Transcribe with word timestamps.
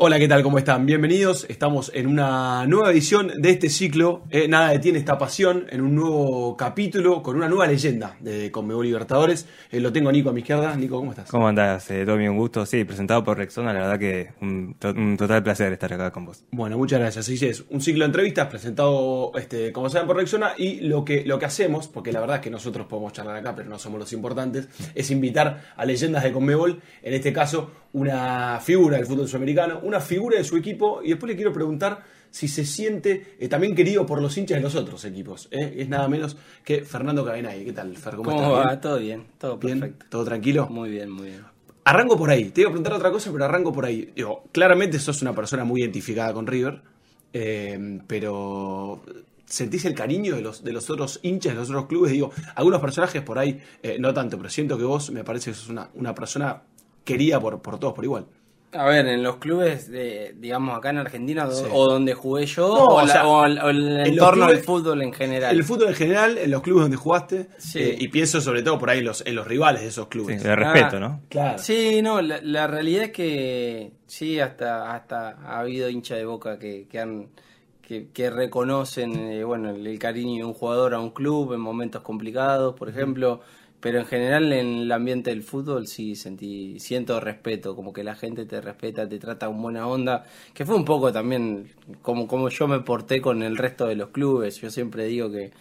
Hola, 0.00 0.20
¿qué 0.20 0.28
tal? 0.28 0.44
¿Cómo 0.44 0.58
están? 0.58 0.86
Bienvenidos. 0.86 1.44
Estamos 1.48 1.90
en 1.92 2.06
una 2.06 2.64
nueva 2.68 2.92
edición 2.92 3.32
de 3.36 3.50
este 3.50 3.68
ciclo. 3.68 4.22
Eh, 4.30 4.46
nada 4.46 4.70
detiene 4.70 4.96
esta 4.96 5.18
pasión 5.18 5.66
en 5.70 5.80
un 5.80 5.96
nuevo 5.96 6.56
capítulo 6.56 7.20
con 7.20 7.34
una 7.34 7.48
nueva 7.48 7.66
leyenda 7.66 8.16
de 8.20 8.52
Conmebol 8.52 8.86
Libertadores. 8.86 9.48
Eh, 9.72 9.80
lo 9.80 9.92
tengo 9.92 10.12
Nico 10.12 10.30
a 10.30 10.32
mi 10.32 10.38
izquierda. 10.42 10.76
Nico, 10.76 10.98
¿cómo 10.98 11.10
estás? 11.10 11.28
¿Cómo 11.28 11.48
andás, 11.48 11.90
eh, 11.90 12.04
Tommy? 12.06 12.28
Un 12.28 12.36
gusto. 12.36 12.64
Sí, 12.64 12.84
presentado 12.84 13.24
por 13.24 13.38
Rexona. 13.38 13.72
La 13.72 13.80
verdad 13.80 13.98
que 13.98 14.28
un, 14.40 14.76
to- 14.78 14.90
un 14.92 15.16
total 15.16 15.42
placer 15.42 15.72
estar 15.72 15.92
acá 15.92 16.12
con 16.12 16.26
vos. 16.26 16.44
Bueno, 16.52 16.78
muchas 16.78 17.00
gracias. 17.00 17.28
Así 17.28 17.44
es, 17.44 17.64
un 17.68 17.80
ciclo 17.80 18.04
de 18.04 18.06
entrevistas 18.06 18.46
presentado, 18.46 19.32
este, 19.36 19.72
como 19.72 19.88
saben, 19.90 20.06
por 20.06 20.16
Rexona. 20.16 20.52
Y 20.56 20.78
lo 20.82 21.04
que, 21.04 21.24
lo 21.26 21.40
que 21.40 21.46
hacemos, 21.46 21.88
porque 21.88 22.12
la 22.12 22.20
verdad 22.20 22.36
es 22.36 22.42
que 22.42 22.50
nosotros 22.50 22.86
podemos 22.86 23.12
charlar 23.14 23.34
acá, 23.34 23.56
pero 23.56 23.68
no 23.68 23.80
somos 23.80 23.98
los 23.98 24.12
importantes, 24.12 24.68
es 24.94 25.10
invitar 25.10 25.72
a 25.76 25.84
leyendas 25.84 26.22
de 26.22 26.30
Conmebol, 26.30 26.80
en 27.02 27.14
este 27.14 27.32
caso, 27.32 27.72
una 27.92 28.60
figura 28.60 28.96
del 28.96 29.06
fútbol 29.06 29.28
sudamericano, 29.28 29.80
una 29.82 30.00
figura 30.00 30.38
de 30.38 30.44
su 30.44 30.56
equipo. 30.56 31.00
Y 31.02 31.10
después 31.10 31.28
le 31.28 31.36
quiero 31.36 31.52
preguntar 31.52 32.02
si 32.30 32.48
se 32.48 32.64
siente 32.64 33.36
eh, 33.38 33.48
también 33.48 33.74
querido 33.74 34.04
por 34.06 34.20
los 34.20 34.36
hinchas 34.36 34.58
de 34.58 34.62
los 34.62 34.74
otros 34.74 35.04
equipos. 35.04 35.48
¿eh? 35.50 35.76
Es 35.78 35.88
nada 35.88 36.08
menos 36.08 36.36
que 36.64 36.84
Fernando 36.84 37.24
Cabenay. 37.24 37.64
¿Qué 37.64 37.72
tal, 37.72 37.96
Fer? 37.96 38.16
¿Cómo, 38.16 38.30
¿Cómo, 38.30 38.40
estás? 38.40 38.62
va? 38.62 38.66
¿Bien? 38.66 38.80
Todo 38.80 38.98
bien, 38.98 39.26
todo 39.38 39.56
¿Bien? 39.58 39.80
perfecto. 39.80 40.06
¿Todo 40.10 40.24
tranquilo? 40.24 40.68
Muy 40.68 40.90
bien, 40.90 41.10
muy 41.10 41.28
bien. 41.28 41.42
Arranco 41.84 42.18
por 42.18 42.30
ahí. 42.30 42.50
Te 42.50 42.60
iba 42.60 42.68
a 42.68 42.72
preguntar 42.72 42.92
otra 42.92 43.10
cosa, 43.10 43.32
pero 43.32 43.44
arranco 43.44 43.72
por 43.72 43.86
ahí. 43.86 44.12
Digo, 44.14 44.44
claramente 44.52 44.98
sos 44.98 45.22
una 45.22 45.34
persona 45.34 45.64
muy 45.64 45.80
identificada 45.80 46.34
con 46.34 46.46
River, 46.46 46.82
eh, 47.32 48.00
pero 48.06 49.02
¿sentís 49.46 49.86
el 49.86 49.94
cariño 49.94 50.36
de 50.36 50.42
los, 50.42 50.62
de 50.62 50.72
los 50.72 50.90
otros 50.90 51.20
hinchas, 51.22 51.54
de 51.54 51.60
los 51.60 51.70
otros 51.70 51.86
clubes? 51.86 52.12
Digo, 52.12 52.30
algunos 52.54 52.82
personajes 52.82 53.22
por 53.22 53.38
ahí, 53.38 53.58
eh, 53.82 53.96
no 53.98 54.12
tanto, 54.12 54.36
pero 54.36 54.50
siento 54.50 54.76
que 54.76 54.84
vos 54.84 55.10
me 55.10 55.24
parece 55.24 55.50
que 55.50 55.56
sos 55.56 55.70
una, 55.70 55.88
una 55.94 56.14
persona 56.14 56.62
querida 57.08 57.40
por, 57.40 57.60
por 57.62 57.78
todos 57.78 57.94
por 57.94 58.04
igual. 58.04 58.26
A 58.72 58.84
ver, 58.84 59.06
en 59.06 59.22
los 59.22 59.36
clubes, 59.36 59.90
de, 59.90 60.34
digamos, 60.38 60.76
acá 60.76 60.90
en 60.90 60.98
Argentina, 60.98 61.50
Sí. 61.50 61.64
o 61.72 61.90
donde 61.90 62.12
jugué 62.12 62.44
yo, 62.44 62.68
No, 62.68 62.84
o, 62.84 62.94
o 62.96 63.00
la- 63.06 63.12
sea, 63.14 63.26
o 63.26 63.46
el, 63.46 63.58
o 63.60 63.70
el 63.70 64.00
entorno 64.06 64.44
clubes- 64.44 64.56
del 64.56 64.64
fútbol 64.64 65.00
en 65.02 65.12
general. 65.14 65.56
El 65.56 65.64
fútbol 65.64 65.88
en 65.88 65.94
general, 65.94 66.36
en 66.36 66.50
los 66.50 66.60
clubes 66.60 66.82
donde 66.82 66.98
jugaste, 66.98 67.48
Sí. 67.56 67.78
eh, 67.78 67.96
y 67.98 68.08
pienso 68.08 68.42
sobre 68.42 68.62
todo 68.62 68.78
por 68.78 68.90
ahí 68.90 68.98
en 68.98 69.06
los, 69.06 69.24
en 69.26 69.36
los 69.36 69.46
rivales 69.46 69.80
de 69.80 69.88
esos 69.88 70.04
Sí, 70.04 70.10
clubes. 70.10 70.42
de 70.42 70.54
respeto, 70.54 70.96
Ah. 70.98 71.00
¿no? 71.00 71.20
Claro. 71.30 71.58
Sí, 71.58 72.02
no, 72.02 72.20
la, 72.20 72.40
la 72.42 72.66
realidad 72.66 73.04
es 73.04 73.12
que 73.12 73.92
sí, 74.06 74.38
hasta, 74.38 74.92
hasta 74.94 75.30
ha 75.46 75.60
habido 75.60 75.88
hinchas 75.88 76.18
de 76.18 76.26
boca 76.26 76.58
que, 76.58 76.86
que 76.88 76.98
han 77.00 77.28
que, 77.80 78.08
que 78.12 78.28
reconocen 78.28 79.16
eh, 79.18 79.44
bueno 79.44 79.70
el, 79.70 79.86
el 79.86 79.98
cariño 79.98 80.44
de 80.44 80.44
un 80.44 80.52
jugador 80.52 80.92
a 80.92 81.00
un 81.00 81.08
club 81.08 81.54
en 81.54 81.60
momentos 81.60 82.02
complicados, 82.02 82.74
por 82.74 82.90
ejemplo, 82.90 83.40
pero 83.80 84.00
en 84.00 84.06
general 84.06 84.52
en 84.52 84.78
el 84.78 84.92
ambiente 84.92 85.30
del 85.30 85.42
fútbol 85.42 85.86
sí 85.86 86.14
sentí 86.16 86.78
siento 86.80 87.20
respeto, 87.20 87.76
como 87.76 87.92
que 87.92 88.04
la 88.04 88.14
gente 88.16 88.44
te 88.46 88.60
respeta, 88.60 89.08
te 89.08 89.18
trata 89.18 89.46
con 89.46 89.62
buena 89.62 89.86
onda, 89.86 90.24
que 90.54 90.66
fue 90.66 90.76
un 90.76 90.84
poco 90.84 91.12
también 91.12 91.70
como 92.02 92.26
como 92.26 92.48
yo 92.48 92.68
me 92.68 92.80
porté 92.80 93.20
con 93.20 93.42
el 93.42 93.56
resto 93.56 93.86
de 93.86 93.96
los 93.96 94.10
clubes. 94.10 94.60
Yo 94.60 94.70
siempre 94.70 95.04
digo 95.06 95.30
que 95.30 95.52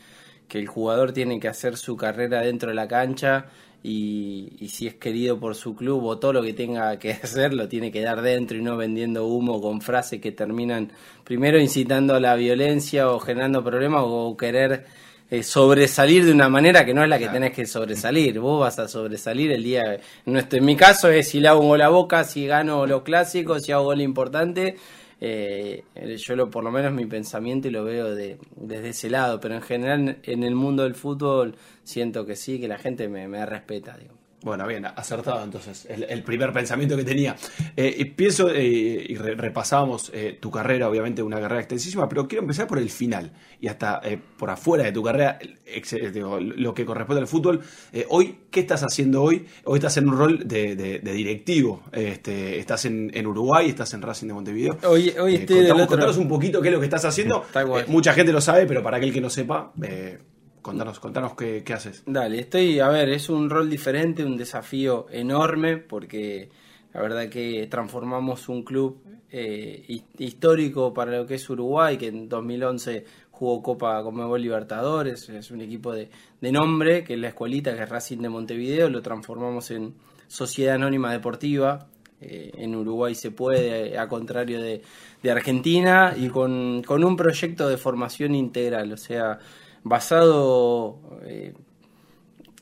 que 0.47 0.59
el 0.59 0.67
jugador 0.67 1.11
tiene 1.11 1.39
que 1.39 1.47
hacer 1.47 1.77
su 1.77 1.97
carrera 1.97 2.41
dentro 2.41 2.69
de 2.69 2.75
la 2.75 2.87
cancha 2.87 3.47
y, 3.83 4.53
y 4.59 4.69
si 4.69 4.87
es 4.87 4.95
querido 4.95 5.39
por 5.39 5.55
su 5.55 5.75
club 5.75 6.03
o 6.05 6.17
todo 6.19 6.33
lo 6.33 6.41
que 6.43 6.53
tenga 6.53 6.97
que 6.99 7.11
hacer 7.23 7.53
lo 7.53 7.67
tiene 7.67 7.91
que 7.91 8.01
dar 8.01 8.21
dentro 8.21 8.57
y 8.57 8.61
no 8.61 8.77
vendiendo 8.77 9.27
humo 9.27 9.61
con 9.61 9.81
frases 9.81 10.21
que 10.21 10.31
terminan 10.31 10.91
primero 11.23 11.59
incitando 11.59 12.15
a 12.15 12.19
la 12.19 12.35
violencia 12.35 13.09
o 13.09 13.19
generando 13.19 13.63
problemas 13.63 14.03
o 14.05 14.35
querer 14.37 14.85
eh, 15.29 15.43
sobresalir 15.43 16.25
de 16.25 16.31
una 16.31 16.49
manera 16.49 16.85
que 16.85 16.93
no 16.93 17.03
es 17.03 17.09
la 17.09 17.17
que 17.19 17.25
tenés 17.33 17.51
que 17.53 17.65
sobresalir. 17.65 18.39
Vos 18.39 18.61
vas 18.61 18.79
a 18.79 18.87
sobresalir 18.87 19.51
el 19.51 19.63
día. 19.63 19.95
En, 20.25 20.33
nuestro- 20.33 20.59
en 20.59 20.65
mi 20.65 20.75
caso 20.75 21.09
es 21.09 21.27
si 21.29 21.39
le 21.39 21.47
hago 21.49 21.61
un 21.61 21.67
gol 21.69 21.81
a 21.81 21.89
boca, 21.89 22.23
si 22.23 22.47
gano 22.47 22.85
los 22.85 23.01
clásicos, 23.03 23.63
si 23.63 23.71
hago 23.71 23.85
gol 23.85 24.01
importante. 24.01 24.77
Eh, 25.19 25.83
yo 26.17 26.35
lo, 26.35 26.49
por 26.49 26.63
lo 26.63 26.71
menos 26.71 26.93
mi 26.93 27.05
pensamiento 27.07 27.67
y 27.67 27.71
lo 27.71 27.83
veo 27.83 28.13
de, 28.13 28.37
desde 28.55 28.89
ese 28.89 29.09
lado, 29.09 29.39
pero 29.39 29.55
en 29.55 29.61
general 29.63 30.17
en 30.23 30.43
el 30.43 30.53
mundo 30.55 30.83
del 30.83 30.93
fútbol 30.95 31.55
siento 31.83 32.25
que 32.25 32.35
sí, 32.35 32.59
que 32.59 32.67
la 32.67 32.77
gente 32.77 33.07
me, 33.07 33.27
me 33.27 33.45
respeta. 33.45 33.97
Digo. 33.97 34.16
Bueno, 34.43 34.67
bien, 34.67 34.85
acertado 34.85 35.43
entonces, 35.43 35.87
el, 35.89 36.03
el 36.03 36.21
primer 36.21 36.53
pensamiento 36.53 36.95
que 36.95 37.03
tenía. 37.03 37.35
Eh, 37.75 37.95
y 37.97 38.05
pienso, 38.05 38.49
eh, 38.53 39.03
y 39.09 39.15
re- 39.15 39.33
repasábamos 39.33 40.11
eh, 40.13 40.37
tu 40.39 40.51
carrera, 40.51 40.87
obviamente 40.87 41.23
una 41.23 41.39
carrera 41.39 41.59
extensísima, 41.59 42.07
pero 42.07 42.27
quiero 42.27 42.43
empezar 42.43 42.67
por 42.67 42.77
el 42.77 42.91
final 42.91 43.31
y 43.59 43.67
hasta 43.67 43.99
por 44.37 44.51
afuera 44.51 44.83
de 44.83 44.91
tu 44.91 45.01
carrera, 45.01 45.39
el- 45.41 45.57
ex- 45.65 46.13
digo, 46.13 46.39
lo 46.39 46.73
que 46.75 46.85
corresponde 46.85 47.21
al 47.21 47.27
fútbol. 47.27 47.61
Hoy, 48.09 48.37
¿qué 48.51 48.59
estás 48.59 48.83
haciendo 48.83 49.23
hoy? 49.23 49.47
Hoy 49.63 49.79
estás 49.79 49.97
en 49.97 50.07
un 50.07 50.15
rol 50.17 50.47
de, 50.47 50.75
de- 50.75 50.99
de 50.99 51.11
directivo, 51.13 51.81
este, 51.91 52.59
estás 52.59 52.85
en, 52.85 53.09
en 53.15 53.25
Uruguay, 53.25 53.67
estás 53.69 53.91
en 53.95 54.03
Racing 54.03 54.27
de 54.27 54.33
Montevideo. 54.35 54.77
Hoy, 54.83 55.13
hoy 55.19 55.33
estoy 55.35 55.57
del 55.57 55.67
contamos, 55.69 55.81
otro- 55.81 55.87
contanos 55.87 56.17
un 56.17 56.27
poquito 56.29 56.61
qué 56.61 56.67
es 56.67 56.73
lo 56.75 56.79
que 56.79 56.85
estás 56.85 57.05
haciendo. 57.05 57.43
Mucha 57.87 58.13
gente 58.13 58.31
lo 58.31 58.39
sabe, 58.39 58.67
pero 58.67 58.83
para 58.83 58.97
aquel 58.97 59.11
que 59.11 59.19
no 59.19 59.31
sepa, 59.31 59.73
eh, 59.81 60.19
contanos, 60.61 60.99
contanos 60.99 61.35
qué, 61.35 61.63
qué 61.63 61.73
haces. 61.73 62.03
Dale, 62.05 62.39
estoy, 62.39 62.79
a 62.79 62.89
ver, 62.89 63.09
es 63.09 63.29
un 63.29 63.49
rol 63.49 63.69
diferente, 63.69 64.23
un 64.23 64.37
desafío 64.37 65.07
enorme, 65.11 65.77
porque 65.77 66.49
la 66.93 67.01
verdad 67.01 67.29
que 67.29 67.67
transformamos 67.69 68.49
un 68.49 68.63
club 68.63 69.01
eh, 69.29 69.83
hi- 69.87 70.03
histórico 70.19 70.93
para 70.93 71.17
lo 71.17 71.25
que 71.25 71.35
es 71.35 71.49
Uruguay, 71.49 71.97
que 71.97 72.07
en 72.07 72.27
2011 72.29 73.05
jugó 73.31 73.61
Copa 73.61 74.01
Conmebol 74.01 74.41
Libertadores, 74.41 75.29
es 75.29 75.51
un 75.51 75.61
equipo 75.61 75.93
de, 75.93 76.09
de 76.41 76.51
nombre, 76.51 77.03
que 77.03 77.13
es 77.13 77.19
la 77.19 77.27
escuelita, 77.29 77.75
que 77.75 77.83
es 77.83 77.89
Racing 77.89 78.17
de 78.19 78.29
Montevideo, 78.29 78.89
lo 78.89 79.01
transformamos 79.01 79.69
en 79.71 79.93
Sociedad 80.27 80.75
Anónima 80.75 81.11
Deportiva, 81.11 81.87
eh, 82.19 82.49
en 82.55 82.75
Uruguay 82.75 83.13
se 83.13 83.29
puede, 83.29 83.95
a 83.99 84.07
contrario 84.07 84.59
de, 84.59 84.81
de 85.21 85.31
Argentina, 85.31 86.15
y 86.17 86.29
con, 86.29 86.81
con 86.83 87.03
un 87.03 87.15
proyecto 87.15 87.69
de 87.69 87.77
formación 87.77 88.33
integral, 88.33 88.91
o 88.91 88.97
sea, 88.97 89.37
basado 89.87 90.99
eh, 91.23 91.53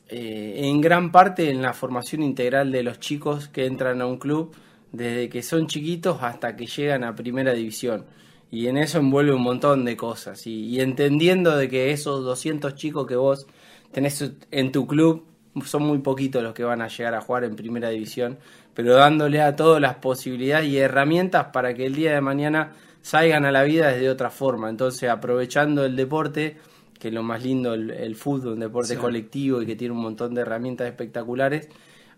eh, 0.08 0.54
en 0.64 0.80
gran 0.80 1.10
parte 1.12 1.50
en 1.50 1.62
la 1.62 1.72
formación 1.72 2.22
integral 2.22 2.70
de 2.72 2.82
los 2.82 3.00
chicos 3.00 3.48
que 3.48 3.66
entran 3.66 4.00
a 4.00 4.06
un 4.06 4.18
club, 4.18 4.54
desde 4.92 5.28
que 5.28 5.42
son 5.42 5.66
chiquitos 5.66 6.22
hasta 6.22 6.56
que 6.56 6.66
llegan 6.66 7.04
a 7.04 7.14
primera 7.14 7.52
división. 7.52 8.06
Y 8.50 8.68
en 8.68 8.78
eso 8.78 8.98
envuelve 8.98 9.34
un 9.34 9.42
montón 9.42 9.84
de 9.84 9.96
cosas. 9.96 10.46
Y, 10.46 10.66
y 10.66 10.80
entendiendo 10.80 11.56
de 11.56 11.68
que 11.68 11.90
esos 11.90 12.24
200 12.24 12.74
chicos 12.74 13.06
que 13.06 13.16
vos 13.16 13.46
tenés 13.92 14.32
en 14.50 14.72
tu 14.72 14.86
club 14.86 15.24
son 15.64 15.84
muy 15.84 15.98
poquitos 15.98 16.42
los 16.42 16.54
que 16.54 16.64
van 16.64 16.82
a 16.82 16.88
llegar 16.88 17.14
a 17.14 17.20
jugar 17.20 17.44
en 17.44 17.56
primera 17.56 17.88
división, 17.88 18.38
pero 18.74 18.94
dándole 18.94 19.40
a 19.40 19.56
todos 19.56 19.80
las 19.80 19.96
posibilidades 19.96 20.68
y 20.68 20.78
herramientas 20.78 21.46
para 21.52 21.74
que 21.74 21.86
el 21.86 21.94
día 21.94 22.12
de 22.12 22.20
mañana 22.20 22.72
salgan 23.00 23.44
a 23.44 23.52
la 23.52 23.62
vida 23.62 23.88
desde 23.88 24.10
otra 24.10 24.30
forma. 24.30 24.68
Entonces, 24.68 25.08
aprovechando 25.08 25.84
el 25.84 25.96
deporte, 25.96 26.56
que 27.06 27.10
es 27.10 27.14
lo 27.14 27.22
más 27.22 27.42
lindo 27.44 27.72
el, 27.74 27.90
el 27.92 28.16
fútbol, 28.16 28.54
un 28.54 28.60
deporte 28.60 28.94
Sí. 28.94 29.00
colectivo 29.00 29.62
y 29.62 29.66
que 29.66 29.76
tiene 29.76 29.94
un 29.94 30.00
montón 30.02 30.34
de 30.34 30.40
herramientas 30.42 30.88
espectaculares, 30.88 31.68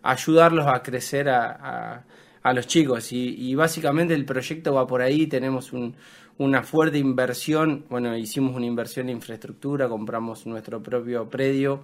ayudarlos 0.03 0.66
a 0.66 0.82
crecer 0.82 1.28
a, 1.28 1.50
a- 1.97 2.04
a 2.43 2.53
los 2.54 2.66
chicos. 2.66 3.12
Y, 3.12 3.34
y 3.50 3.54
básicamente 3.54 4.15
el 4.15 4.25
proyecto 4.25 4.72
va 4.72 4.87
por 4.87 5.03
ahí, 5.03 5.27
tenemos 5.27 5.72
un- 5.72 5.94
una 6.38 6.62
fuerte 6.62 6.98
inversión, 6.98 7.84
bueno, 7.91 8.16
hicimos 8.16 8.54
una 8.54 8.65
inversión 8.65 9.09
en 9.09 9.16
infraestructura, 9.16 9.88
compramos 9.88 10.47
nuestro 10.47 10.81
propio 10.82 11.28
predio, 11.28 11.81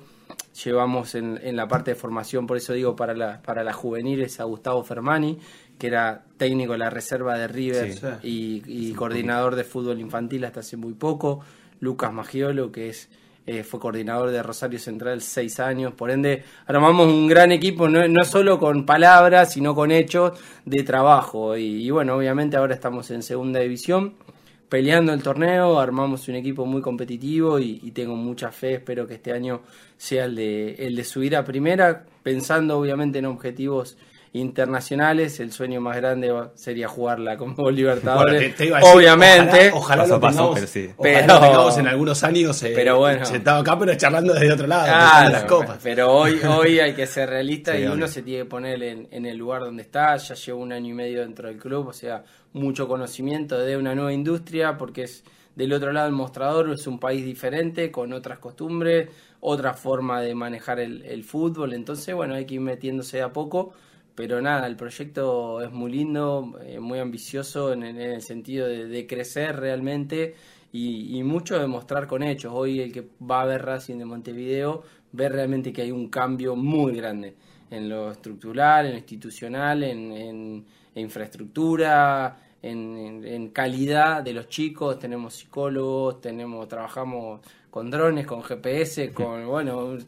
llevamos 0.65 1.17
en, 1.17 1.41
en 1.43 1.57
la 1.57 1.67
parte 1.67 1.91
de 1.91 1.95
formación, 1.97 2.47
por 2.47 2.57
eso 2.57 2.73
digo, 2.73 2.95
para 2.95 3.15
la, 3.15 3.43
para 3.43 3.65
las 3.65 3.75
juveniles 3.75 4.39
a 4.39 4.45
Gustavo 4.45 4.85
Fermani, 4.85 5.39
que 5.77 5.89
era 5.89 6.23
técnico 6.37 6.73
de 6.73 6.79
la 6.79 6.89
reserva 6.91 7.37
de 7.37 7.49
River 7.49 7.93
Sí. 7.95 8.07
y, 8.23 8.63
y 8.91 8.93
coordinador 8.95 9.57
de 9.57 9.65
fútbol 9.65 9.99
infantil 9.99 10.45
hasta 10.45 10.61
hace 10.61 10.77
muy 10.77 10.93
poco. 10.95 11.41
Lucas 11.85 12.13
Magiolo, 12.13 12.73
que 12.73 12.89
es 12.89 13.09
eh, 13.47 13.63
fue 13.63 13.79
coordinador 13.79 14.31
de 14.31 14.43
Rosario 14.43 14.79
Central 14.79 15.21
seis 15.21 15.61
años. 15.61 15.93
Por 15.93 16.11
ende, 16.11 16.43
armamos 16.67 17.07
un 17.07 17.27
gran 17.29 17.53
equipo, 17.53 17.89
no, 17.89 18.09
no 18.09 18.25
solo 18.25 18.59
con 18.59 18.87
palabras, 18.87 19.53
sino 19.53 19.75
con 19.75 19.91
hechos 19.91 20.39
de 20.65 20.83
trabajo. 20.83 21.57
Y, 21.57 21.91
bueno, 21.91 22.17
obviamente 22.17 22.57
ahora 22.57 22.75
estamos 22.75 23.11
en 23.11 23.23
segunda 23.23 23.61
división, 23.61 24.15
peleando 24.71 25.13
el 25.13 25.23
torneo, 25.23 25.79
armamos 25.79 26.27
un 26.29 26.37
equipo 26.37 26.65
muy 26.65 26.81
competitivo 26.81 27.59
y, 27.59 27.81
y 27.83 27.91
tengo 27.91 28.17
mucha 28.17 28.51
fe, 28.51 28.77
espero 28.77 29.07
que 29.07 29.15
este 29.15 29.33
año 29.33 29.61
sea 29.99 30.25
el 30.25 30.37
de, 30.37 30.75
el 30.77 30.97
de 30.97 31.05
subir 31.05 31.37
a 31.37 31.45
primera, 31.45 32.07
pensando 32.23 32.79
obviamente 32.79 33.19
en 33.19 33.27
objetivos 33.27 33.99
internacionales, 34.35 35.41
el 35.41 35.53
sueño 35.53 35.81
más 35.81 35.97
grande 35.97 36.33
sería 36.55 36.89
jugarla 36.89 37.37
como 37.37 37.71
Libertadores, 37.71 38.35
Bueno, 38.35 38.49
te- 38.51 38.57
te 38.57 38.67
iba 38.67 38.77
a 38.77 38.81
decir, 38.81 38.97
obviamente. 38.97 39.71
Ojalá, 39.73 39.77
ojalá 39.77 40.03
Paso 40.03 40.09
lo 40.11 40.17
a 40.17 40.21
paso, 40.21 40.37
tengamos, 40.37 40.55
pero 40.57 40.67
sí. 40.67 40.91
ojalá 40.97 41.13
Pero- 41.21 41.35
lo 41.35 41.41
tengamos 41.41 41.79
en 41.79 41.87
algunos 41.89 42.25
años 42.25 42.63
eh, 42.63 42.73
Pero 42.75 42.99
bueno. 42.99 43.25
sentado 43.25 43.61
acá, 43.61 43.79
pero 43.79 43.95
charlando 43.95 44.35
desde 44.35 44.53
otro 44.53 44.67
lado, 44.67 44.85
Claro, 44.87 45.31
las 45.33 45.45
copas. 45.45 45.79
Pero 45.83 46.13
hoy, 46.13 46.39
hoy 46.47 46.81
hay 46.81 46.95
que 46.95 47.07
ser 47.07 47.31
realista 47.31 47.73
Sí, 47.73 47.79
y 47.83 47.87
uno 47.87 48.07
se 48.09 48.23
tiene 48.23 48.43
que 48.45 48.49
poner 48.51 48.83
en, 48.83 49.09
en 49.11 49.25
el 49.27 49.37
lugar 49.37 49.63
donde 49.63 49.83
está. 49.83 50.17
Ya 50.17 50.35
llevo 50.35 50.61
un 50.61 50.73
año 50.73 50.91
y 50.91 50.95
medio 50.95 51.21
dentro 51.21 51.49
del 51.49 51.57
club, 51.59 51.89
o 51.89 51.93
sea, 51.93 52.25
mucho 52.53 52.87
conocimiento 52.89 53.59
de 53.59 53.77
una 53.77 53.95
nueva 53.95 54.13
industria, 54.13 54.77
porque 54.77 55.05
es 55.05 55.25
del 55.55 55.73
otro 55.73 55.93
lado 55.93 56.07
del 56.07 56.15
mostrador, 56.17 56.71
es 56.73 56.87
un 56.89 56.99
país 56.99 57.25
diferente, 57.25 57.93
con 57.93 58.13
otras 58.13 58.41
costumbres, 58.41 59.09
otra 59.41 59.75
forma 59.75 60.21
de 60.21 60.35
manejar 60.35 60.81
el, 60.81 61.03
el 61.05 61.23
fútbol. 61.23 61.73
Entonces, 61.75 62.13
bueno, 62.15 62.35
hay 62.35 62.45
que 62.45 62.55
ir 62.55 62.61
metiéndose 62.61 63.19
de 63.19 63.23
a 63.23 63.33
poco. 63.33 63.73
Pero 64.15 64.41
nada, 64.41 64.67
el 64.67 64.77
proyecto 64.77 65.61
es 65.63 65.71
muy 65.73 65.91
lindo, 65.93 66.59
eh, 66.65 66.79
muy 66.81 66.99
ambicioso 67.01 67.73
en, 67.73 67.83
en 67.85 67.99
el 68.01 68.23
sentido 68.23 68.67
de, 68.69 69.07
crecer 69.07 69.57
realmente 69.57 70.35
y, 70.73 71.19
y 71.19 71.23
mucho 71.25 71.59
de 71.59 71.67
mostrar 71.67 72.07
con 72.07 72.23
hechos. 72.23 72.53
Hoy 72.55 72.81
el 72.81 72.93
que 72.93 73.07
va 73.23 73.43
a 73.43 73.45
ver 73.47 73.63
Racing 73.65 73.99
de 73.99 74.05
Montevideo 74.05 74.83
ve 75.13 75.29
realmente 75.29 75.73
que 75.73 75.83
hay 75.83 75.91
un 75.93 76.09
cambio 76.09 76.57
muy 76.57 76.95
grande 76.97 77.35
en 77.71 77.89
lo 77.89 78.11
estructural, 78.11 78.87
en 78.87 78.93
lo 78.93 78.99
institucional, 78.99 79.83
en, 79.83 80.65
infraestructura, 80.95 82.39
en- 82.63 83.25
en 83.25 83.49
calidad 83.51 84.23
de 84.23 84.33
los 84.33 84.49
chicos. 84.49 84.99
Tenemos 84.99 85.35
psicólogos, 85.35 86.21
tenemos 86.21 86.69
trabajamos 86.69 87.41
con 87.75 87.91
drones, 87.91 88.25
con 88.25 88.41
GPS, 88.41 89.13
con 89.13 89.49
bueno, 89.49 89.79
un 89.87 89.99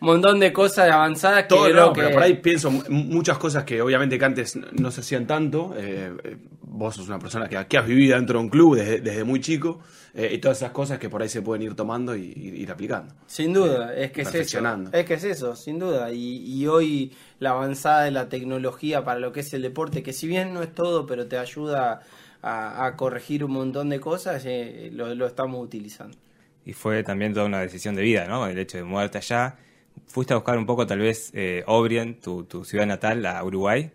montón 0.00 0.40
de 0.40 0.52
cosas 0.52 0.90
avanzadas 0.90 1.44
que 1.44 1.50
Todo, 1.50 1.66
creo 1.66 1.76
no, 1.86 1.92
que 1.92 2.00
pero 2.00 2.14
por 2.14 2.22
ahí 2.24 2.34
pienso 2.38 2.68
muchas 2.88 3.38
cosas 3.38 3.62
que 3.62 3.80
obviamente 3.80 4.18
que 4.18 4.24
antes 4.24 4.56
no- 4.56 4.90
se 4.90 5.02
hacían 5.02 5.24
tanto. 5.24 5.72
Eh, 5.76 6.12
eh, 6.24 6.36
vos 6.62 6.96
sos 6.96 7.06
una 7.06 7.20
persona 7.20 7.48
que, 7.48 7.64
que 7.68 7.78
has 7.78 7.86
vivido 7.86 8.16
dentro 8.16 8.40
de 8.40 8.44
un 8.46 8.50
club 8.50 8.74
desde, 8.74 9.00
desde 9.00 9.22
muy 9.22 9.40
chico 9.40 9.78
eh, 10.14 10.32
y 10.34 10.38
todas 10.38 10.56
esas 10.56 10.72
cosas 10.72 10.98
que 10.98 11.08
por 11.08 11.22
ahí 11.22 11.28
se 11.28 11.42
pueden 11.42 11.62
ir 11.62 11.76
tomando 11.76 12.16
y, 12.16 12.32
y 12.34 12.48
ir 12.62 12.72
aplicando. 12.72 13.14
Sin 13.28 13.52
duda, 13.52 13.94
es 13.94 14.10
que 14.10 14.22
es 14.22 14.34
eso. 14.34 14.58
Es 14.92 15.04
que 15.06 15.14
es 15.14 15.22
eso, 15.22 15.54
sin 15.54 15.78
duda. 15.78 16.10
Y, 16.10 16.38
y 16.44 16.66
hoy 16.66 17.12
la 17.38 17.50
avanzada 17.50 18.02
de 18.02 18.10
la 18.10 18.28
tecnología 18.28 19.04
para 19.04 19.20
lo 19.20 19.30
que 19.30 19.40
es 19.40 19.54
el 19.54 19.62
deporte, 19.62 20.02
que 20.02 20.12
si 20.12 20.26
bien 20.26 20.52
no 20.52 20.60
es 20.60 20.74
todo, 20.74 21.06
pero 21.06 21.28
te 21.28 21.38
ayuda 21.38 22.00
a, 22.42 22.84
a 22.84 22.96
corregir 22.96 23.44
un 23.44 23.52
montón 23.52 23.90
de 23.90 24.00
cosas, 24.00 24.42
eh, 24.44 24.90
lo, 24.92 25.14
lo 25.14 25.26
estamos 25.28 25.62
utilizando. 25.64 26.16
Y 26.64 26.72
fue 26.74 27.02
también 27.02 27.34
toda 27.34 27.46
una 27.46 27.60
decisión 27.60 27.94
de 27.94 28.02
vida, 28.02 28.26
¿no? 28.26 28.46
El 28.46 28.58
hecho 28.58 28.78
de 28.78 28.84
mudarte 28.84 29.18
allá. 29.18 29.58
Fuiste 30.06 30.32
a 30.34 30.36
buscar 30.36 30.58
un 30.58 30.66
poco, 30.66 30.86
tal 30.86 30.98
vez, 31.00 31.30
eh, 31.34 31.64
Obrien, 31.66 32.20
tu, 32.20 32.44
tu 32.44 32.64
ciudad 32.64 32.86
natal, 32.86 33.24
a 33.26 33.42
Uruguay. 33.44 33.92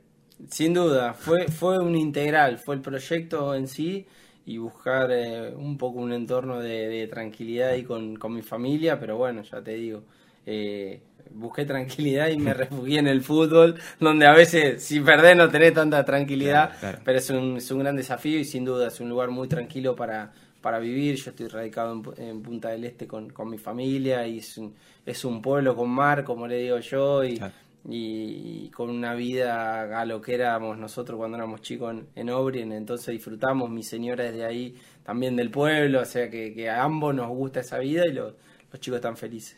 Sin 0.49 0.73
duda, 0.73 1.13
fue, 1.15 1.47
fue 1.47 1.79
un 1.79 1.95
integral, 1.95 2.59
fue 2.59 2.75
el 2.75 2.81
proyecto 2.81 3.55
en 3.55 3.67
sí 3.67 4.05
y 4.45 4.57
buscar 4.59 5.09
eh, 5.11 5.51
un 5.55 5.77
poco 5.79 5.99
un 5.99 6.13
entorno 6.13 6.59
de, 6.59 6.87
de 6.87 7.07
tranquilidad 7.07 7.69
ahí 7.71 7.83
con, 7.83 8.15
con 8.17 8.33
mi 8.35 8.43
familia, 8.43 8.99
pero 8.99 9.17
bueno, 9.17 9.41
ya 9.41 9.63
te 9.63 9.71
digo, 9.73 10.03
eh, 10.45 11.01
busqué 11.31 11.65
tranquilidad 11.65 12.29
y 12.29 12.37
me 12.37 12.53
refugié 12.53 12.99
en 12.99 13.07
el 13.07 13.21
fútbol, 13.23 13.79
donde 13.99 14.27
a 14.27 14.33
veces 14.33 14.83
si 14.83 14.99
perdés 14.99 15.35
no 15.35 15.49
tenés 15.49 15.73
tanta 15.73 16.05
tranquilidad, 16.05 16.69
Claro, 16.69 16.77
claro. 16.79 16.99
pero 17.03 17.17
es 17.17 17.29
un, 17.31 17.57
es 17.57 17.71
un 17.71 17.79
gran 17.79 17.95
desafío 17.95 18.39
y 18.39 18.45
sin 18.45 18.63
duda 18.63 18.87
es 18.89 18.99
un 18.99 19.09
lugar 19.09 19.29
muy 19.31 19.47
tranquilo 19.47 19.95
para, 19.95 20.31
para 20.61 20.79
vivir. 20.79 21.15
Yo 21.15 21.31
estoy 21.31 21.47
radicado 21.47 21.93
en, 22.17 22.23
en 22.23 22.41
Punta 22.41 22.69
del 22.69 22.85
Este 22.85 23.07
con, 23.07 23.29
con 23.31 23.49
mi 23.49 23.57
familia 23.57 24.25
y 24.27 24.39
es 24.39 24.57
un, 24.57 24.73
es 25.05 25.23
un 25.25 25.41
pueblo 25.41 25.75
con 25.75 25.89
mar, 25.89 26.23
como 26.23 26.47
le 26.47 26.57
digo 26.57 26.79
yo, 26.79 27.23
y, 27.23 27.37
Claro. 27.37 27.53
y, 27.89 28.65
y 28.65 28.69
con 28.71 28.89
una 28.89 29.13
vida 29.15 29.99
a 29.99 30.05
lo 30.05 30.21
que 30.21 30.35
éramos 30.35 30.77
nosotros 30.77 31.17
cuando 31.17 31.37
éramos 31.37 31.61
chicos 31.61 31.93
en, 31.93 32.07
en 32.15 32.29
Obrien, 32.29 32.71
entonces 32.73 33.13
disfrutamos, 33.13 33.69
mi 33.69 33.83
señora 33.83 34.25
es 34.27 34.33
de 34.33 34.45
ahí, 34.45 34.75
también 35.03 35.35
del 35.35 35.49
pueblo, 35.51 36.01
o 36.01 36.05
sea 36.05 36.29
que, 36.29 36.53
que 36.53 36.69
a 36.69 36.83
ambos 36.83 37.15
nos 37.15 37.29
gusta 37.29 37.61
esa 37.61 37.79
vida 37.79 38.03
y 38.07 38.13
los 38.13 38.33
chicos 38.79 38.97
están 38.97 39.15
felices. 39.17 39.57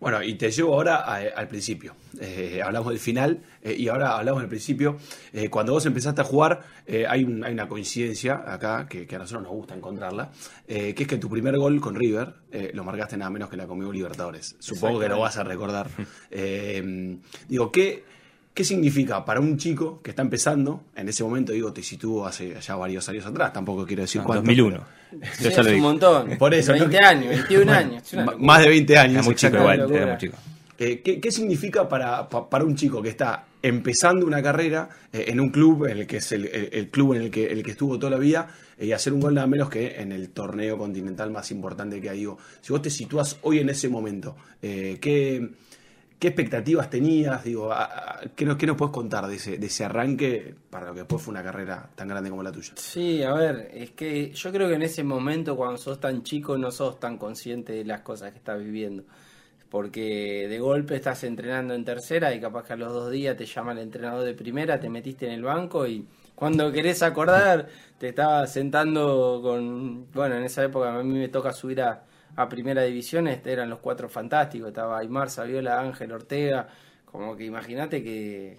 Bueno, 0.00 0.22
y 0.22 0.34
te 0.34 0.50
llevo 0.52 0.74
ahora 0.74 0.98
a- 0.98 1.16
al 1.36 1.48
principio. 1.48 1.94
Eh, 2.20 2.60
hablamos 2.64 2.90
del 2.90 3.00
final 3.00 3.40
eh, 3.62 3.74
y 3.76 3.88
ahora 3.88 4.16
hablamos 4.16 4.40
del 4.42 4.48
principio. 4.48 4.96
Eh, 5.32 5.48
cuando 5.50 5.72
vos 5.72 5.84
empezaste 5.86 6.20
a 6.20 6.24
jugar, 6.24 6.62
eh, 6.86 7.04
hay, 7.08 7.24
un- 7.24 7.42
hay 7.42 7.52
una 7.52 7.66
coincidencia 7.68 8.44
acá 8.46 8.86
que, 8.88 9.06
que 9.08 9.16
a 9.16 9.18
nosotros 9.18 9.42
nos 9.42 9.52
gusta 9.52 9.74
encontrarla, 9.74 10.30
que 10.66 10.94
es 10.96 11.06
que 11.08 11.16
tu 11.18 11.28
primer 11.28 11.56
gol 11.58 11.80
con 11.80 11.94
River 11.96 12.32
lo 12.74 12.84
marcaste 12.84 13.16
nada 13.16 13.30
menos 13.30 13.48
que 13.48 13.56
en 13.56 13.62
la 13.62 13.66
Conmigo 13.66 13.92
Libertadores. 13.92 14.54
Supongo 14.60 15.00
que 15.00 15.08
lo 15.08 15.18
vas 15.18 15.36
a 15.36 15.42
recordar. 15.44 15.88
Digo, 17.48 17.72
¿qué, 17.72 18.04
¿qué 18.54 18.64
significa 18.64 19.24
para 19.24 19.40
un 19.40 19.56
chico 19.56 20.00
que 20.02 20.10
está 20.10 20.22
empezando? 20.22 20.82
En 20.94 21.08
ese 21.08 21.24
momento, 21.24 21.52
digo, 21.52 21.72
te 21.72 21.82
situó 21.82 22.26
hace 22.26 22.54
ya 22.60 22.76
varios 22.76 23.08
años 23.08 23.26
atrás, 23.26 23.52
tampoco 23.52 23.86
quiero 23.86 24.02
decir 24.02 24.20
No, 24.20 24.26
cuánto. 24.26 24.42
2001. 24.42 24.76
Sí, 24.78 24.82
Yo 25.40 25.48
es 25.48 25.56
ya 25.56 25.62
lo 25.62 25.70
un 25.70 25.80
montón. 25.80 26.36
Por 26.38 26.54
eso, 26.54 26.72
20 26.72 27.00
¿no? 27.00 27.06
años, 27.06 27.28
21 27.28 27.64
Bueno, 27.64 27.78
años. 27.78 28.02
más 28.38 28.62
de 28.62 28.68
20 28.68 28.98
años. 28.98 29.14
Era 29.14 29.22
muy 29.22 29.34
chico 29.34 29.56
igual, 29.56 29.90
era 29.94 30.06
muy 30.06 30.18
chico. 30.18 30.36
Eh, 30.80 31.00
¿qué, 31.04 31.18
qué 31.20 31.32
significa 31.32 31.88
para, 31.88 32.28
pa- 32.28 32.48
para 32.48 32.64
un 32.64 32.76
chico 32.76 33.02
que 33.02 33.08
está 33.08 33.46
empezando 33.60 34.24
una 34.24 34.40
carrera 34.40 34.88
eh, 35.12 35.24
en 35.26 35.40
un 35.40 35.50
club, 35.50 35.86
en 35.86 35.98
el 35.98 36.06
que 36.06 36.18
es 36.18 36.30
el, 36.30 36.44
el- 36.46 36.68
el 36.72 36.88
club 36.88 37.14
en 37.14 37.22
el 37.22 37.30
que, 37.32 37.46
el 37.46 37.64
que 37.64 37.72
estuvo 37.72 37.98
toda 37.98 38.10
la 38.12 38.18
vida, 38.18 38.48
eh, 38.78 38.86
y 38.86 38.92
hacer 38.92 39.12
un 39.12 39.18
gol 39.20 39.34
nada 39.34 39.48
menos 39.48 39.68
que 39.68 39.96
en 40.00 40.12
el 40.12 40.30
torneo 40.30 40.78
continental 40.78 41.32
más 41.32 41.50
importante 41.50 42.00
que 42.00 42.10
hay? 42.10 42.18
Digo, 42.20 42.38
si 42.60 42.72
vos 42.72 42.80
te 42.80 42.90
situás 42.90 43.38
hoy 43.42 43.58
en 43.58 43.70
ese 43.70 43.88
momento, 43.88 44.36
eh, 44.62 44.98
¿qué, 45.00 45.48
qué 46.18 46.28
expectativas 46.28 46.90
tenías? 46.90 47.44
Digo, 47.44 47.72
¿qué, 48.34 48.44
nos, 48.44 48.56
¿Qué 48.56 48.66
nos 48.66 48.76
puedes 48.76 48.92
contar 48.92 49.26
de 49.26 49.36
ese, 49.36 49.58
de 49.58 49.66
ese 49.66 49.84
arranque 49.84 50.54
para 50.70 50.86
lo 50.86 50.94
que 50.94 51.00
después 51.00 51.22
fue 51.22 51.32
una 51.32 51.42
carrera 51.42 51.88
tan 51.94 52.08
grande 52.08 52.30
como 52.30 52.42
la 52.42 52.52
tuya? 52.52 52.72
Sí, 52.76 53.22
a 53.22 53.32
ver, 53.32 53.70
es 53.72 53.90
que 53.92 54.32
yo 54.32 54.52
creo 54.52 54.68
que 54.68 54.74
en 54.74 54.82
ese 54.82 55.04
momento 55.04 55.56
cuando 55.56 55.78
sos 55.78 56.00
tan 56.00 56.22
chico 56.22 56.58
no 56.58 56.70
sos 56.70 56.98
tan 56.98 57.18
consciente 57.18 57.72
de 57.72 57.84
las 57.84 58.00
cosas 58.00 58.32
que 58.32 58.38
estás 58.38 58.58
viviendo. 58.58 59.04
Porque 59.70 60.46
de 60.48 60.58
golpe 60.60 60.96
estás 60.96 61.24
entrenando 61.24 61.74
en 61.74 61.84
tercera 61.84 62.34
y 62.34 62.40
capaz 62.40 62.64
que 62.64 62.72
a 62.72 62.76
los 62.76 62.90
dos 62.90 63.10
días 63.10 63.36
te 63.36 63.44
llama 63.44 63.72
el 63.72 63.78
entrenador 63.78 64.24
de 64.24 64.32
primera, 64.32 64.80
te 64.80 64.88
metiste 64.88 65.26
en 65.26 65.32
el 65.32 65.42
banco 65.42 65.86
y 65.86 66.06
cuando 66.34 66.72
querés 66.72 67.02
acordar 67.02 67.68
te 67.98 68.08
estaba 68.08 68.46
sentando 68.46 69.40
con... 69.42 70.10
Bueno, 70.12 70.36
en 70.36 70.44
esa 70.44 70.64
época 70.64 70.98
a 70.98 71.02
mí 71.02 71.18
me 71.18 71.28
toca 71.28 71.52
subir 71.52 71.82
a, 71.82 72.02
a 72.40 72.48
primera 72.48 72.82
división, 72.82 73.26
este, 73.28 73.52
eran 73.52 73.68
los 73.68 73.80
cuatro 73.80 74.08
fantásticos, 74.08 74.68
estaba 74.68 74.98
Aymar, 74.98 75.28
Saviola, 75.30 75.80
Ángel, 75.80 76.12
Ortega, 76.12 76.68
como 77.04 77.36
que 77.36 77.44
imagínate 77.44 78.02
que 78.02 78.56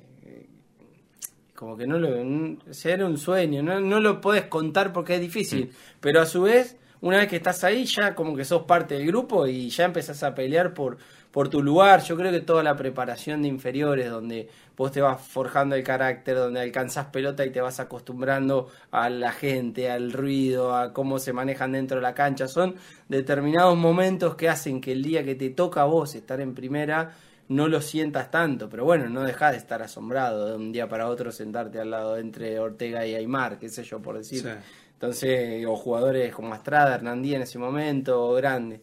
como 1.56 1.76
que 1.76 1.86
no 1.86 1.98
lo 2.00 2.16
n- 2.16 2.58
o 2.70 2.74
sea, 2.74 2.94
era 2.94 3.06
un 3.06 3.18
sueño, 3.18 3.62
no, 3.62 3.80
no 3.82 4.00
lo 4.00 4.22
puedes 4.22 4.46
contar 4.46 4.94
porque 4.94 5.16
es 5.16 5.22
difícil, 5.22 5.72
pero 6.00 6.22
a 6.22 6.26
su 6.26 6.44
vez, 6.44 6.78
una 7.02 7.18
vez 7.18 7.28
que 7.28 7.36
estás 7.36 7.64
ahí, 7.66 7.84
ya 7.86 8.16
como 8.16 8.36
que 8.36 8.46
sos 8.46 8.64
parte 8.64 8.96
del 8.98 9.08
grupo 9.08 9.46
y 9.46 9.70
ya 9.70 9.86
empezás 9.86 10.24
a 10.24 10.34
pelear 10.34 10.74
por, 10.74 10.98
por 11.32 11.50
tu 11.50 11.62
lugar. 11.62 12.02
Yo 12.04 12.16
creo 12.16 12.32
que 12.32 12.40
toda 12.42 12.64
la 12.64 12.76
preparación 12.78 13.42
de 13.42 13.50
inferiores, 13.50 14.10
donde 14.10 14.50
vos 14.80 14.94
te 14.94 15.02
vas 15.02 15.20
forjando 15.22 15.76
el 15.76 15.84
carácter, 15.84 16.38
donde 16.38 16.62
alcanzás 16.62 17.08
pelota 17.08 17.46
y 17.46 17.52
te 17.52 17.60
vas 17.60 17.82
acostumbrando 17.82 18.70
a 18.92 19.10
la 19.10 19.34
gente, 19.34 19.92
al 19.92 20.14
ruido, 20.14 20.74
a 20.74 20.94
cómo 20.94 21.20
se 21.20 21.34
manejan 21.34 21.74
dentro 21.74 21.98
de 21.98 22.02
la 22.02 22.14
cancha, 22.14 22.48
son 22.48 22.76
determinados 23.10 23.76
momentos 23.76 24.36
que 24.36 24.48
hacen 24.48 24.80
que 24.80 24.94
el 24.94 25.04
día 25.04 25.22
que 25.22 25.36
te 25.36 25.50
toca 25.50 25.82
a 25.82 25.84
vos 25.84 26.16
estar 26.16 26.40
en 26.40 26.56
primera, 26.56 27.14
no 27.50 27.68
lo 27.68 27.82
sientas 27.82 28.32
tanto, 28.32 28.70
pero 28.70 28.86
bueno, 28.86 29.10
no 29.10 29.24
dejas 29.24 29.52
de 29.52 29.58
estar 29.58 29.82
asombrado 29.82 30.48
de 30.48 30.56
un 30.56 30.72
día 30.72 30.88
para 30.88 31.10
otro 31.10 31.34
sentarte 31.34 31.82
al 31.82 31.92
lado 31.92 32.18
entre 32.18 32.58
Ortega 32.58 33.06
y 33.06 33.16
Aymar, 33.16 33.60
qué 33.60 33.68
sé 33.68 33.84
yo 33.84 34.02
por 34.02 34.18
decir. 34.18 34.44
Sí. 34.44 34.50
Entonces, 34.94 35.66
o 35.66 35.76
jugadores 35.76 36.34
como 36.34 36.56
Estrada, 36.56 36.96
Hernandía 36.96 37.36
en 37.36 37.42
ese 37.42 37.60
momento, 37.60 38.32
grandes. 38.32 38.80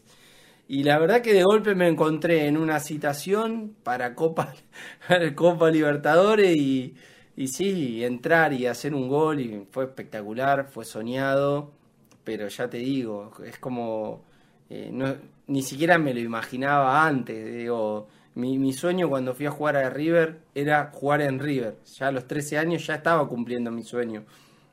Y 0.68 0.82
la 0.82 0.98
verdad 0.98 1.22
que 1.22 1.32
de 1.32 1.44
golpe 1.44 1.74
me 1.74 1.86
encontré 1.88 2.46
en 2.46 2.56
una 2.56 2.80
citación 2.80 3.76
para 3.84 4.14
Copa, 4.14 4.52
Copa 5.36 5.70
Libertadores 5.70 6.56
y, 6.56 6.94
y 7.36 7.48
sí, 7.48 8.04
entrar 8.04 8.52
y 8.52 8.66
hacer 8.66 8.94
un 8.94 9.08
gol 9.08 9.40
y 9.40 9.66
fue 9.70 9.84
espectacular, 9.84 10.68
fue 10.68 10.84
soñado, 10.84 11.70
pero 12.24 12.48
ya 12.48 12.68
te 12.68 12.78
digo, 12.78 13.32
es 13.44 13.58
como, 13.58 14.24
eh, 14.68 14.90
ni 15.46 15.62
siquiera 15.62 15.98
me 15.98 16.12
lo 16.12 16.20
imaginaba 16.20 17.06
antes, 17.06 17.54
digo, 17.54 18.08
mi, 18.34 18.58
mi 18.58 18.72
sueño 18.72 19.08
cuando 19.08 19.34
fui 19.34 19.46
a 19.46 19.50
jugar 19.52 19.76
a 19.76 19.88
River 19.90 20.40
era 20.54 20.90
jugar 20.92 21.22
en 21.22 21.38
River, 21.38 21.76
ya 21.96 22.08
a 22.08 22.12
los 22.12 22.26
13 22.26 22.58
años 22.58 22.86
ya 22.86 22.96
estaba 22.96 23.28
cumpliendo 23.28 23.70
mi 23.70 23.84
sueño. 23.84 24.24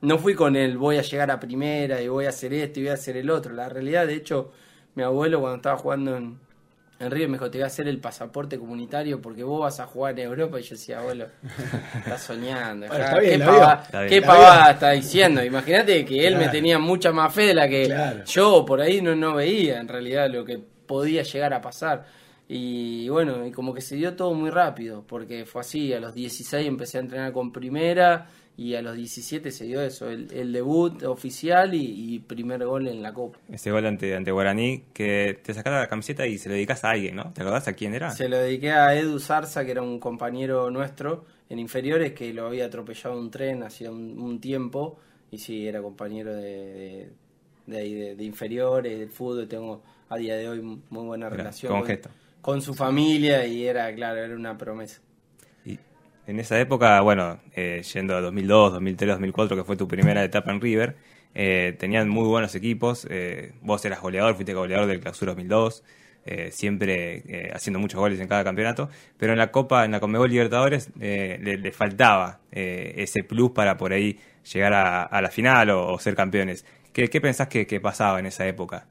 No 0.02 0.18
fui 0.20 0.36
con 0.36 0.56
el 0.56 0.78
voy 0.78 0.98
a 0.98 1.02
llegar 1.02 1.32
a 1.32 1.40
primera 1.40 2.02
y 2.02 2.08
voy 2.10 2.26
a 2.26 2.30
hacer 2.30 2.54
esto 2.54 2.80
y 2.80 2.84
voy 2.84 2.90
a 2.92 2.96
hacer 2.96 3.16
el 3.18 3.30
otro. 3.30 3.54
La 3.54 3.70
realidad, 3.70 4.06
de 4.08 4.16
hecho, 4.16 4.52
mi 4.96 5.04
abuelo 5.04 5.40
cuando 5.40 5.58
estaba 5.58 5.78
jugando 5.78 6.16
en, 6.18 6.40
en 7.00 7.12
River 7.12 7.28
me 7.30 7.34
dijo, 7.38 7.50
te 7.52 7.58
voy 7.58 7.64
a 7.64 7.68
hacer 7.68 7.88
el 7.88 8.00
pasaporte 8.00 8.58
comunitario 8.60 9.22
porque 9.22 9.44
vos 9.44 9.62
vas 9.62 9.80
a 9.80 9.86
jugar 9.88 10.18
en 10.20 10.28
Europa. 10.28 10.60
Y 10.60 10.64
yo 10.64 10.70
decía, 10.76 11.00
abuelo, 11.00 11.28
estás 11.98 12.22
soñando. 12.28 12.88
Bueno, 12.88 13.04
está 13.04 13.20
bien, 13.20 13.42
¿Qué. 14.08 14.18
Está 14.18 14.28
pavada 14.28 14.72
está 14.72 14.92
diciendo? 14.92 15.44
Imagínate 15.44 16.06
que 16.06 16.28
él 16.28 16.38
me 16.38 16.48
tenía 16.50 16.80
mucha 16.80 17.12
más 17.12 17.34
fe 17.34 17.48
de 17.48 17.54
la 17.56 17.68
que 17.68 17.86
Claro. 17.86 18.24
yo 18.26 18.66
por 18.66 18.80
ahí 18.82 19.02
no, 19.02 19.16
no 19.16 19.36
veía 19.36 19.80
en 19.80 19.88
realidad 19.88 20.30
lo 20.30 20.46
que 20.46 20.58
podía 20.86 21.24
llegar 21.24 21.54
a 21.54 21.62
pasar. 21.62 22.06
Y 22.48 23.08
bueno, 23.10 23.46
y 23.48 23.52
como 23.52 23.74
que 23.74 23.82
se 23.82 23.96
dio 23.96 24.16
todo 24.16 24.34
muy 24.34 24.50
rápido, 24.50 25.04
porque 25.08 25.46
fue 25.46 25.62
así, 25.62 25.94
a 25.94 26.00
los 26.00 26.14
16 26.14 26.68
empecé 26.68 26.98
a 26.98 27.02
entrenar 27.02 27.32
con 27.32 27.52
primera 27.52 28.28
y 28.58 28.76
a 28.76 28.82
los 28.82 28.96
17 28.96 29.52
se 29.52 29.66
dio 29.66 29.82
eso, 29.82 30.10
el, 30.10 30.32
el 30.32 30.52
debut 30.54 31.04
oficial 31.04 31.74
y, 31.74 32.16
y 32.16 32.20
primer 32.20 32.66
gol 32.66 32.88
en 32.88 33.02
la 33.02 33.14
Copa. 33.14 33.40
Ese 33.52 33.72
gol 33.72 33.86
ante, 33.86 34.16
ante 34.16 34.32
Guaraní, 34.32 34.84
que 34.94 35.40
te 35.44 35.54
sacaste 35.54 35.80
la 35.80 35.88
camiseta 35.88 36.26
y 36.28 36.38
se 36.38 36.50
lo 36.50 36.56
dedicas 36.56 36.84
a 36.84 36.92
alguien, 36.92 37.16
¿no? 37.16 37.34
¿Te 37.34 37.42
acordás 37.42 37.68
a 37.68 37.74
quién 37.74 37.94
era? 37.94 38.12
Se 38.12 38.30
lo 38.30 38.38
dediqué 38.38 38.72
a 38.72 38.96
Edu 38.96 39.20
Zarza, 39.20 39.66
que 39.66 39.72
era 39.72 39.82
un 39.82 40.00
compañero 40.00 40.70
nuestro 40.70 41.26
en 41.50 41.60
inferiores, 41.60 42.14
que 42.14 42.34
lo 42.34 42.48
había 42.48 42.66
atropellado 42.66 43.20
un 43.20 43.30
tren 43.32 43.64
hacía 43.64 43.92
un, 43.92 44.20
un 44.20 44.40
tiempo, 44.40 45.00
y 45.32 45.38
sí, 45.40 45.68
era 45.68 45.82
compañero 45.82 46.34
de, 46.36 47.12
de, 47.66 47.84
de 47.84 48.16
de- 48.16 48.24
inferiores, 48.24 49.00
del 49.00 49.10
fútbol, 49.10 49.48
tengo 49.48 49.84
a 50.10 50.18
día 50.18 50.36
de 50.38 50.50
hoy 50.50 50.62
muy 50.62 51.06
buena 51.06 51.30
Mira, 51.30 51.44
relación 51.44 51.82
con 51.84 52.00
con 52.42 52.62
su 52.62 52.74
familia 52.74 53.46
y 53.48 53.66
era, 53.66 53.94
claro, 53.96 54.20
era 54.20 54.36
una 54.36 54.58
promesa. 54.58 55.02
En 56.26 56.40
esa 56.40 56.60
época, 56.60 57.02
bueno, 57.02 57.40
eh, 57.54 57.82
yendo 57.94 58.16
a 58.16 58.22
2002, 58.22 58.74
2003, 58.74 59.10
2004, 59.10 59.58
que 59.58 59.64
fue 59.64 59.76
tu 59.76 59.88
primera 59.88 60.24
etapa 60.24 60.52
en 60.52 60.62
River, 60.62 60.96
eh, 61.36 61.76
tenían 61.80 62.10
muy 62.10 62.28
buenos 62.28 62.56
equipos. 62.56 63.08
eh, 63.10 63.54
vos 63.62 63.84
eras 63.86 64.02
goleador, 64.02 64.36
fuiste 64.36 64.54
goleador 64.54 64.88
del 64.88 65.00
Clausura 65.00 65.32
2002, 65.32 65.84
eh, 66.26 66.52
siempre 66.52 67.52
haciendo 67.54 67.80
muchos 67.80 68.00
goles 68.00 68.20
en 68.20 68.28
cada 68.28 68.44
campeonato. 68.44 68.90
Pero 69.18 69.34
en 69.34 69.40
la 69.40 69.52
Copa, 69.52 69.86
en 69.86 69.92
la 69.92 70.00
Conmebol 70.00 70.30
Libertadores, 70.30 70.92
le, 70.96 71.72
faltaba 71.72 72.40
ese 72.52 73.24
plus 73.24 73.52
para 73.52 73.78
por 73.78 73.94
ahí 73.94 74.20
llegar 74.52 74.74
a, 74.74 75.22
la 75.22 75.30
final 75.30 75.70
o, 75.72 75.98
ser 76.00 76.16
campeones. 76.16 76.66
¿Qué, 76.94 77.10
qué 77.10 77.22
pensás 77.22 77.48
que, 77.48 77.80
pasaba 77.82 78.20
en 78.20 78.28
esa 78.28 78.48
época? 78.48 78.88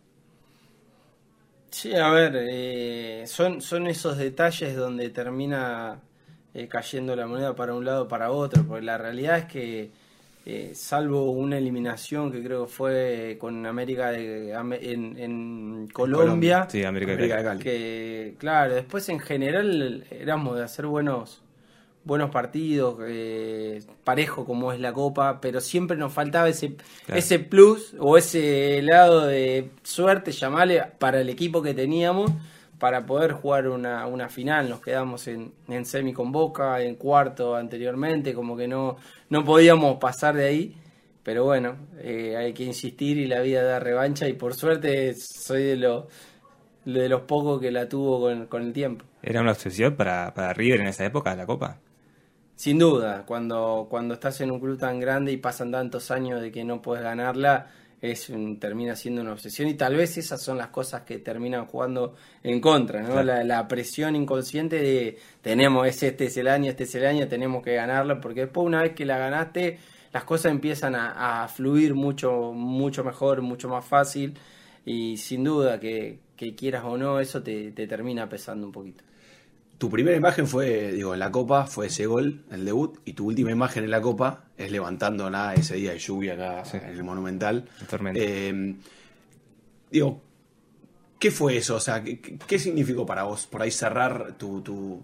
Sí, 1.71 1.95
a 1.95 2.11
ver, 2.11 3.27
son 3.27 3.87
esos 3.87 4.19
detalles 4.19 4.77
donde 4.77 5.09
termina 5.11 6.01
eh, 6.55 6.69
cayendo 6.69 7.15
la 7.17 7.27
moneda 7.27 7.55
para 7.55 7.75
un 7.75 7.85
lado 7.85 8.05
o 8.05 8.09
para 8.09 8.31
otro, 8.31 8.65
porque 8.65 8.85
la 8.85 8.99
realidad 8.99 9.39
es 9.39 9.45
que, 9.47 9.91
eh, 10.45 10.73
salvo 10.75 11.31
una 11.31 11.57
eliminación 11.57 12.33
que 12.33 12.43
creo 12.43 12.67
que 12.67 12.73
fue 12.73 13.37
con 13.41 13.65
América 13.65 14.11
de, 14.11 14.51
en, 14.53 15.17
en 15.17 15.89
Colombia, 15.93 16.67
Sí, 16.69 16.83
América, 16.85 17.13
América 17.13 17.37
de. 17.37 17.45
Cali. 17.45 17.63
que 17.63 18.35
claro, 18.39 18.75
después 18.75 19.09
en 19.09 19.21
general 19.21 20.05
éramos 20.11 20.57
de 20.59 20.65
hacer 20.65 20.87
buenos 20.87 21.43
buenos 22.05 22.31
partidos, 22.31 22.99
eh, 23.07 23.81
parejo 24.03 24.45
como 24.45 24.73
es 24.73 24.81
la 24.81 24.93
Copa, 24.93 25.41
pero 25.41 25.61
siempre 25.61 25.97
nos 25.97 26.13
faltaba 26.13 26.49
ese, 26.49 26.75
Claro. 27.07 27.17
ese 27.21 27.39
plus 27.39 27.95
o 28.01 28.19
ese 28.19 28.83
lado 28.83 29.25
de 29.29 29.71
suerte, 29.85 30.33
llamarle, 30.33 30.83
para 30.99 31.21
el 31.21 31.29
equipo 31.29 31.63
que 31.63 31.75
teníamos 31.75 32.33
para 32.83 33.07
poder 33.07 33.31
jugar 33.31 33.69
una, 33.69 34.09
una 34.09 34.29
final. 34.29 34.69
Nos 34.69 34.81
quedamos 34.81 35.29
en, 35.29 35.53
en 35.69 35.85
semi 35.85 36.13
con 36.13 36.33
Boca, 36.33 36.83
en 36.83 36.97
cuarto 36.97 37.55
anteriormente, 37.55 38.35
como 38.35 38.57
que 38.57 38.67
no, 38.67 38.97
no 39.29 39.45
podíamos 39.45 39.99
pasar 39.99 40.35
de 40.35 40.47
ahí. 40.47 40.77
Pero 41.23 41.45
bueno, 41.45 41.77
eh, 42.01 42.37
hay 42.37 42.53
que 42.53 42.65
insistir 42.65 43.19
y 43.19 43.29
la 43.29 43.41
vida 43.41 43.63
da 43.63 43.79
revancha 43.79 44.27
y 44.27 44.33
por 44.33 44.55
suerte 44.55 45.15
soy 45.15 45.63
de 45.63 45.77
los 45.77 46.07
de 46.85 47.09
los 47.09 47.21
pocos 47.21 47.61
que 47.61 47.71
la 47.71 47.89
tuvo 47.89 48.21
con, 48.23 48.47
con 48.47 48.63
el 48.63 48.73
tiempo. 48.73 49.05
¿Era 49.23 49.43
una 49.43 49.53
obsesión 49.53 49.95
para, 49.95 50.35
para 50.35 50.53
River 50.53 50.81
en 50.81 50.89
esa 50.89 51.05
época, 51.05 51.37
la 51.37 51.47
Copa? 51.47 51.79
Sin 52.57 52.81
duda, 52.81 53.23
cuando, 53.25 53.87
cuando 53.89 54.15
estás 54.15 54.41
en 54.41 54.51
un 54.51 54.59
club 54.59 54.77
tan 54.77 54.99
grande 54.99 55.31
y 55.31 55.37
pasan 55.37 55.71
tantos 55.71 56.11
años 56.11 56.43
de 56.43 56.51
que 56.51 56.65
no 56.65 56.83
puedes 56.83 57.05
ganarla, 57.05 57.69
es 58.03 58.29
un- 58.31 58.59
termina 58.61 58.97
siendo 58.97 59.23
una 59.23 59.33
obsesión 59.33 59.69
y 59.69 59.75
tal 59.75 59.97
vez 59.97 60.19
esas 60.19 60.43
son 60.43 60.59
las 60.59 60.69
cosas 60.69 61.03
que 61.03 61.19
terminan 61.21 61.67
jugando 61.67 62.17
en 62.43 62.61
contra, 62.61 63.03
¿no? 63.03 63.23
Claro. 63.23 63.23
La, 63.23 63.45
la 63.45 63.67
presión 63.69 64.17
inconsciente 64.17 64.79
de 64.81 65.19
tenemos, 65.41 65.87
es 65.89 66.03
este 66.03 66.27
es 66.27 66.37
el 66.37 66.49
año, 66.49 66.71
este 66.71 66.85
es 66.85 66.95
el 66.97 67.07
año, 67.07 67.29
tenemos 67.29 67.63
que 67.63 67.75
ganarla, 67.75 68.21
porque 68.21 68.43
después 68.43 68.67
una 68.67 68.83
vez 68.83 68.93
que 68.95 69.07
la 69.07 69.19
ganaste, 69.19 69.79
las 70.13 70.25
cosas 70.25 70.53
empiezan 70.53 70.95
a, 70.97 71.45
a 71.45 71.49
fluir 71.49 71.95
mucho, 71.95 72.53
mucho 72.53 73.05
mejor, 73.05 73.41
mucho 73.43 73.69
más 73.71 73.85
fácil 73.87 74.35
y 74.85 75.17
sin 75.17 75.45
duda 75.45 75.79
que, 75.81 76.19
que 76.37 76.55
quieras 76.55 76.85
o 76.85 76.97
no, 76.99 77.21
eso 77.21 77.43
te, 77.43 77.73
te 77.73 77.87
termina 77.87 78.29
pesando 78.29 78.67
un 78.67 78.73
poquito. 78.73 79.05
Tu 79.83 79.91
primera 79.91 80.17
imagen 80.17 80.47
fue, 80.47 80.93
digo, 80.93 81.13
en 81.13 81.19
la 81.19 81.33
Copa, 81.33 81.67
fue 81.67 81.89
ese 81.89 82.07
gol, 82.07 82.45
el 82.53 82.65
debut, 82.65 83.01
y 83.05 83.15
tu 83.15 83.27
última 83.27 83.51
imagen 83.51 83.83
en 83.83 83.91
la 83.91 84.01
Copa 84.01 84.45
es 84.57 84.71
levantando 84.71 85.29
nada 85.29 85.55
ese 85.55 85.75
día 85.75 85.91
de 85.91 85.99
lluvia 85.99 86.35
acá 86.35 86.65
Sí. 86.65 86.77
en 86.77 86.85
el 86.85 87.03
Monumental. 87.03 87.69
Eh, 88.15 88.77
digo, 89.91 90.21
¿qué 91.19 91.33
fue 91.33 91.57
eso? 91.57 91.75
O 91.75 91.81
sea, 91.81 92.01
¿qué, 92.05 92.21
qué- 92.21 92.39
qué 92.47 92.59
significó 92.61 93.05
para 93.05 93.25
vos 93.25 93.49
por 93.49 93.61
ahí 93.61 93.73
cerrar 93.73 94.35
tu, 94.39 94.61
tu, 94.61 95.03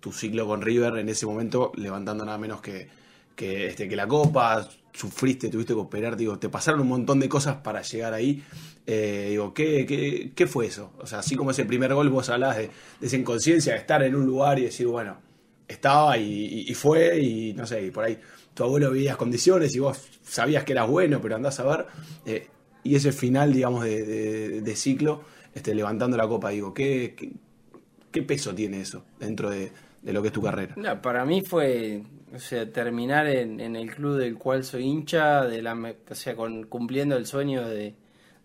tu 0.00 0.10
ciclo 0.10 0.46
con 0.46 0.62
River 0.62 0.96
en 0.96 1.10
ese 1.10 1.26
momento, 1.26 1.70
levantando 1.76 2.24
nada 2.24 2.38
menos 2.38 2.62
que, 2.62 2.88
que, 3.34 3.68
este, 3.68 3.88
que 3.88 3.96
la 3.96 4.06
Copa? 4.06 4.68
Sufriste, 4.92 5.48
tuviste 5.48 5.74
que 5.74 5.80
operar, 5.80 6.16
digo, 6.16 6.38
te 6.38 6.48
pasaron 6.48 6.80
un 6.82 6.88
montón 6.88 7.18
de 7.18 7.28
cosas 7.28 7.56
para 7.56 7.82
llegar 7.82 8.14
ahí. 8.14 8.44
Eh, 8.86 9.28
digo, 9.30 9.52
¿qué, 9.52 9.84
qué, 9.86 10.30
qué 10.34 10.46
fue 10.46 10.66
eso? 10.66 10.92
O 10.98 11.06
sea, 11.06 11.18
así 11.18 11.34
como 11.34 11.50
ese 11.50 11.64
primer 11.64 11.92
gol, 11.94 12.10
vos 12.10 12.28
hablabas 12.28 12.58
de, 12.58 12.70
de 13.00 13.06
esa 13.06 13.16
inconsciencia, 13.16 13.72
de 13.72 13.80
estar 13.80 14.02
en 14.04 14.14
un 14.14 14.24
lugar 14.24 14.60
y 14.60 14.64
decir, 14.64 14.86
bueno, 14.86 15.16
estaba 15.68 16.18
y, 16.18 16.72
fue, 16.74 17.20
y 17.20 17.52
no 17.54 17.66
sé, 17.66 17.86
y 17.86 17.90
por 17.90 18.04
ahí 18.04 18.18
tu 18.52 18.64
abuelo 18.64 18.90
veías 18.90 19.16
condiciones 19.16 19.74
y 19.74 19.80
vos 19.80 20.00
sabías 20.22 20.64
que 20.64 20.72
eras 20.72 20.88
bueno, 20.88 21.20
pero 21.20 21.36
andás 21.36 21.58
a 21.60 21.64
ver. 21.64 21.86
eh, 22.26 22.48
y 22.82 22.96
ese 22.96 23.12
final, 23.12 23.52
digamos, 23.52 23.82
de, 23.84 24.74
ciclo, 24.76 25.22
este, 25.54 25.74
levantando 25.74 26.18
la 26.18 26.28
copa, 26.28 26.50
digo, 26.50 26.74
¿qué, 26.74 27.16
qué, 28.12 28.22
peso 28.22 28.54
tiene 28.54 28.82
eso 28.82 29.06
dentro 29.18 29.48
de, 29.48 29.72
lo 30.02 30.20
que 30.20 30.28
es 30.28 30.34
tu 30.34 30.42
carrera? 30.42 31.00
Para 31.00 31.24
mí 31.24 31.40
fue, 31.40 32.02
o 32.34 32.38
sea, 32.38 32.70
terminar 32.70 33.26
en, 33.28 33.60
en 33.60 33.76
el 33.76 33.94
club 33.94 34.16
del 34.16 34.36
cual 34.36 34.64
soy 34.64 34.84
hincha, 34.84 35.44
de 35.44 35.62
la, 35.62 35.74
o 36.10 36.14
sea, 36.14 36.34
con, 36.34 36.64
cumpliendo 36.64 37.16
el 37.16 37.26
sueño 37.26 37.68
de, 37.68 37.94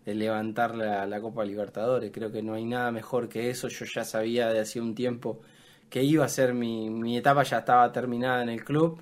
levantar 0.05 0.75
la, 0.75 1.22
Copa 1.22 1.46
Libertadores. 1.46 2.12
Creo 2.12 2.31
que 2.31 2.41
no 2.41 2.55
hay 2.55 2.65
nada 2.65 2.91
mejor 2.91 3.29
que 3.29 3.50
eso. 3.50 3.67
Yo 3.67 3.86
ya 3.86 4.03
sabía 4.03 4.48
de 4.50 4.60
hacía 4.62 4.81
un 4.81 4.96
tiempo 4.96 5.39
que 5.89 6.03
iba 6.03 6.25
a 6.25 6.29
ser 6.29 6.53
mi, 6.53 6.89
mi 6.89 7.17
etapa, 7.17 7.43
ya 7.43 7.60
estaba 7.60 7.91
terminada 7.91 8.41
en 8.43 8.50
el 8.50 8.63
club, 8.63 9.00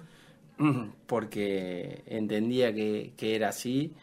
porque 1.08 2.04
entendía 2.08 2.74
que, 2.74 3.14
que 3.16 3.36
era 3.36 3.50
así 3.50 3.94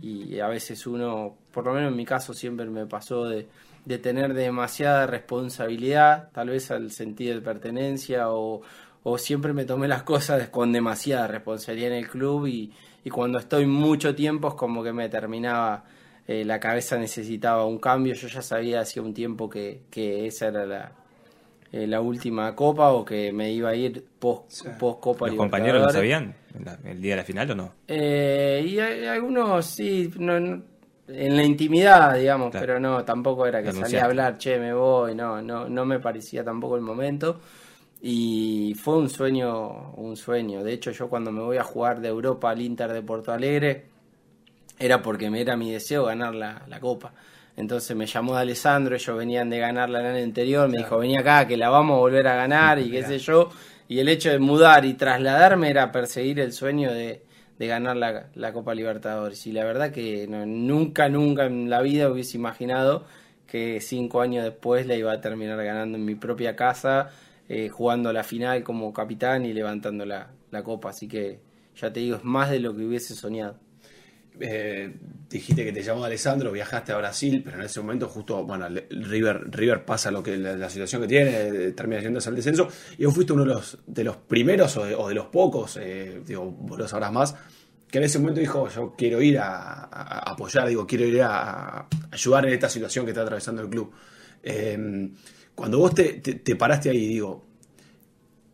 y 0.00 0.38
a 0.40 0.48
veces 0.48 0.86
uno, 0.86 1.36
por 1.52 1.66
lo 1.66 1.74
menos 1.74 1.90
en 1.90 1.96
mi 1.96 2.04
caso 2.04 2.34
siempre 2.34 2.66
me 2.66 2.86
pasó 2.86 3.24
de, 3.24 3.48
de 3.84 3.98
tener 3.98 4.34
demasiada 4.34 5.06
responsabilidad, 5.06 6.30
tal 6.32 6.50
vez 6.50 6.70
al 6.70 6.90
sentido 6.90 7.34
de 7.34 7.40
pertenencia 7.40 8.30
o, 8.30 8.62
o 9.04 9.18
siempre 9.18 9.52
me 9.52 9.64
tomé 9.64 9.88
las 9.88 10.02
cosas 10.04 10.48
con 10.48 10.72
demasiada 10.72 11.26
responsabilidad 11.26 11.92
en 11.92 11.98
el 11.98 12.08
club 12.08 12.46
y, 12.46 12.72
y 13.04 13.10
cuando 13.10 13.38
estoy 13.38 13.66
mucho 13.66 14.14
tiempo 14.14 14.48
es 14.48 14.54
como 14.54 14.82
que 14.82 14.92
me 14.92 15.08
terminaba, 15.08 15.84
eh, 16.26 16.44
la 16.44 16.60
cabeza 16.60 16.96
necesitaba 16.98 17.66
un 17.66 17.78
cambio, 17.78 18.14
yo 18.14 18.28
ya 18.28 18.42
sabía 18.42 18.80
hacía 18.80 19.02
un 19.02 19.12
tiempo 19.12 19.50
que, 19.50 19.82
que 19.90 20.26
esa 20.26 20.48
era 20.48 20.66
la, 20.66 20.92
eh, 21.72 21.86
la 21.86 22.00
última 22.00 22.54
copa 22.54 22.92
o 22.92 23.04
que 23.04 23.32
me 23.32 23.50
iba 23.50 23.70
a 23.70 23.74
ir 23.74 24.04
post, 24.18 24.66
post 24.78 25.00
Copa 25.00 25.26
¿Los 25.26 25.36
compañeros 25.36 25.82
lo 25.82 25.90
sabían 25.90 26.34
en 26.54 26.64
la- 26.64 26.78
el 26.84 27.00
día 27.00 27.12
de 27.14 27.16
la 27.16 27.24
final 27.24 27.50
o 27.50 27.54
no? 27.56 27.72
Eh, 27.88 28.64
y 28.68 28.78
hay- 28.78 29.06
algunos 29.06 29.66
sí, 29.66 30.12
no- 30.18 30.38
no- 30.38 30.62
en 31.08 31.36
la 31.36 31.42
intimidad, 31.42 32.14
digamos, 32.16 32.50
Claro. 32.52 32.66
pero 32.66 32.80
no, 32.80 33.04
tampoco 33.04 33.46
era 33.46 33.62
que 33.62 33.72
salía 33.72 34.02
a 34.02 34.04
hablar, 34.06 34.38
che, 34.38 34.58
me 34.58 34.72
voy, 34.72 35.14
no, 35.14 35.42
no, 35.42 35.68
no 35.68 35.84
me 35.84 35.98
parecía 35.98 36.44
tampoco 36.44 36.76
el 36.76 36.82
momento. 36.82 37.40
Y 38.04 38.74
fue 38.74 38.96
un 38.98 39.08
sueño, 39.08 39.92
un 39.92 40.16
sueño. 40.16 40.64
De 40.64 40.72
hecho, 40.72 40.90
yo 40.90 41.08
cuando 41.08 41.30
me 41.30 41.40
voy 41.42 41.56
a 41.58 41.62
jugar 41.64 42.00
de 42.00 42.08
Europa 42.08 42.50
al 42.50 42.60
Inter 42.60 42.92
de 42.92 43.02
Porto 43.02 43.32
Alegre, 43.32 43.86
era 44.78 45.02
porque 45.02 45.30
me 45.30 45.40
era 45.40 45.56
mi 45.56 45.72
deseo 45.72 46.04
ganar 46.06 46.34
la, 46.34 46.62
la 46.68 46.80
copa. 46.80 47.12
Entonces 47.56 47.96
me 47.96 48.06
llamó 48.06 48.34
de 48.34 48.42
Alessandro, 48.42 48.94
ellos 48.96 49.16
venían 49.16 49.50
de 49.50 49.58
ganar 49.58 49.90
la 49.90 50.00
el 50.16 50.24
anterior, 50.24 50.68
me 50.68 50.78
dijo, 50.78 50.98
vení 50.98 51.16
acá, 51.16 51.46
que 51.46 51.56
la 51.56 51.68
vamos 51.70 51.96
a 51.96 52.00
volver 52.00 52.26
a 52.26 52.34
ganar 52.36 52.78
y 52.78 52.90
qué 52.90 53.04
sé 53.04 53.18
yo. 53.18 53.50
Y 53.88 54.00
el 54.00 54.08
hecho 54.08 54.30
de 54.30 54.38
mudar 54.38 54.84
y 54.84 54.94
trasladarme 54.94 55.70
era 55.70 55.92
perseguir 55.92 56.40
el 56.40 56.52
sueño 56.52 56.92
de, 56.92 57.22
de 57.58 57.66
ganar 57.66 57.96
la, 57.96 58.28
la 58.34 58.52
Copa 58.52 58.74
Libertadores. 58.74 59.46
Y 59.46 59.52
la 59.52 59.64
verdad 59.64 59.92
que 59.92 60.26
no- 60.28 60.46
nunca, 60.46 61.08
nunca 61.08 61.44
en 61.46 61.68
la 61.70 61.82
vida 61.82 62.10
hubiese 62.10 62.36
imaginado 62.38 63.04
que 63.46 63.80
cinco 63.80 64.22
años 64.22 64.44
después 64.44 64.86
la 64.86 64.96
iba 64.96 65.12
a 65.12 65.20
terminar 65.20 65.62
ganando 65.62 65.98
en 65.98 66.04
mi 66.06 66.14
propia 66.14 66.56
casa, 66.56 67.10
eh, 67.48 67.68
jugando 67.68 68.12
la 68.12 68.24
final 68.24 68.62
como 68.62 68.92
capitán 68.92 69.44
y 69.44 69.52
levantando 69.52 70.04
la, 70.04 70.30
la 70.50 70.62
copa. 70.62 70.90
Así 70.90 71.08
que 71.08 71.40
ya 71.76 71.92
te 71.92 72.00
digo, 72.00 72.16
es 72.16 72.24
más 72.24 72.50
de 72.50 72.60
lo 72.60 72.74
que 72.74 72.84
hubiese 72.84 73.14
soñado. 73.14 73.58
Eh, 74.40 74.94
dijiste 75.28 75.64
que 75.64 75.72
te 75.72 75.82
llamó 75.82 76.04
Alessandro, 76.04 76.52
viajaste 76.52 76.92
a 76.92 76.96
Brasil, 76.96 77.42
pero 77.44 77.58
en 77.58 77.64
ese 77.64 77.80
momento 77.80 78.08
justo, 78.08 78.44
bueno, 78.44 78.66
River, 78.90 79.50
River 79.50 79.84
pasa 79.84 80.10
lo 80.10 80.22
que 80.22 80.36
la, 80.36 80.70
situación 80.70 81.02
que 81.02 81.08
tiene, 81.08 81.30
eh, 81.30 81.72
termina 81.72 82.00
yéndose 82.00 82.28
al 82.28 82.36
descenso, 82.36 82.68
y 82.96 83.04
vos 83.04 83.14
fuiste 83.14 83.32
uno 83.32 83.44
de 83.44 84.04
los, 84.04 84.16
primeros 84.16 84.76
o 84.76 85.08
de, 85.08 85.14
los 85.14 85.26
pocos, 85.26 85.78
eh, 85.80 86.22
digo, 86.26 86.50
vos 86.50 86.78
lo 86.78 86.88
sabrás 86.88 87.12
más, 87.12 87.34
que 87.90 87.98
en 87.98 88.04
ese 88.04 88.18
momento 88.18 88.40
dijo, 88.40 88.68
yo 88.68 88.94
quiero 88.96 89.20
ir 89.20 89.38
a, 89.38 89.84
apoyar, 90.30 90.66
digo, 90.68 90.86
quiero 90.86 91.04
ir 91.04 91.22
a, 91.22 91.86
ayudar 92.10 92.46
en 92.46 92.54
esta 92.54 92.70
situación 92.70 93.04
que 93.04 93.10
está 93.10 93.22
atravesando 93.22 93.62
el 93.62 93.68
club. 93.68 93.92
Cuando 95.54 95.78
vos 95.78 95.94
te, 95.94 96.14
te- 96.14 96.34
te 96.34 96.56
paraste 96.56 96.90
ahí, 96.90 97.06
digo, 97.06 97.44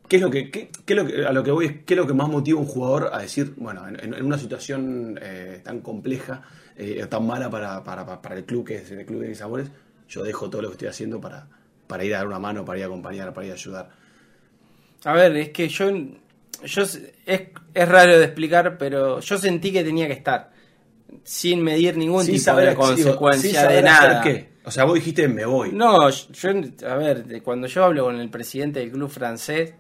¿Qué 0.08 0.16
es 0.16 0.22
lo 0.22 0.30
que, 0.30 0.50
qué, 0.50 0.70
qué 0.86 0.92
es 0.94 0.96
lo 0.96 1.04
que- 1.06 1.26
a 1.26 1.32
lo 1.32 1.42
que 1.44 1.50
voy 1.50 1.66
es 1.66 1.72
qué 1.84 1.92
es 1.92 1.98
lo 1.98 2.06
que 2.06 2.14
más 2.14 2.28
motiva 2.30 2.58
a 2.58 2.62
un 2.62 2.66
jugador 2.68 3.10
a 3.12 3.18
decir, 3.18 3.52
bueno, 3.58 3.86
en, 3.86 4.14
en 4.14 4.24
una 4.24 4.38
situación 4.38 5.18
eh, 5.20 5.60
tan 5.62 5.80
compleja, 5.80 6.40
eh, 6.78 7.04
tan 7.10 7.26
mala 7.26 7.50
para, 7.50 7.84
para, 7.84 8.22
para 8.22 8.34
el 8.36 8.44
club 8.44 8.66
que 8.66 8.76
es 8.76 8.90
el 8.90 9.04
club 9.04 9.20
de 9.20 9.28
mis 9.28 9.42
amores, 9.42 9.68
yo 10.08 10.22
dejo 10.22 10.48
todo 10.48 10.62
lo 10.62 10.68
que 10.68 10.72
estoy 10.74 10.88
haciendo 10.88 11.20
para, 11.20 11.46
para 11.86 12.04
ir 12.04 12.14
a 12.14 12.18
dar 12.18 12.26
una 12.26 12.38
mano, 12.38 12.64
para 12.64 12.78
ir 12.78 12.84
a 12.84 12.86
acompañar, 12.86 13.34
para 13.34 13.46
ir 13.48 13.52
a 13.52 13.54
ayudar. 13.56 13.90
A 15.04 15.12
ver, 15.12 15.36
es 15.36 15.50
que 15.50 15.68
yo, 15.68 15.90
yo 16.64 16.82
es, 16.82 17.02
es 17.74 17.88
raro 17.88 18.18
de 18.18 18.24
explicar, 18.24 18.78
pero 18.78 19.20
yo 19.20 19.36
sentí 19.36 19.70
que 19.72 19.84
tenía 19.84 20.06
que 20.06 20.14
estar 20.14 20.50
sin 21.22 21.62
medir 21.62 21.98
ningún 21.98 22.24
Sin 22.24 22.34
tipo 22.36 22.44
saber- 22.44 22.70
de 22.70 22.74
consecuencia 22.74 23.50
sin 23.50 23.60
saber 23.60 23.84
de 23.84 23.90
hacer 23.90 24.08
nada. 24.10 24.22
qué. 24.22 24.48
O 24.64 24.70
sea, 24.70 24.84
vos 24.84 24.94
dijiste 24.94 25.28
me 25.28 25.44
voy. 25.46 25.72
No, 25.72 26.10
yo, 26.10 26.50
a 26.86 26.94
ver, 26.96 27.42
cuando 27.42 27.66
yo 27.66 27.84
hablo 27.84 28.04
con 28.04 28.16
el 28.20 28.28
presidente 28.30 28.80
del 28.80 28.90
club 28.90 29.08
francés, 29.08 29.72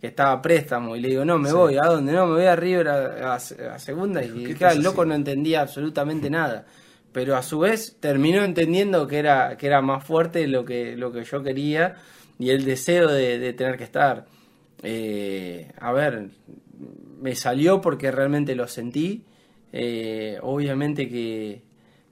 que 0.00 0.08
estaba 0.08 0.32
a 0.32 0.42
préstamo 0.42 0.96
y 0.96 1.00
le 1.00 1.08
digo, 1.10 1.24
no, 1.24 1.38
me 1.38 1.52
voy, 1.52 1.76
¿a 1.76 1.86
dónde? 1.86 2.12
No, 2.12 2.26
me 2.26 2.32
voy 2.34 2.44
a 2.46 2.56
River 2.56 2.88
a, 2.88 3.34
a- 3.34 3.36
a 3.36 3.78
segunda 3.78 4.24
y 4.24 4.52
claro, 4.54 4.74
el 4.76 4.82
loco 4.82 5.04
no 5.04 5.14
entendía 5.14 5.60
absolutamente 5.60 6.28
nada. 6.28 6.66
Pero 7.12 7.36
a 7.36 7.42
su 7.42 7.58
vez 7.60 7.98
terminó 8.00 8.42
entendiendo 8.42 9.06
que 9.06 9.18
era, 9.18 9.56
que 9.56 9.66
era 9.66 9.80
más 9.82 10.02
fuerte 10.04 10.48
lo 10.48 10.64
que, 10.64 10.96
lo 10.96 11.12
que 11.12 11.22
yo 11.24 11.42
quería 11.42 11.96
y 12.38 12.50
el 12.50 12.64
deseo 12.64 13.08
de, 13.12 13.38
de 13.38 13.52
tener 13.52 13.76
que 13.76 13.84
estar. 13.84 14.24
Eh, 14.82 15.70
a 15.78 15.92
ver, 15.92 16.30
me 17.20 17.34
salió 17.36 17.80
porque 17.80 18.10
realmente 18.10 18.54
lo 18.54 18.66
sentí. 18.66 19.24
Eh, 19.72 20.38
obviamente 20.42 21.08
que, 21.08 21.62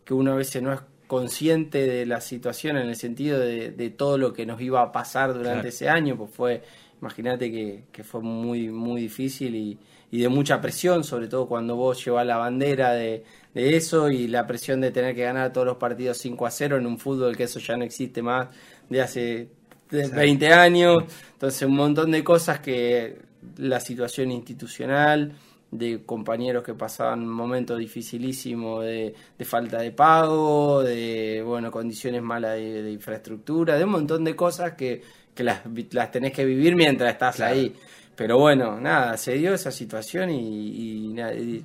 que 0.04 0.14
uno 0.14 0.32
a 0.32 0.36
veces 0.36 0.62
no 0.62 0.72
es 0.72 0.80
consciente 1.10 1.88
de 1.88 2.06
la 2.06 2.20
situación 2.20 2.76
en 2.76 2.88
el 2.88 2.94
sentido 2.94 3.40
de, 3.40 3.72
de 3.72 3.90
todo 3.90 4.16
lo 4.16 4.32
que 4.32 4.46
nos 4.46 4.60
iba 4.60 4.80
a 4.80 4.92
pasar 4.92 5.34
durante 5.34 5.62
Claro. 5.62 5.68
ese 5.70 5.88
año, 5.88 6.16
pues 6.16 6.30
fue, 6.30 6.62
imagínate 7.02 7.50
que, 7.50 7.82
que 7.90 8.04
fue 8.04 8.20
muy, 8.22 8.68
muy 8.68 9.00
difícil 9.00 9.56
y, 9.56 9.76
y 10.12 10.20
de 10.20 10.28
mucha 10.28 10.60
presión, 10.60 11.02
sobre 11.02 11.26
todo 11.26 11.48
cuando 11.48 11.74
vos 11.74 12.04
llevas 12.04 12.24
la 12.24 12.36
bandera 12.36 12.92
de, 12.92 13.24
de 13.52 13.76
eso 13.76 14.08
y 14.08 14.28
la 14.28 14.46
presión 14.46 14.80
de 14.80 14.92
tener 14.92 15.16
que 15.16 15.24
ganar 15.24 15.52
todos 15.52 15.66
los 15.66 15.78
partidos 15.78 16.16
5 16.18 16.46
a 16.46 16.50
0 16.52 16.76
en 16.78 16.86
un 16.86 16.96
fútbol 16.96 17.36
que 17.36 17.42
eso 17.44 17.58
ya 17.58 17.76
no 17.76 17.82
existe 17.84 18.22
más 18.22 18.48
de 18.88 19.02
hace 19.02 19.48
de 19.90 20.06
20 20.06 20.52
años, 20.52 21.02
entonces 21.32 21.62
un 21.62 21.74
montón 21.74 22.12
de 22.12 22.22
cosas 22.22 22.60
que 22.60 23.18
la 23.56 23.80
situación 23.80 24.30
institucional, 24.30 25.32
de 25.70 26.02
compañeros 26.04 26.64
que 26.64 26.74
pasaban 26.74 27.26
momentos 27.28 27.78
dificilísimos 27.78 28.84
de, 28.84 29.14
de 29.38 29.44
falta 29.44 29.78
de 29.80 29.92
pago, 29.92 30.82
de 30.82 31.42
bueno 31.46 31.70
condiciones 31.70 32.22
malas 32.22 32.54
de, 32.56 32.82
de 32.82 32.90
infraestructura, 32.92 33.76
de 33.78 33.84
un 33.84 33.90
montón 33.90 34.24
de 34.24 34.34
cosas 34.36 34.72
que, 34.74 35.02
que 35.34 35.44
las, 35.44 35.60
las 35.92 36.10
tenés 36.10 36.32
que 36.32 36.44
vivir 36.44 36.74
mientras 36.76 37.12
estás 37.12 37.36
Claro. 37.36 37.54
ahí. 37.54 37.74
Pero 38.16 38.38
bueno, 38.38 38.80
nada, 38.80 39.16
se 39.16 39.34
dio 39.34 39.54
esa 39.54 39.70
situación 39.70 40.30
y, 40.30 41.06
y 41.08 41.12
nada, 41.14 41.34
y- 41.34 41.64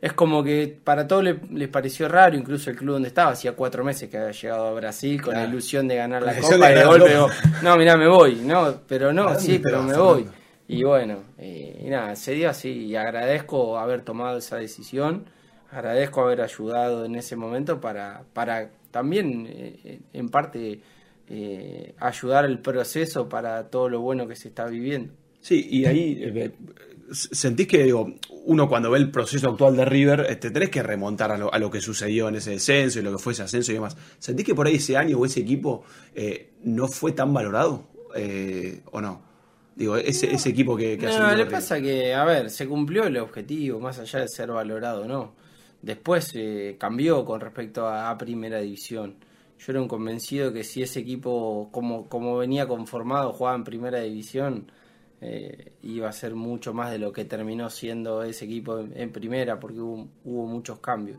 es 0.00 0.12
como 0.12 0.44
que 0.44 0.78
para 0.84 1.06
todos 1.06 1.24
le- 1.24 1.40
les 1.52 1.68
pareció 1.68 2.08
raro, 2.08 2.36
incluso 2.36 2.70
el 2.70 2.76
club 2.76 2.94
donde 2.94 3.08
estaba, 3.08 3.32
hacía 3.32 3.52
cuatro 3.52 3.82
meses 3.84 4.08
que 4.10 4.18
había 4.18 4.32
llegado 4.32 4.66
a 4.68 4.72
Brasil 4.74 5.22
con 5.22 5.34
la 5.34 5.44
ilusión 5.44 5.88
de 5.88 5.96
ganar 5.96 6.22
la 6.22 6.36
copa 6.38 6.70
y 6.70 6.74
de 6.74 6.84
golpe 6.84 7.14
no, 7.62 7.76
mirá, 7.76 7.96
me 7.96 8.06
voy, 8.08 8.36
no, 8.36 8.80
pero 8.86 9.08
¿A 9.08 9.12
no, 9.12 9.24
dónde 9.24 9.40
sí, 9.40 9.58
pero 9.62 9.82
me 9.82 9.96
voy. 9.96 10.26
Y 10.66 10.82
bueno, 10.82 11.22
eh, 11.38 11.86
nada, 11.90 12.16
se 12.16 12.32
dio 12.32 12.48
así 12.48 12.70
y 12.70 12.96
agradezco 12.96 13.78
haber 13.78 14.00
tomado 14.02 14.38
esa 14.38 14.56
decisión, 14.56 15.26
agradezco 15.70 16.22
haber 16.22 16.40
ayudado 16.40 17.04
en 17.04 17.16
ese 17.16 17.36
momento 17.36 17.80
para, 17.80 18.24
para 18.32 18.70
también, 18.94 19.48
eh, 19.50 19.98
en 20.12 20.28
parte, 20.28 20.80
eh, 21.28 21.94
ayudar 21.98 22.44
el 22.44 22.60
proceso 22.60 23.28
para 23.28 23.68
todo 23.68 23.88
lo 23.88 24.00
bueno 24.00 24.28
que 24.28 24.36
se 24.36 24.48
está 24.48 24.66
viviendo. 24.66 25.12
Sí, 25.40 25.66
y 25.68 25.84
ahí 25.84 26.22
eh, 26.22 26.52
sentís 27.10 27.66
que 27.66 27.82
digo, 27.82 28.14
uno 28.46 28.68
cuando 28.68 28.92
ve 28.92 28.98
el 28.98 29.10
proceso 29.10 29.50
actual 29.50 29.76
de 29.76 29.84
River, 29.84 30.38
te 30.38 30.52
tenés 30.52 30.70
que 30.70 30.80
remontar 30.80 31.32
a 31.32 31.36
lo, 31.36 31.52
a 31.52 31.58
lo 31.58 31.72
que 31.72 31.80
sucedió 31.80 32.28
en 32.28 32.36
ese 32.36 32.52
descenso 32.52 33.00
y 33.00 33.02
lo 33.02 33.10
que 33.10 33.18
fue 33.18 33.32
ese 33.32 33.42
ascenso 33.42 33.72
y 33.72 33.74
demás. 33.74 33.96
¿Sentís 34.20 34.46
que 34.46 34.54
por 34.54 34.68
ahí 34.68 34.76
ese 34.76 34.96
año 34.96 35.18
o 35.18 35.26
ese 35.26 35.40
equipo 35.40 35.84
no 36.62 36.86
fue 36.86 37.10
tan 37.12 37.34
valorado? 37.34 37.88
¿O 38.92 39.00
no? 39.00 39.33
Digo, 39.76 39.96
ese, 39.96 40.32
ese 40.32 40.50
equipo 40.50 40.76
que, 40.76 40.96
que 40.96 41.06
No, 41.06 41.34
le 41.34 41.46
pasa 41.46 41.80
que, 41.80 42.14
a 42.14 42.24
ver, 42.24 42.50
se 42.50 42.68
cumplió 42.68 43.04
el 43.04 43.16
objetivo, 43.16 43.80
más 43.80 43.98
allá 43.98 44.20
de 44.20 44.28
ser 44.28 44.50
valorado 44.50 45.06
no. 45.06 45.34
Después 45.82 46.30
eh, 46.34 46.76
cambió 46.78 47.24
con 47.24 47.40
respecto 47.40 47.86
a, 47.86 48.10
a 48.10 48.16
Primera 48.16 48.60
División. 48.60 49.16
Yo 49.58 49.72
era 49.72 49.80
un 49.80 49.88
convencido 49.88 50.52
que 50.52 50.64
si 50.64 50.82
ese 50.82 51.00
equipo, 51.00 51.68
como, 51.72 52.08
como 52.08 52.38
venía 52.38 52.66
conformado, 52.66 53.32
jugaba 53.32 53.56
en 53.56 53.64
Primera 53.64 54.00
División, 54.00 54.70
eh, 55.20 55.72
iba 55.82 56.08
a 56.08 56.12
ser 56.12 56.34
mucho 56.34 56.74
más 56.74 56.90
de 56.90 56.98
lo 56.98 57.12
que 57.12 57.24
terminó 57.24 57.70
siendo 57.70 58.22
ese 58.22 58.44
equipo 58.44 58.78
en, 58.78 58.92
en 58.94 59.10
Primera, 59.10 59.58
porque 59.58 59.80
hubo, 59.80 60.08
hubo 60.24 60.46
muchos 60.46 60.78
cambios. 60.78 61.18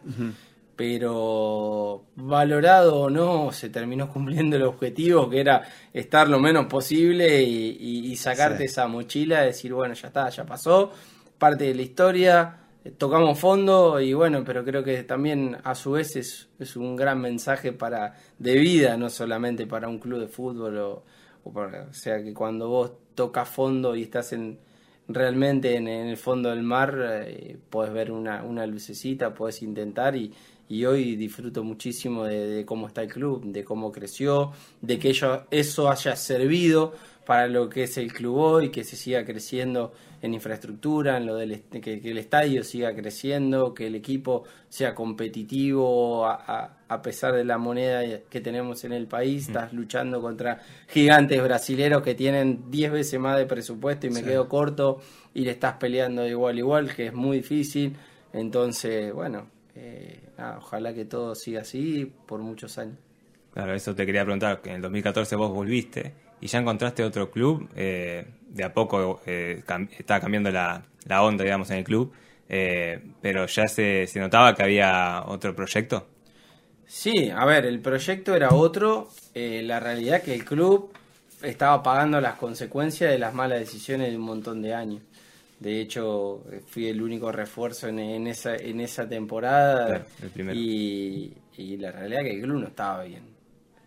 Pero 0.75 2.05
valorado 2.15 2.95
o 3.01 3.09
no, 3.09 3.51
se 3.51 3.69
terminó 3.69 4.09
cumpliendo 4.13 4.55
el 4.55 4.63
objetivo 4.63 5.29
que 5.29 5.39
era 5.39 5.63
estar 5.93 6.27
lo 6.29 6.39
menos 6.39 6.65
posible 6.67 7.41
y, 7.43 7.77
y- 7.79 8.11
y 8.11 8.15
sacarte 8.15 8.59
Sí. 8.59 8.63
esa 8.65 8.87
mochila, 8.87 9.41
decir, 9.41 9.73
bueno, 9.73 9.93
ya 9.93 10.07
está, 10.07 10.29
ya 10.29 10.45
pasó, 10.45 10.91
parte 11.37 11.65
de 11.65 11.75
la 11.75 11.81
historia, 11.81 12.57
eh, 12.83 12.91
tocamos 12.91 13.39
fondo 13.39 13.99
y 13.99 14.13
bueno, 14.13 14.43
pero 14.45 14.63
creo 14.63 14.83
que 14.83 15.03
también 15.03 15.57
a 15.63 15.75
su 15.75 15.91
vez 15.91 16.15
es, 16.15 16.49
es 16.59 16.75
un 16.75 16.95
gran 16.95 17.19
mensaje 17.21 17.71
para 17.73 18.15
de 18.37 18.55
vida, 18.55 18.97
no 18.97 19.09
solamente 19.09 19.65
para 19.67 19.87
un 19.87 19.99
club 19.99 20.19
de 20.19 20.27
fútbol 20.27 20.77
o, 20.77 21.03
o 21.43 21.51
para- 21.53 21.83
o 21.89 21.93
sea 21.93 22.21
que 22.23 22.33
cuando 22.33 22.69
vos 22.69 22.91
tocas 23.15 23.47
fondo 23.49 23.95
y 23.95 24.03
estás 24.03 24.33
en 24.33 24.59
realmente 25.07 25.75
en, 25.75 25.87
en 25.87 26.07
el 26.07 26.17
fondo 26.17 26.49
del 26.49 26.63
mar 26.63 26.97
eh, 27.27 27.57
podés 27.69 27.93
ver 27.93 28.11
una, 28.11 28.43
una 28.43 28.65
lucecita, 28.65 29.33
podés 29.33 29.61
intentar 29.61 30.15
y, 30.15 30.33
y 30.69 30.85
hoy 30.85 31.15
disfruto 31.15 31.63
muchísimo 31.63 32.23
de, 32.25 32.47
de 32.47 32.65
cómo 32.65 32.87
está 32.87 33.01
el 33.03 33.11
club, 33.13 33.43
de 33.45 33.63
cómo 33.63 33.91
creció, 33.91 34.51
de 34.81 34.97
que 34.99 35.09
ello, 35.09 35.43
eso 35.51 35.89
haya 35.91 36.15
servido 36.15 36.93
para 37.25 37.47
lo 37.47 37.69
que 37.69 37.83
es 37.83 37.97
el 37.97 38.13
club 38.13 38.35
hoy, 38.37 38.69
que 38.69 38.83
se 38.83 38.95
siga 38.95 39.25
creciendo 39.25 39.93
en 40.21 40.33
infraestructura, 40.35 41.17
en 41.17 41.25
lo 41.25 41.35
del 41.35 41.61
que, 41.71 41.99
que 41.99 42.11
el 42.11 42.17
estadio 42.19 42.63
siga 42.63 42.95
creciendo, 42.95 43.73
que 43.73 43.87
el 43.87 43.95
equipo 43.95 44.43
sea 44.69 44.93
competitivo 44.95 46.25
a, 46.25 46.33
a- 46.35 46.77
a 46.87 47.01
pesar 47.01 47.33
de 47.33 47.43
la 47.43 47.57
moneda 47.57 48.01
que 48.29 48.41
tenemos 48.41 48.83
en 48.83 48.93
el 48.93 49.07
país. 49.07 49.47
Estás 49.47 49.73
luchando 49.73 50.21
contra 50.21 50.61
gigantes 50.87 51.41
brasileros 51.41 52.03
que 52.03 52.13
tienen 52.13 52.69
10 52.69 52.91
veces 52.91 53.19
más 53.19 53.37
de 53.37 53.45
presupuesto 53.47 54.05
y 54.05 54.11
me 54.11 54.19
Sí. 54.19 54.25
quedo 54.25 54.47
corto 54.47 54.99
y 55.33 55.41
le 55.45 55.51
estás 55.51 55.73
peleando 55.77 56.21
de 56.21 56.29
igual 56.29 56.55
a 56.55 56.59
igual, 56.59 56.95
que 56.95 57.07
es 57.07 57.13
muy 57.13 57.37
difícil. 57.37 57.95
Entonces, 58.33 59.11
bueno, 59.13 59.47
eh, 59.75 60.29
nada, 60.37 60.57
ojalá 60.59 60.93
que 60.93 61.05
todo 61.05 61.35
siga 61.35 61.61
así 61.61 62.05
por 62.27 62.41
muchos 62.41 62.77
años. 62.77 62.97
Claro, 63.53 63.73
eso 63.73 63.95
te 63.95 64.05
quería 64.05 64.23
preguntar, 64.23 64.61
que 64.61 64.69
en 64.69 64.75
el 64.77 64.81
2014 64.81 65.35
vos 65.37 65.49
volviste 65.51 66.13
y 66.41 66.47
ya 66.47 66.59
encontraste 66.59 67.03
otro 67.03 67.31
club, 67.31 67.69
eh, 67.75 68.25
de 68.49 68.63
a 68.65 68.73
poco 68.73 69.21
eh, 69.25 69.63
cam- 69.65 69.89
estaba 69.97 70.19
cambiando 70.19 70.51
la, 70.51 70.83
la 71.05 71.23
onda, 71.23 71.43
digamos, 71.45 71.69
en 71.71 71.77
el 71.77 71.83
club, 71.85 72.11
eh, 72.49 73.01
pero 73.21 73.45
ya 73.47 73.65
se, 73.67 74.07
se 74.07 74.19
notaba 74.19 74.53
que 74.55 74.63
había 74.63 75.23
otro 75.25 75.55
proyecto. 75.55 76.05
Sí, 76.87 77.29
a 77.29 77.45
ver, 77.45 77.65
el 77.65 77.81
proyecto 77.81 78.35
era 78.35 78.53
otro, 78.53 79.09
eh, 79.33 79.61
la 79.63 79.79
realidad 79.79 80.21
que 80.21 80.33
el 80.35 80.45
club 80.45 80.91
estaba 81.41 81.81
pagando 81.83 82.21
las 82.21 82.35
consecuencias 82.35 83.11
de 83.11 83.19
las 83.19 83.33
malas 83.33 83.59
decisiones 83.59 84.11
de 84.11 84.17
un 84.17 84.23
montón 84.23 84.61
de 84.61 84.73
años. 84.73 85.01
De 85.65 85.81
hecho, 85.81 86.43
eh, 86.51 86.61
fui 86.65 86.87
el 86.87 87.01
único 87.01 87.31
refuerzo 87.31 87.87
en, 87.87 87.99
en 87.99 88.27
esa, 88.27 88.55
en 88.55 88.79
esa 88.81 89.07
temporada 89.09 89.85
Claro, 89.85 90.05
el 90.21 90.29
primero. 90.31 90.61
y, 90.61 91.33
y 91.57 91.77
la 91.77 91.91
realidad 91.91 92.21
que 92.21 92.31
el 92.35 92.41
club 92.43 92.59
no 92.61 92.67
estaba 92.67 93.03
bien. 93.03 93.23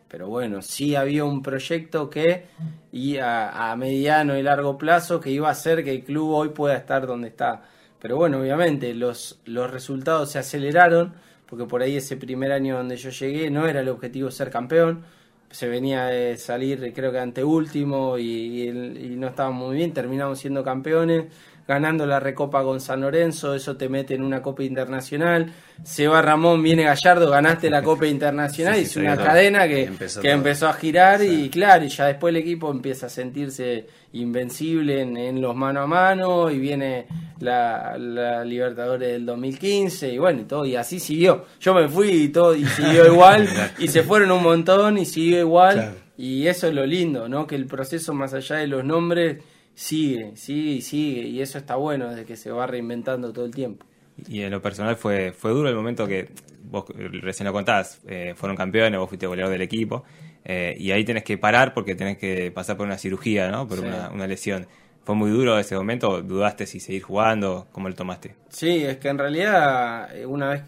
Pero 0.09 0.29
bueno, 0.29 0.63
sí 0.63 0.95
había 0.97 1.25
un 1.25 1.43
proyecto 1.43 2.09
que 2.11 2.47
y 2.93 3.19
a, 3.19 3.71
a 3.73 3.77
mediano 3.77 4.39
y 4.39 4.43
largo 4.43 4.79
plazo 4.79 5.21
que 5.21 5.31
iba 5.31 5.49
a 5.49 5.53
hacer 5.53 5.85
que 5.85 5.93
el 5.93 6.05
club 6.05 6.31
hoy 6.33 6.49
pueda 6.51 6.77
estar 6.77 7.07
donde 7.07 7.29
está. 7.29 7.63
Pero 8.01 8.17
bueno, 8.17 8.41
obviamente 8.41 8.95
los, 8.95 9.41
los 9.45 9.71
resultados 9.71 10.31
se 10.33 10.39
aceleraron 10.39 11.15
porque 11.47 11.67
por 11.67 11.83
ahí 11.83 11.97
ese 11.97 12.17
primer 12.17 12.53
año 12.53 12.77
donde 12.79 12.97
yo 12.97 13.11
llegué 13.11 13.51
no 13.51 13.67
era 13.69 13.81
el 13.81 13.89
objetivo 13.91 14.31
ser 14.31 14.51
campeón. 14.51 15.05
Se 15.51 15.69
venía 15.69 16.07
de 16.07 16.37
salir 16.37 16.93
creo 16.95 17.11
que 17.13 17.19
ante 17.19 17.43
último 17.45 18.19
y, 18.19 18.25
y 18.65 18.69
y 19.13 19.17
no 19.17 19.29
estábamos 19.29 19.69
muy 19.69 19.77
bien, 19.77 19.93
terminamos 19.95 20.39
siendo 20.41 20.63
campeones, 20.63 21.27
ganando 21.69 22.07
la 22.07 22.19
recopa 22.19 22.63
con 22.63 22.81
San 22.81 23.03
Lorenzo, 23.03 23.55
eso 23.55 23.77
te 23.77 23.91
mete 23.91 24.15
en 24.15 24.23
una 24.25 24.41
copa 24.41 24.63
internacional. 24.65 25.53
Se 25.85 26.09
va 26.09 26.23
Ramón, 26.23 26.63
viene 26.63 26.83
Gallardo, 26.85 27.29
ganaste 27.31 27.69
la 27.69 27.83
copa 27.83 28.07
internacional 28.09 28.75
Sí, 28.77 28.81
es 28.85 28.97
una 28.97 29.17
cadena 29.19 29.69
que, 29.69 29.85
Empezó 29.85 30.21
que 30.23 30.31
empezó 30.31 30.67
a 30.69 30.73
girar 30.73 31.23
y 31.23 31.51
claro, 31.51 31.85
y 31.85 31.89
ya 31.91 32.07
después 32.07 32.31
el 32.33 32.39
equipo 32.39 32.71
empieza 32.71 33.07
a 33.07 33.11
sentirse 33.11 33.87
invencible 34.15 35.03
en, 35.03 35.17
en 35.19 35.41
los 35.43 35.55
mano 35.55 35.83
a 35.83 35.87
mano 35.87 36.51
y 36.51 36.59
viene 36.59 37.07
la, 37.41 37.97
la 37.99 38.43
Libertadores 38.45 39.07
del 39.13 39.27
2015 39.27 40.13
y 40.15 40.19
bueno, 40.19 40.41
y 40.41 40.45
todo, 40.45 40.65
y 40.65 40.75
así 40.75 40.99
siguió. 40.99 41.45
Yo 41.61 41.75
me 41.75 41.87
fui 41.87 42.09
y 42.11 42.29
todo, 42.31 42.55
y 42.57 42.65
siguió 42.65 43.07
igual, 43.13 43.47
y 43.79 43.89
se 43.89 44.03
fueron 44.03 44.31
un 44.31 44.43
montón 44.43 44.97
y 44.97 45.05
siguió 45.05 45.41
igual, 45.41 45.75
Claro. 45.75 45.95
y 46.17 46.47
eso 46.47 46.67
es 46.67 46.75
lo 46.75 46.87
lindo, 46.87 47.29
¿no? 47.29 47.47
Que 47.47 47.57
el 47.57 47.67
proceso 47.67 48.15
más 48.15 48.33
allá 48.33 48.57
de 48.57 48.67
los 48.67 48.83
nombres 48.85 49.37
sigue, 49.79 50.33
sigue 50.37 50.73
y 50.73 50.83
sigue, 50.83 51.21
y 51.29 51.41
eso 51.41 51.57
está 51.57 51.77
bueno 51.77 52.09
desde 52.11 52.25
que 52.25 52.37
se 52.37 52.51
va 52.51 52.67
reinventando 52.67 53.33
todo 53.33 53.45
el 53.45 53.55
tiempo. 53.55 53.87
Y 54.29 54.41
en 54.43 54.51
lo 54.51 54.61
personal 54.61 54.97
fue, 54.97 55.31
fue 55.33 55.53
duro 55.53 55.69
el 55.69 55.77
momento 55.77 56.05
que 56.09 56.31
vos 56.65 56.85
eh, 56.99 57.09
recién 57.23 57.47
lo 57.47 57.53
contabas, 57.53 58.01
eh, 58.09 58.33
fueron 58.35 58.57
campeones, 58.57 58.99
vos 58.99 59.09
fuiste 59.09 59.29
goleador 59.29 59.53
del 59.53 59.63
equipo, 59.63 60.03
eh, 60.45 60.75
y 60.79 60.91
ahí 60.91 61.05
tenés 61.05 61.23
que 61.23 61.39
parar 61.39 61.75
porque 61.75 61.95
tenés 61.95 62.19
que 62.19 62.51
pasar 62.51 62.77
por 62.77 62.87
una 62.87 62.99
cirugía, 62.99 63.51
¿no? 63.51 63.69
Por 63.69 63.79
Sí. 63.79 63.85
una, 63.85 64.11
una 64.11 64.27
lesión. 64.27 64.67
¿Fue 65.05 65.15
muy 65.15 65.31
duro 65.31 65.57
ese 65.59 65.77
momento? 65.77 66.23
¿Dudaste 66.23 66.67
si 66.67 66.81
seguir 66.81 67.03
jugando? 67.03 67.69
¿Cómo 67.71 67.89
lo 67.89 67.95
tomaste? 67.95 68.35
Sí, 68.49 68.83
es 68.85 68.97
que 68.97 69.09
en 69.09 69.19
realidad 69.19 70.09
una 70.27 70.49
vez, 70.49 70.63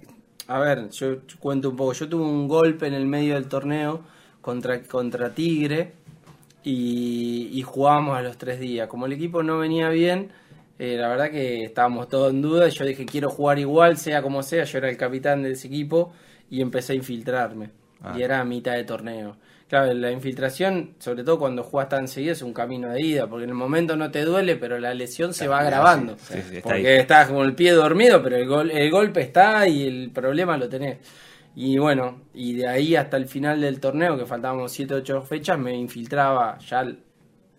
a 0.46 0.60
ver, 0.60 0.88
yo 0.90 1.16
cuento 1.40 1.70
un 1.70 1.76
poco, 1.76 1.92
yo 1.92 2.08
tuve 2.08 2.22
un 2.24 2.46
golpe 2.46 2.86
en 2.86 2.94
el 2.94 3.06
medio 3.06 3.34
del 3.34 3.48
torneo 3.48 4.02
contra, 4.40 4.80
contra 4.82 5.34
Tigre, 5.34 5.92
y, 6.62 7.50
y 7.52 7.62
jugábamos 7.62 8.16
a 8.16 8.22
los 8.22 8.36
tres 8.38 8.60
días. 8.60 8.88
Como 8.88 9.06
el 9.06 9.12
equipo 9.12 9.42
no 9.42 9.58
venía 9.58 9.88
bien, 9.88 10.30
eh, 10.78 10.96
la 10.96 11.08
verdad 11.08 11.30
que 11.30 11.62
estábamos 11.64 12.08
todos 12.08 12.32
en 12.32 12.40
duda. 12.40 12.68
Yo 12.68 12.86
dije, 12.86 13.04
quiero 13.04 13.28
jugar 13.28 13.58
igual, 13.58 13.98
sea 13.98 14.22
como 14.22 14.42
sea. 14.42 14.64
Yo 14.64 14.78
era 14.78 14.88
el 14.88 14.96
capitán 14.96 15.42
de 15.42 15.52
ese 15.52 15.68
equipo 15.68 16.12
y 16.48 16.62
empecé 16.62 16.94
a 16.94 16.96
infiltrarme. 16.96 17.70
Ah. 18.02 18.14
Y 18.16 18.22
era 18.22 18.40
a 18.40 18.44
mitad 18.44 18.72
de 18.72 18.84
torneo. 18.84 19.36
Claro, 19.68 19.92
la 19.92 20.10
infiltración, 20.10 20.94
sobre 20.98 21.22
todo 21.22 21.38
cuando 21.38 21.62
juegas 21.62 21.90
tan 21.90 22.08
seguido, 22.08 22.32
es 22.32 22.42
un 22.42 22.52
camino 22.52 22.88
de 22.88 23.02
ida, 23.02 23.28
porque 23.28 23.44
en 23.44 23.50
el 23.50 23.56
momento 23.56 23.94
no 23.94 24.10
te 24.10 24.24
duele, 24.24 24.56
pero 24.56 24.80
la 24.80 24.94
lesión 24.94 25.32
se 25.32 25.46
va 25.46 25.60
agravando. 25.60 26.16
sí, 26.18 26.40
sí, 26.48 26.56
está 26.56 26.70
porque 26.70 26.88
ahí. 26.88 26.98
estás 26.98 27.28
con 27.28 27.46
el 27.46 27.54
pie 27.54 27.72
dormido, 27.72 28.20
pero 28.20 28.36
el, 28.36 28.48
gol, 28.48 28.70
el 28.70 28.90
golpe 28.90 29.20
está 29.20 29.68
y 29.68 29.86
el 29.86 30.10
problema 30.10 30.56
lo 30.56 30.68
tenés. 30.68 30.96
Y 31.56 31.78
bueno, 31.78 32.22
y 32.32 32.54
de 32.54 32.68
ahí 32.68 32.94
hasta 32.96 33.16
el 33.16 33.26
final 33.26 33.60
del 33.60 33.80
torneo, 33.80 34.16
que 34.16 34.24
faltábamos 34.24 34.72
7 34.72 34.94
8 34.94 35.22
fechas, 35.22 35.58
me 35.58 35.74
infiltraba. 35.74 36.58
Ya 36.58 36.86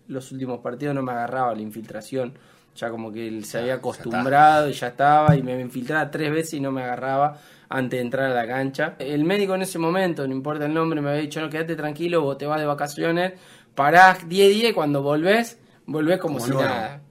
los 0.08 0.32
últimos 0.32 0.60
partidos 0.60 0.94
no 0.94 1.02
me 1.02 1.12
agarraba 1.12 1.54
la 1.54 1.62
infiltración. 1.62 2.32
Ya 2.74 2.88
como 2.88 3.12
que 3.12 3.28
él 3.28 3.44
se 3.44 3.58
había 3.58 3.74
acostumbrado 3.74 4.68
y 4.70 4.72
ya 4.72 4.88
estaba. 4.88 5.36
Y 5.36 5.42
me 5.42 5.60
infiltraba 5.60 6.10
tres 6.10 6.32
veces 6.32 6.54
y 6.54 6.60
no 6.60 6.72
me 6.72 6.82
agarraba 6.82 7.38
antes 7.68 7.98
de 7.98 8.02
entrar 8.02 8.30
a 8.30 8.34
la 8.34 8.46
cancha. 8.46 8.96
El 8.98 9.24
médico 9.24 9.54
en 9.54 9.62
ese 9.62 9.78
momento, 9.78 10.26
no 10.26 10.32
importa 10.34 10.64
el 10.64 10.72
nombre, 10.72 11.00
me 11.02 11.10
había 11.10 11.20
dicho: 11.20 11.40
No, 11.42 11.50
quédate 11.50 11.76
tranquilo, 11.76 12.22
vos 12.22 12.38
te 12.38 12.46
vas 12.46 12.58
de 12.58 12.66
vacaciones, 12.66 13.34
parás 13.74 14.26
10 14.26 14.50
días 14.54 14.70
y 14.70 14.74
cuando 14.74 15.02
volvés, 15.02 15.60
volvés 15.84 16.18
como, 16.18 16.36
Como 16.38 16.46
si 16.46 16.52
nuevo. 16.52 16.66
nada. 16.66 17.01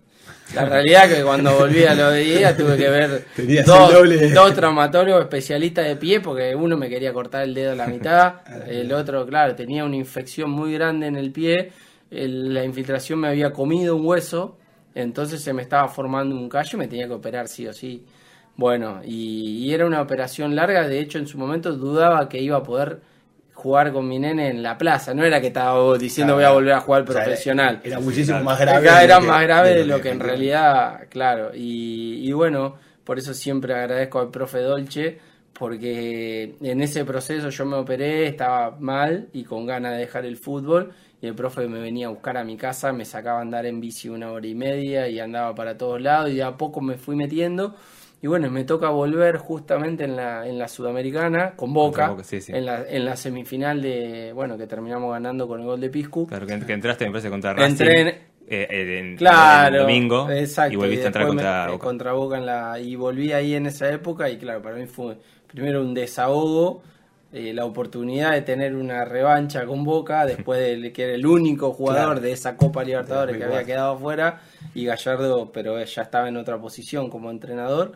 La 0.54 0.66
realidad 0.66 1.10
que 1.10 1.24
cuando 1.24 1.56
volví 1.58 1.84
a 1.86 1.94
lo 1.96 2.12
de 2.12 2.22
día 2.22 2.56
tuve 2.58 2.78
que 2.78 2.90
ver 2.90 3.26
Tenías 3.36 3.66
dos, 3.66 3.92
dos 4.34 4.54
traumatólogos 4.54 5.22
especialistas 5.24 5.86
de 5.88 5.96
pie 5.96 6.20
porque 6.20 6.56
uno 6.56 6.76
me 6.78 6.90
quería 6.90 7.14
cortar 7.14 7.44
el 7.44 7.54
dedo 7.54 7.72
a 7.72 7.76
la 7.76 7.88
mitad, 7.88 8.36
el 8.68 8.92
otro, 8.94 9.26
claro, 9.26 9.56
tenía 9.56 9.86
una 9.86 9.96
infección 9.96 10.50
muy 10.52 10.74
grande 10.74 11.08
en 11.08 11.16
el 11.16 11.32
pie, 11.32 11.72
el- 12.10 12.54
la 12.54 12.64
infiltración 12.66 13.20
me 13.20 13.30
había 13.30 13.52
comido 13.54 13.96
un 13.96 14.06
hueso, 14.06 14.58
entonces 14.96 15.42
se 15.42 15.54
me 15.54 15.62
estaba 15.62 15.88
formando 15.88 16.36
un 16.36 16.50
callo 16.50 16.72
y 16.74 16.78
me 16.78 16.88
tenía 16.88 17.08
que 17.08 17.14
operar 17.14 17.48
sí 17.48 17.68
o 17.68 17.74
sí. 17.74 18.04
Bueno, 18.58 19.00
y, 19.06 19.66
y 19.66 19.74
era 19.74 19.86
una 19.86 20.02
operación 20.02 20.56
larga, 20.56 20.88
de 20.88 21.00
hecho 21.00 21.18
en 21.18 21.28
su 21.28 21.38
momento 21.38 21.72
dudaba 21.74 22.28
que 22.28 22.42
iba 22.42 22.58
a 22.58 22.64
poder 22.64 23.00
jugar 23.62 23.92
con 23.94 24.08
mi 24.08 24.18
nene 24.18 24.50
en 24.50 24.64
la 24.64 24.78
plaza, 24.78 25.14
no 25.14 25.24
era 25.24 25.40
que 25.40 25.48
estaba 25.48 25.98
diciendo 25.98 26.34
Claro. 26.34 26.36
voy 26.36 26.44
a 26.52 26.54
volver 26.54 26.74
a 26.74 26.80
jugar 26.82 27.06
profesional. 27.06 27.80
Era 27.84 28.00
muchísimo 28.00 28.42
más 28.44 28.60
grave. 28.60 28.88
Acá 28.90 29.00
de 29.00 29.06
era 29.06 29.20
lo 29.20 29.28
más 29.28 29.44
grave 29.44 29.70
de 29.76 29.86
lo 29.86 30.02
que 30.02 30.10
en 30.10 30.20
realidad, 30.20 31.02
claro. 31.10 31.52
Y, 31.56 32.28
y 32.28 32.32
bueno, 32.34 32.76
por 33.04 33.20
eso 33.20 33.34
siempre 33.34 33.74
agradezco 33.76 34.20
al 34.20 34.32
profe 34.32 34.60
Dolce, 34.60 35.20
porque 35.54 36.56
en 36.62 36.82
ese 36.82 37.06
proceso 37.06 37.50
yo 37.50 37.66
me 37.66 37.76
operé, 37.78 38.26
estaba 38.28 38.76
mal 38.80 39.28
y 39.34 39.44
con 39.44 39.66
ganas 39.68 39.94
de 39.94 40.00
dejar 40.00 40.26
el 40.26 40.38
fútbol. 40.38 40.92
Y 41.22 41.28
el 41.28 41.36
profe 41.36 41.68
me 41.68 41.80
venía 41.80 42.08
a 42.08 42.10
buscar 42.10 42.36
a 42.38 42.44
mi 42.44 42.58
casa, 42.58 42.92
me 42.94 43.06
sacaba 43.06 43.38
a 43.40 43.42
andar 43.44 43.68
en 43.68 43.80
bici 43.80 44.10
una 44.10 44.32
hora 44.32 44.48
y 44.48 44.56
media 44.56 45.08
y 45.08 45.20
andaba 45.20 45.54
para 45.54 45.78
todos 45.78 46.02
lados 46.02 46.32
y 46.32 46.36
de 46.38 46.44
a 46.44 46.58
poco 46.58 46.82
me 46.82 46.98
fui 46.98 47.16
metiendo. 47.16 47.76
Y 48.24 48.28
bueno, 48.28 48.52
me 48.52 48.64
toca 48.66 48.90
volver 48.90 49.38
justamente 49.38 50.04
en 50.04 50.16
la, 50.16 50.48
en 50.48 50.60
la 50.60 50.68
Sudamericana 50.68 51.54
con 51.56 51.74
Boca, 51.74 52.10
Boca, 52.10 52.24
sí, 52.24 52.40
sí. 52.40 52.52
En, 52.54 52.66
la, 52.68 52.88
en 52.88 53.04
la 53.04 53.16
semifinal 53.16 53.82
de, 53.82 54.32
bueno, 54.34 54.58
que 54.58 54.68
terminamos 54.68 55.12
ganando 55.12 55.48
con 55.48 55.60
el 55.62 55.66
gol 55.66 55.82
de 55.82 55.90
Piscu. 55.90 56.28
Claro, 56.28 56.46
que, 56.46 56.60
que 56.60 56.74
entraste, 56.74 57.06
me 57.06 57.12
parece, 57.12 57.30
contra 57.32 57.54
Racing. 57.54 57.72
Entré 57.72 58.02
en- 58.02 58.08
eh, 58.10 58.68
eh, 58.70 59.00
en- 59.00 59.16
Claro, 59.18 59.76
el 59.76 59.82
domingo. 59.82 60.30
exacto, 60.30 60.74
Y 60.74 60.76
volviste 60.76 61.06
a 61.06 61.08
entrar 61.08 61.26
contra 61.28 61.66
me- 61.66 61.72
Boca. 61.72 61.84
contra 61.86 62.14
Boca 62.14 62.38
en 62.38 62.46
la, 62.46 62.80
y 62.80 62.96
volví 62.96 63.32
ahí 63.32 63.56
en 63.56 63.66
esa 63.66 63.90
época 63.92 64.30
y 64.30 64.38
claro, 64.38 64.62
para 64.62 64.76
mí 64.76 64.86
fue 64.86 65.18
primero 65.48 65.82
un 65.82 65.94
desahogo, 65.96 66.84
eh, 67.34 67.54
la 67.54 67.66
oportunidad 67.66 68.32
de 68.34 68.42
tener 68.42 68.76
una 68.76 69.06
revancha 69.06 69.66
con 69.66 69.84
Boca 69.84 70.26
después 70.26 70.60
de 70.60 70.92
que 70.92 71.04
era 71.04 71.14
el 71.16 71.26
único 71.26 71.72
jugador 71.74 72.06
Claro. 72.06 72.20
de 72.22 72.32
esa 72.32 72.58
Copa 72.58 72.84
Libertadores 72.84 73.38
que 73.38 73.44
2004. 73.44 73.56
había 73.56 73.66
quedado 73.66 73.94
afuera 73.94 74.42
y 74.74 74.86
Gallardo, 74.86 75.52
pero 75.52 75.84
ya 75.84 76.02
estaba 76.02 76.28
en 76.28 76.38
otra 76.38 76.60
posición 76.60 77.10
como 77.10 77.30
entrenador 77.32 77.94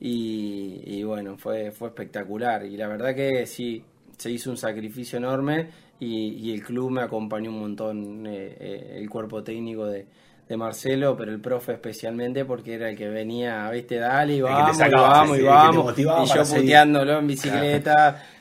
y, 0.00 0.80
y 0.84 1.02
bueno, 1.04 1.36
fue, 1.38 1.70
fue 1.72 1.88
espectacular 1.88 2.64
y 2.64 2.76
la 2.76 2.86
verdad 2.88 3.14
que 3.14 3.46
sí, 3.46 3.82
se 4.16 4.30
hizo 4.30 4.50
un 4.50 4.56
sacrificio 4.56 5.18
enorme 5.18 5.68
y, 5.98 6.28
y 6.34 6.52
el 6.52 6.62
club 6.62 6.90
me 6.90 7.02
acompañó 7.02 7.50
un 7.50 7.60
montón, 7.60 8.26
eh, 8.26 8.56
eh, 8.60 8.96
el 8.98 9.08
cuerpo 9.08 9.42
técnico 9.42 9.86
de, 9.86 10.06
de 10.46 10.56
Marcelo, 10.56 11.16
pero 11.16 11.32
el 11.32 11.40
profe 11.40 11.72
especialmente 11.72 12.44
porque 12.44 12.74
era 12.74 12.90
el 12.90 12.96
que 12.96 13.08
venía, 13.08 13.68
viste, 13.70 13.96
dale 13.96 14.34
y 14.36 14.40
vamos, 14.42 14.78
y 14.78 14.90
vamos, 14.92 15.36
sí, 15.36 15.42
y 15.42 15.44
vamos, 15.46 15.98
y 15.98 16.02
yo 16.04 16.44
puteándolo 16.44 17.18
en 17.18 17.26
bicicleta. 17.26 18.22
que, 18.22 18.35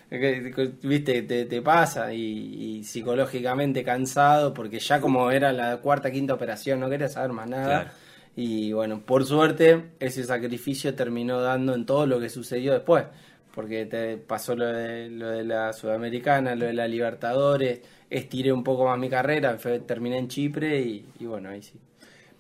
viste, 0.83 1.21
te, 1.23 1.45
te 1.45 1.61
pasa 1.61 2.13
y, 2.13 2.77
y 2.79 2.83
psicológicamente 2.83 3.83
cansado 3.83 4.53
porque 4.53 4.79
ya 4.79 5.01
como 5.01 5.31
era 5.31 5.51
la 5.51 5.77
cuarta, 5.77 6.11
quinta 6.11 6.33
operación 6.33 6.79
no 6.79 6.89
quería 6.89 7.09
saber 7.09 7.31
más 7.31 7.47
nada 7.49 7.65
Claro. 7.65 7.91
y 8.35 8.71
bueno, 8.73 9.01
por 9.05 9.25
suerte 9.25 9.91
ese 9.99 10.23
sacrificio 10.23 10.93
terminó 10.95 11.41
dando 11.41 11.73
en 11.73 11.85
todo 11.85 12.05
lo 12.05 12.19
que 12.19 12.29
sucedió 12.29 12.73
después, 12.73 13.05
porque 13.53 13.85
te 13.85 14.17
pasó 14.17 14.55
lo 14.55 14.65
de, 14.67 15.09
lo 15.09 15.29
de 15.29 15.43
la 15.45 15.71
Sudamericana, 15.73 16.55
lo 16.55 16.65
de 16.65 16.73
la 16.73 16.87
Libertadores, 16.87 17.81
estiré 18.09 18.51
un 18.51 18.63
poco 18.63 18.85
más 18.85 18.99
mi 18.99 19.09
carrera, 19.09 19.57
fue- 19.57 19.79
terminé 19.79 20.17
en 20.19 20.27
Chipre 20.27 20.79
y, 20.81 21.05
y 21.19 21.25
bueno, 21.25 21.49
ahí 21.49 21.61
sí. 21.61 21.79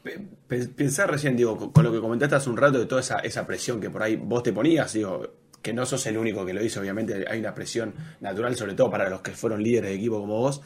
Pe- 0.03 0.19
pe- 0.47 0.67
Pensar 0.67 1.09
recién, 1.09 1.35
digo, 1.35 1.57
con, 1.57 1.71
con 1.71 1.83
lo 1.83 1.91
que 1.91 1.99
comentaste 1.99 2.35
hace 2.35 2.49
un 2.49 2.57
rato 2.57 2.77
de 2.79 2.85
toda 2.85 3.01
esa, 3.01 3.19
esa 3.19 3.45
presión 3.47 3.81
que 3.81 3.89
por 3.89 4.03
ahí 4.03 4.15
vos 4.15 4.43
te 4.43 4.53
ponías, 4.53 4.93
digo, 4.93 5.27
que 5.65 5.73
no 5.73 5.83
sos 5.83 6.05
el 6.05 6.15
único 6.15 6.45
que 6.45 6.53
lo 6.53 6.63
hizo, 6.63 6.79
obviamente 6.79 7.25
hay 7.27 7.39
una 7.39 7.55
presión 7.55 7.91
natural, 8.21 8.55
sobre 8.55 8.75
todo 8.75 8.91
para 8.91 9.09
los 9.09 9.21
que 9.21 9.31
fueron 9.31 9.63
líderes 9.63 9.89
de 9.89 9.95
equipo 9.95 10.19
como 10.19 10.37
vos, 10.37 10.61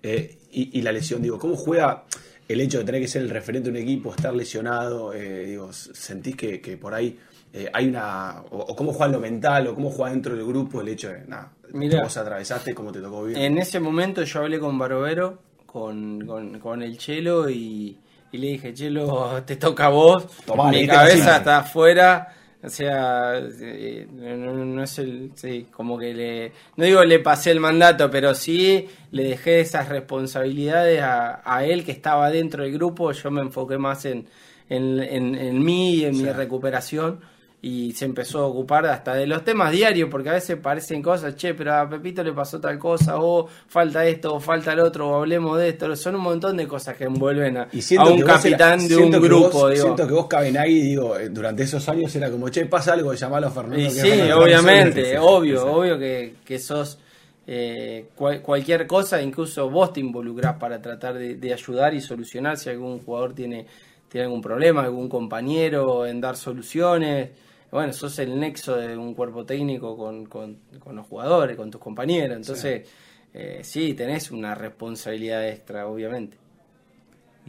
eh, 0.00 0.38
y, 0.52 0.78
y 0.78 0.82
la 0.82 0.92
lesión, 0.92 1.20
digo, 1.20 1.40
¿cómo 1.40 1.56
juega 1.56 2.04
el 2.46 2.60
hecho 2.60 2.78
de 2.78 2.84
tener 2.84 3.00
que 3.00 3.08
ser 3.08 3.22
el 3.22 3.30
referente 3.30 3.72
de 3.72 3.76
un 3.76 3.82
equipo, 3.82 4.14
estar 4.14 4.32
lesionado? 4.32 5.12
Eh, 5.12 5.46
digo, 5.46 5.72
¿sentís 5.72 6.36
que, 6.36 6.60
que 6.60 6.76
por 6.76 6.94
ahí 6.94 7.18
eh, 7.52 7.68
hay 7.72 7.88
una, 7.88 8.42
o, 8.52 8.58
o 8.58 8.76
cómo 8.76 8.92
juega 8.92 9.10
lo 9.10 9.18
mental, 9.18 9.66
o 9.66 9.74
cómo 9.74 9.90
juega 9.90 10.12
dentro 10.12 10.36
del 10.36 10.46
grupo 10.46 10.82
el 10.82 10.88
hecho 10.88 11.08
de, 11.08 11.26
nada, 11.26 11.50
vos 11.72 12.16
atravesaste, 12.16 12.76
cómo 12.76 12.92
te 12.92 13.00
tocó 13.00 13.24
vivir? 13.24 13.38
En 13.42 13.58
ese 13.58 13.80
momento 13.80 14.22
yo 14.22 14.38
hablé 14.38 14.60
con 14.60 14.78
Barovero, 14.78 15.40
con, 15.66 16.24
con, 16.24 16.60
con 16.60 16.80
el 16.80 16.96
Chelo 16.96 17.50
y, 17.50 17.98
y 18.30 18.38
le 18.38 18.46
dije, 18.52 18.72
Chelo, 18.72 19.42
te 19.44 19.56
toca 19.56 19.86
a 19.86 19.88
vos, 19.88 20.28
Tomá, 20.46 20.70
mi 20.70 20.86
cabeza 20.86 21.38
está 21.38 21.58
afuera, 21.58 22.36
o 22.64 22.68
sea, 22.70 23.38
eh, 23.60 24.06
no, 24.12 24.52
no- 24.64 24.82
es 24.82 24.98
el, 24.98 25.30
sí, 25.34 25.66
como 25.70 25.98
que 25.98 26.14
le, 26.14 26.52
no 26.76 26.84
digo 26.84 27.04
le 27.04 27.18
pasé 27.18 27.50
el 27.50 27.60
mandato, 27.60 28.10
pero 28.10 28.34
sí 28.34 28.86
le 29.10 29.24
dejé 29.24 29.60
esas 29.60 29.88
responsabilidades 29.88 31.00
a, 31.02 31.42
a 31.44 31.64
él 31.64 31.84
que 31.84 31.92
estaba 31.92 32.30
dentro 32.30 32.62
del 32.64 32.72
grupo, 32.72 33.12
yo 33.12 33.30
me 33.30 33.40
enfoqué 33.42 33.76
más 33.78 34.04
en, 34.06 34.26
en, 34.68 34.98
en, 35.00 35.34
en 35.34 35.62
mí 35.64 35.96
y 35.96 36.04
en 36.06 36.16
mi 36.16 36.24
recuperación 36.32 37.20
y 37.66 37.92
se 37.92 38.04
empezó 38.04 38.40
a 38.40 38.46
ocupar 38.46 38.84
hasta 38.84 39.14
de 39.14 39.26
los 39.26 39.42
temas 39.42 39.72
diarios, 39.72 40.10
porque 40.10 40.28
a 40.28 40.34
veces 40.34 40.58
parecen 40.58 41.00
cosas, 41.00 41.34
che, 41.34 41.54
pero 41.54 41.72
a 41.74 41.88
Pepito 41.88 42.22
le 42.22 42.32
pasó 42.34 42.60
tal 42.60 42.78
cosa, 42.78 43.18
o 43.18 43.48
falta 43.68 44.04
esto, 44.04 44.34
o 44.34 44.40
falta 44.40 44.74
el 44.74 44.80
otro, 44.80 45.08
o 45.08 45.14
hablemos 45.16 45.58
de 45.58 45.70
esto, 45.70 45.96
son 45.96 46.16
un 46.16 46.20
montón 46.20 46.58
de 46.58 46.66
cosas 46.68 46.94
que 46.94 47.04
envuelven 47.04 47.56
a, 47.56 47.68
Y 47.72 47.78
a 47.78 47.82
siento 47.82 48.12
un 48.12 48.20
capitán 48.20 48.80
era- 48.80 48.88
de 48.88 48.96
un 48.98 49.10
grupo, 49.12 49.50
vos- 49.50 49.70
digo. 49.70 49.82
Siento 49.84 50.06
que 50.06 50.12
vos 50.12 50.26
Cabenagui, 50.26 50.80
digo, 50.82 51.16
eh, 51.18 51.30
durante 51.30 51.62
esos 51.62 51.88
años 51.88 52.14
era 52.16 52.30
como, 52.30 52.50
che, 52.50 52.66
pasa 52.66 52.92
algo, 52.92 53.14
llamalo 53.14 53.46
a 53.46 53.50
Fernando. 53.50 53.78
Y 53.78 53.84
que 53.84 53.90
sí, 53.92 54.10
obviamente, 54.30 54.92
transfer". 55.00 55.18
obvio, 55.22 55.66
obvio 55.72 55.98
que, 55.98 56.34
que 56.44 56.58
sos 56.58 56.98
eh, 57.46 58.06
cual- 58.14 58.40
cualquier 58.42 58.86
cosa, 58.86 59.20
incluso 59.22 59.68
vos 59.70 59.92
te 59.92 60.00
involucrás 60.00 60.56
para 60.56 60.80
tratar 60.82 61.14
de, 61.14 61.36
de 61.36 61.52
ayudar 61.52 61.94
y 61.94 62.00
solucionar 62.00 62.56
si 62.56 62.70
algún 62.70 62.98
jugador 63.00 63.34
tiene, 63.34 63.66
tiene 64.08 64.24
algún 64.26 64.40
problema, 64.40 64.82
algún 64.82 65.08
compañero, 65.08 66.06
en 66.06 66.20
dar 66.20 66.36
soluciones. 66.36 67.30
Bueno, 67.74 67.92
sos 67.92 68.16
el 68.20 68.38
nexo 68.38 68.76
de 68.76 68.96
un 68.96 69.14
cuerpo 69.14 69.44
técnico 69.44 69.96
con, 69.96 70.26
con- 70.26 70.58
con 70.78 70.94
los 70.94 71.06
jugadores, 71.08 71.56
con 71.56 71.72
tus 71.72 71.80
compañeros. 71.80 72.36
Entonces, 72.36 72.88
eh, 73.34 73.60
sí, 73.64 73.94
tenés 73.94 74.30
una 74.30 74.54
responsabilidad 74.54 75.48
extra, 75.48 75.88
obviamente. 75.88 76.36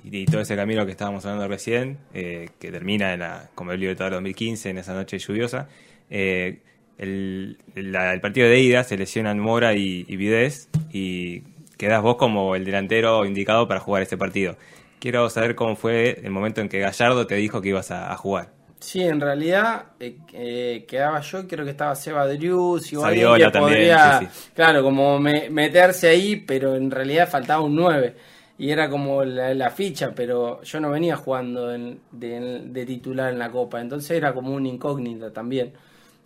Y, 0.03 0.17
y 0.17 0.25
todo 0.25 0.41
ese 0.41 0.55
camino 0.55 0.83
que 0.83 0.93
estábamos 0.93 1.23
hablando 1.27 1.47
recién, 1.47 1.99
eh, 2.15 2.49
que 2.59 2.71
termina 2.71 3.13
en 3.13 3.19
la 3.19 3.51
Copa 3.53 3.75
Libertadores 3.75 4.15
2015, 4.17 4.71
en 4.71 4.79
esa 4.79 4.95
noche 4.95 5.19
lluviosa, 5.19 5.69
eh, 6.09 6.59
el, 6.97 7.59
la- 7.75 8.11
el 8.11 8.19
partido 8.19 8.47
de 8.49 8.59
ida 8.59 8.83
se 8.83 8.97
lesionan 8.97 9.39
Mora 9.39 9.75
y, 9.75 10.05
y 10.07 10.15
Vidés 10.15 10.69
y 10.91 11.41
quedás 11.77 12.01
vos 12.01 12.15
como 12.15 12.55
el 12.55 12.65
delantero 12.65 13.25
indicado 13.27 13.67
para 13.67 13.79
jugar 13.79 14.01
ese 14.01 14.17
partido. 14.17 14.57
Quiero 14.99 15.29
saber 15.29 15.53
cómo 15.53 15.75
fue 15.75 16.19
el 16.23 16.31
momento 16.31 16.61
en 16.61 16.69
que 16.69 16.79
Gallardo 16.79 17.27
te 17.27 17.35
dijo 17.35 17.61
que 17.61 17.69
ibas 17.69 17.91
a, 17.91 18.11
a 18.11 18.17
jugar. 18.17 18.54
Sí, 18.79 19.01
en 19.01 19.19
realidad 19.19 19.85
eh, 19.99 20.17
eh, 20.33 20.85
quedaba 20.87 21.21
yo 21.21 21.39
y 21.39 21.47
creo 21.47 21.65
que 21.65 21.71
estaba 21.71 21.95
Seba 21.95 22.27
Drius 22.27 22.91
y 22.93 22.95
alguien 22.97 23.27
que 23.35 23.51
también, 23.51 23.53
podría, 23.97 24.19
sí, 24.19 24.27
sí. 24.31 24.51
claro, 24.53 24.83
como 24.83 25.19
me- 25.19 25.49
meterse 25.49 26.07
ahí, 26.09 26.35
pero 26.35 26.75
en 26.75 26.91
realidad 26.91 27.27
faltaba 27.29 27.61
un 27.63 27.75
9 27.75 28.15
y 28.57 28.69
era 28.69 28.89
como 28.89 29.23
la, 29.23 29.53
la 29.53 29.69
ficha, 29.71 30.13
pero 30.13 30.61
yo 30.61 30.79
no 30.79 30.91
venía 30.91 31.15
jugando 31.15 31.73
en- 31.73 31.99
de, 32.11 32.61
de 32.65 32.85
titular 32.85 33.33
en 33.33 33.39
la 33.39 33.49
Copa, 33.49 33.81
entonces 33.81 34.11
era 34.11 34.33
como 34.33 34.53
una 34.53 34.67
incógnita 34.67 35.31
también. 35.33 35.73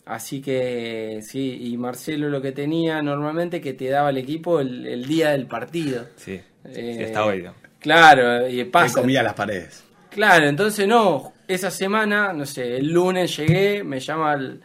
Así 0.06 0.42
que 0.42 1.20
sí, 1.22 1.60
y 1.72 1.78
Marcelo 1.78 2.30
lo 2.30 2.42
que 2.42 2.52
tenía 2.52 3.02
normalmente 3.02 3.62
que 3.62 3.74
te 3.74 3.90
daba 3.90 4.10
el 4.10 4.18
equipo 4.18 4.60
el, 4.60 4.86
el 4.88 5.06
día 5.06 5.30
del 5.32 5.46
partido. 5.46 6.08
Sí, 6.16 6.38
sí, 6.38 6.72
Eh, 6.76 7.04
está. 7.04 7.20
¿no? 7.36 7.54
Claro, 7.80 8.50
y 8.50 8.58
Que 8.58 8.66
pasa. 8.66 9.02
comía 9.02 9.22
las 9.24 9.34
paredes. 9.36 9.84
Claro, 10.10 10.48
entonces 10.48 10.88
no, 10.88 11.34
esa 11.48 11.70
semana, 11.70 12.34
no 12.34 12.46
sé, 12.46 12.78
el 12.78 12.92
lunes 12.92 13.36
llegué, 13.38 13.84
me 13.84 14.00
llama 14.00 14.32
al- 14.32 14.60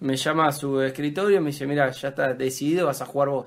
me 0.00 0.16
llama 0.16 0.48
a 0.48 0.52
su 0.52 0.80
escritorio 0.80 1.38
y 1.38 1.40
me 1.40 1.50
dice, 1.50 1.66
mira, 1.66 1.90
ya 1.90 2.08
está 2.08 2.32
decidido, 2.34 2.86
vas 2.86 3.00
a 3.02 3.06
jugar 3.06 3.28
vos. 3.30 3.46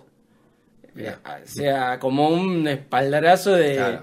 Mirá. 0.94 1.20
O 1.26 1.48
sea, 1.48 2.00
como 2.00 2.30
un 2.30 2.68
espaldarazo 2.68 3.54
de, 3.54 3.76
Claro. 3.76 4.02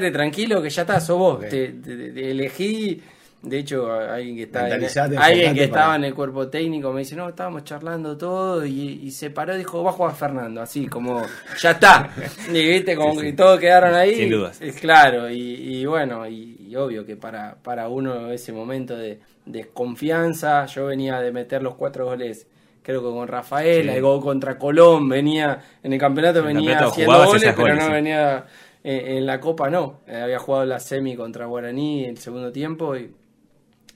de 0.00 0.10
tranquilo 0.10 0.60
que 0.60 0.68
ya 0.68 0.82
está, 0.82 1.00
sos 1.00 1.18
vos. 1.18 1.40
Te, 1.40 1.68
te- 1.68 2.12
te 2.12 2.30
elegí, 2.30 3.02
de 3.42 3.58
hecho, 3.58 3.90
alguien 3.92 4.36
que 4.36 4.42
está 4.42 4.68
en- 4.68 4.84
alguien 5.18 5.54
que 5.54 5.64
estaba 5.64 5.86
para- 5.86 5.96
en 5.96 6.04
el 6.04 6.14
cuerpo 6.14 6.48
técnico 6.48 6.92
me 6.92 7.00
dice, 7.00 7.16
no, 7.16 7.28
estábamos 7.28 7.64
charlando 7.64 8.16
todo 8.18 8.66
y, 8.66 9.00
y 9.02 9.10
se 9.10 9.30
paró 9.30 9.54
y 9.54 9.58
dijo, 9.58 9.82
va 9.82 9.90
a 9.90 9.92
jugar 9.94 10.14
Fernando, 10.14 10.60
así 10.60 10.86
como, 10.86 11.22
ya 11.60 11.70
está. 11.70 12.10
Y 12.52 12.68
viste, 12.68 12.94
como 12.96 13.12
Sí, 13.14 13.20
que 13.20 13.30
sí. 13.30 13.36
todos 13.36 13.58
quedaron 13.58 13.94
ahí. 13.94 14.14
Sin 14.16 14.30
dudas. 14.30 14.60
Claro, 14.80 15.30
y, 15.30 15.36
y 15.40 15.86
bueno, 15.86 16.26
y, 16.28 16.56
y 16.68 16.76
obvio 16.76 17.06
que 17.06 17.16
para, 17.16 17.54
para 17.62 17.88
uno 17.88 18.30
ese 18.30 18.52
momento 18.52 18.96
de, 18.96 19.20
de 19.46 19.68
confianza, 19.68 20.66
yo 20.66 20.86
venía 20.86 21.20
de 21.20 21.32
meter 21.32 21.62
los 21.62 21.74
cuatro 21.76 22.04
goles, 22.06 22.46
creo 22.82 23.00
que 23.02 23.08
con 23.08 23.26
Rafael, 23.26 23.84
Sí. 23.84 23.88
el 23.96 24.02
gol 24.02 24.20
contra 24.20 24.58
Colón, 24.58 25.08
venía, 25.08 25.60
en 25.82 25.92
el 25.94 25.98
campeonato 25.98 26.40
el 26.40 26.46
venía 26.46 26.72
campeonato 26.78 26.90
haciendo 26.92 27.26
goles, 27.26 27.54
pero 27.56 27.74
no 27.74 27.86
sí. 27.86 27.92
venía 27.92 28.44
en 28.82 29.26
la 29.26 29.40
Copa, 29.40 29.68
no. 29.70 30.00
Eh, 30.06 30.16
había 30.16 30.38
jugado 30.38 30.64
la 30.64 30.80
semi 30.80 31.14
contra 31.16 31.46
Guaraní 31.46 32.04
el 32.06 32.18
segundo 32.18 32.50
tiempo, 32.52 32.96
y, 32.96 33.10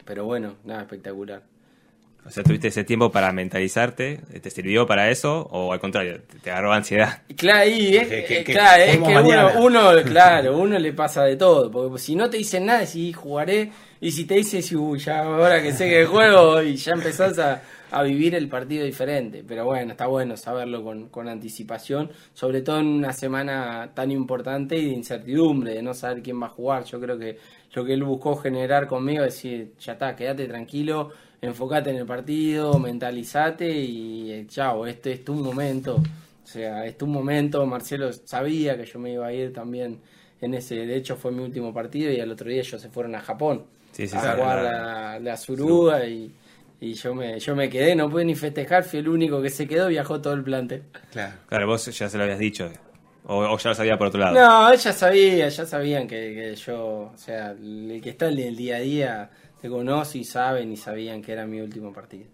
pero 0.05 0.25
bueno, 0.25 0.55
nada, 0.64 0.83
espectacular. 0.83 1.43
O 2.27 2.31
sea, 2.31 2.43
tuviste 2.43 2.69
ese 2.69 2.85
tiempo 2.85 3.12
para 3.12 3.33
mentalizarte, 3.33 4.19
¿te 4.40 4.49
sirvió 4.51 4.87
para 4.87 5.11
eso 5.11 5.47
o 5.51 5.75
al 5.75 5.79
contrario, 5.79 6.23
te, 6.43 6.51
agarró 6.51 6.73
ansiedad? 6.73 7.21
Claro, 7.37 7.69
y 7.69 7.97
es, 7.99 8.09
Que- 8.09 8.25
que- 8.25 8.38
eh, 8.40 8.45
que 8.45 8.53
claro, 8.55 8.83
es 8.83 8.97
que 8.97 9.19
uno, 9.19 9.51
uno, 9.61 9.90
claro, 10.07 10.57
uno 10.57 10.79
le 10.79 10.93
pasa 10.95 11.25
de 11.25 11.37
todo. 11.37 11.71
Porque 11.71 11.99
si 11.99 12.17
no 12.17 12.31
te 12.31 12.38
dicen 12.38 12.64
nada, 12.64 12.81
decís 12.81 13.14
jugaré. 13.14 13.71
Y 14.01 14.11
si 14.11 14.25
te 14.25 14.37
dices, 14.37 14.73
uy, 14.73 14.99
ya 15.01 15.19
ahora 15.19 15.62
que 15.62 15.73
sé 15.73 15.88
que 15.88 16.07
juego, 16.07 16.62
y 16.62 16.77
ya 16.77 16.93
empezás 16.93 17.38
a, 17.38 17.61
a 17.90 18.03
vivir 18.03 18.35
el 18.35 18.49
partido 18.49 18.87
diferente. 18.87 19.45
Pero 19.47 19.67
bueno, 19.67 19.93
está 19.93 20.07
bueno 20.07 20.35
saberlo 20.38 20.83
con, 20.83 21.09
con 21.11 21.29
anticipación, 21.29 22.11
sobre 22.33 22.62
todo 22.62 22.79
en 22.81 22.87
una 22.87 23.12
semana 23.12 23.90
tan 23.95 24.11
importante 24.11 24.77
y 24.77 24.87
de 24.87 24.93
incertidumbre, 24.95 25.75
de 25.75 25.83
no 25.83 25.93
saber 25.93 26.23
quién 26.23 26.40
va 26.43 26.47
a 26.47 26.51
jugar. 26.51 26.85
Yo 26.85 26.99
creo 27.01 27.19
que 27.19 27.38
lo 27.75 27.85
que 27.85 27.93
él 27.93 28.05
buscó 28.05 28.37
generar 28.37 28.87
conmigo 28.87 29.25
es 29.25 29.35
decir, 29.35 29.73
ya 29.79 29.93
está, 29.95 30.15
quédate 30.15 30.47
tranquilo, 30.47 31.11
enfocate 31.41 31.91
en 31.91 31.97
el 31.97 32.07
partido, 32.07 32.79
mentalizate 32.79 33.71
y 33.71 34.33
eh, 34.33 34.47
chao, 34.49 34.87
este 34.87 35.13
es 35.13 35.25
tu 35.25 35.35
momento. 35.35 35.97
O 35.97 36.47
sea, 36.47 36.85
es 36.87 36.97
tu 36.97 37.07
momento. 37.07 37.65
Marcelo 37.67 38.13
sabía 38.13 38.77
que 38.77 38.85
yo 38.85 38.99
me 38.99 39.13
iba 39.13 39.27
a 39.27 39.33
ir 39.33 39.53
también 39.53 40.01
en 40.41 40.55
ese. 40.55 40.87
De 40.87 40.97
hecho, 40.97 41.17
fue 41.17 41.33
mi 41.33 41.43
último 41.43 41.73
partido 41.73 42.13
y 42.13 42.21
al 42.21 42.31
otro 42.31 42.49
día 42.49 42.61
ellos 42.61 42.81
se 42.81 42.91
fueron 42.91 43.15
a 43.15 43.21
Japón 43.21 43.65
Sí, 43.93 44.09
sí, 44.09 44.17
a 44.17 44.35
jugar 44.35 44.63
la, 44.63 45.19
la 45.21 45.37
Suruga 45.37 46.05
y, 46.05 46.33
y 46.81 46.95
yo 46.95 47.15
me 47.15 47.39
yo 47.39 47.55
me 47.55 47.71
quedé. 47.71 47.95
No 47.95 48.11
pude 48.11 48.25
ni 48.25 48.35
festejar. 48.35 48.85
Fui 48.85 48.99
el 48.99 49.09
único 49.09 49.41
que 49.41 49.51
se 49.51 49.67
quedó. 49.69 49.89
Viajó 49.89 50.21
todo 50.21 50.35
el 50.35 50.43
plantel. 50.43 50.83
Claro. 51.13 51.35
Claro, 51.49 51.67
vos 51.67 51.87
ya 51.87 52.09
se 52.09 52.19
lo 52.19 52.25
habías 52.25 52.41
dicho, 52.41 52.71
o, 53.25 53.39
o 53.39 53.59
ya 53.59 53.71
lo 53.71 53.75
sabía 53.75 53.97
por 53.99 54.09
otro 54.09 54.21
lado. 54.21 54.35
No, 54.35 54.73
ella 54.73 54.93
sabía, 54.93 55.49
ya 55.49 55.67
sabían 55.67 56.07
que, 56.07 56.35
que 56.35 56.55
yo, 56.57 57.11
o 57.15 57.17
sea, 57.17 57.51
el 57.53 58.01
que 58.03 58.11
está 58.11 58.29
en 58.29 58.39
el 58.39 58.57
día 58.57 58.77
a 58.77 58.81
día 58.81 59.31
te 59.61 59.69
conoce 59.69 60.19
y 60.19 60.25
saben 60.25 60.71
y 60.73 60.77
sabían 60.77 61.23
que 61.23 61.33
era 61.33 61.47
mi 61.47 61.61
último 61.61 61.93
partido. 61.93 62.27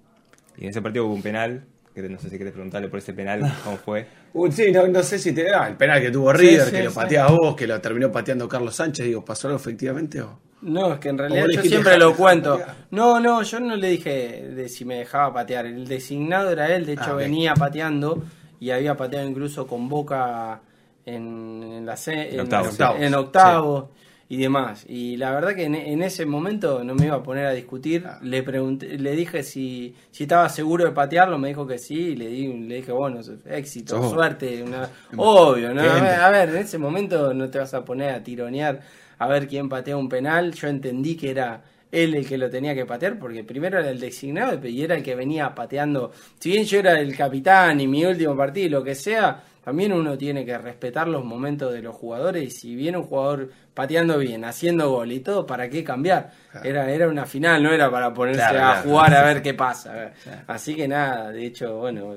Y 0.57 0.65
en 0.65 0.71
ese 0.71 0.83
partido 0.83 1.07
hubo 1.07 1.15
un 1.15 1.23
penal, 1.23 1.65
que 1.95 2.03
no 2.03 2.19
sé 2.19 2.29
si 2.31 2.39
querés 2.39 2.53
preguntarle 2.53 2.89
por 2.89 2.99
ese 2.99 3.13
penal, 3.13 3.41
cómo 3.65 3.77
fue. 3.77 4.07
Uh, 4.33 4.51
sí, 4.51 4.71
no, 4.73 4.87
no 4.89 5.03
sé 5.03 5.19
si 5.19 5.33
te 5.33 5.49
ah, 5.55 5.69
el 5.69 5.77
penal 5.77 6.01
que 6.01 6.11
tuvo 6.11 6.33
River, 6.33 6.61
Sí, 6.63 6.71
sí, 6.71 6.77
que 6.77 6.83
lo 6.85 6.91
sí. 6.91 6.97
pateas 6.97 7.31
vos, 7.33 7.55
que 7.57 7.67
lo 7.67 7.81
terminó 7.81 8.11
pateando 8.13 8.49
Carlos 8.49 8.75
Sánchez, 8.75 9.07
digo, 9.07 9.25
¿pasó 9.25 9.49
algo 9.49 9.59
efectivamente 9.59 10.21
o? 10.23 10.39
No, 10.63 10.93
es 10.93 10.99
que 11.01 11.09
en 11.09 11.15
¿O 11.15 11.19
realidad 11.19 11.47
yo 11.55 11.63
siempre 11.63 11.93
"Dejá- 11.93 11.99
lo 12.05 12.15
cuento. 12.17 12.59
patear"? 12.59 12.77
No, 12.91 13.19
no, 13.21 13.43
yo 13.43 13.61
no 13.61 13.77
le 13.77 13.89
dije 13.91 14.11
de 14.55 14.69
si 14.69 14.85
me 14.85 14.97
dejaba 14.97 15.33
patear. 15.33 15.67
El 15.67 15.87
designado 15.89 16.51
era 16.51 16.75
él, 16.75 16.85
de 16.85 16.93
hecho 16.95 17.13
Ah, 17.13 17.15
ok. 17.15 17.19
venía 17.21 17.55
pateando 17.55 18.23
y 18.61 18.71
había 18.71 18.95
pateado 18.97 19.27
incluso 19.27 19.67
con 19.67 19.89
Boca 19.89 20.61
en, 21.07 21.63
en 21.63 21.87
la 21.87 21.97
se- 21.97 22.35
en, 22.35 22.41
octavos. 22.41 22.79
en- 22.97 23.03
en 23.05 23.15
octavos 23.15 23.85
y 24.29 24.37
demás. 24.37 24.85
Y 24.89 25.17
la 25.17 25.33
verdad 25.33 25.55
que 25.57 25.65
en, 25.65 25.75
en 25.75 26.03
ese 26.03 26.25
momento 26.25 26.85
no 26.85 26.95
me 26.95 27.07
iba 27.07 27.17
a 27.17 27.23
poner 27.23 27.47
a 27.47 27.53
discutir. 27.53 28.05
Ah. 28.07 28.19
Le 28.23 28.43
pregunté, 28.45 28.97
le 28.99 29.13
dije 29.17 29.43
si, 29.43 29.95
si 30.13 30.23
estaba 30.25 30.49
seguro 30.49 30.85
de 30.85 30.93
patearlo, 30.93 31.37
me 31.39 31.49
dijo 31.49 31.67
que 31.67 31.79
sí, 31.79 31.99
y 32.11 32.17
le, 32.17 32.29
di, 32.29 32.47
le 32.53 32.77
dije, 32.77 32.93
bueno, 32.93 33.21
éxito, 33.47 34.09
suerte, 34.09 34.63
una- 34.63 34.89
obvio, 35.17 35.75
¿no? 35.75 35.81
A 35.83 35.95
ver, 36.01 36.21
a 36.21 36.31
ver, 36.31 36.49
en 36.51 36.57
ese 36.59 36.79
momento 36.79 37.35
no 37.35 37.49
te 37.51 37.59
vas 37.59 37.75
a 37.75 37.85
poner 37.85 38.11
a 38.15 38.23
tironear 38.23 38.81
a 39.19 39.27
ver 39.27 39.49
quién 39.49 39.69
patea 39.69 39.97
un 39.97 40.09
penal. 40.09 40.53
Yo 40.53 40.69
entendí 40.69 41.17
que 41.17 41.31
era 41.31 41.63
él 41.93 42.15
el 42.15 42.25
que 42.25 42.39
lo 42.39 42.49
tenía 42.49 42.73
que 42.73 42.87
patear, 42.87 43.19
porque 43.19 43.43
primero 43.43 43.81
era 43.81 43.91
el 43.91 43.99
designado 43.99 44.65
y 44.65 44.81
era 44.85 44.95
el 44.95 45.03
que 45.03 45.17
venía 45.17 45.53
pateando. 45.57 46.13
Si 46.39 46.51
bien 46.53 46.65
yo 46.65 46.79
era 46.79 47.01
el 47.01 47.17
capitán 47.17 47.81
y 47.81 47.89
mi 47.89 48.05
último 48.05 48.37
partido, 48.37 48.67
y 48.67 48.71
lo 48.71 48.85
que 48.85 48.95
sea, 48.95 49.43
también 49.65 49.93
uno 49.93 50.17
tiene 50.17 50.45
que 50.45 50.57
respetar 50.59 51.07
los 51.09 51.25
momentos 51.25 51.73
de 51.73 51.83
los 51.83 51.95
jugadores. 51.95 52.43
Y 52.45 52.51
si 52.51 52.75
viene 52.75 52.99
un 52.99 53.05
jugador 53.05 53.51
pateando 53.75 54.19
bien, 54.19 54.45
haciendo 54.45 54.91
gol 54.91 55.13
y 55.13 55.21
todo, 55.21 55.47
¿para 55.47 55.69
qué 55.69 55.85
cambiar? 55.85 56.33
Claro. 56.51 56.69
Era, 56.69 56.91
era 56.91 57.09
una 57.09 57.27
final, 57.27 57.63
no 57.63 57.73
era 57.73 57.91
para 57.91 58.13
ponerse 58.13 58.41
Claro, 58.41 58.59
a 58.59 58.73
claro. 58.73 58.89
jugar 58.89 59.15
a 59.15 59.23
ver 59.25 59.43
qué 59.43 59.55
pasa. 59.55 60.13
Así 60.47 60.75
que 60.75 60.89
nada, 60.89 61.31
de 61.31 61.47
hecho, 61.47 61.79
bueno, 61.79 62.17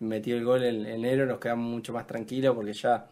metió 0.00 0.36
el 0.36 0.44
gol 0.44 0.62
en 0.64 0.86
enero, 0.86 1.26
nos 1.26 1.38
quedamos 1.38 1.70
mucho 1.70 1.92
más 1.92 2.06
tranquilos 2.06 2.54
porque 2.54 2.72
ya 2.72 3.04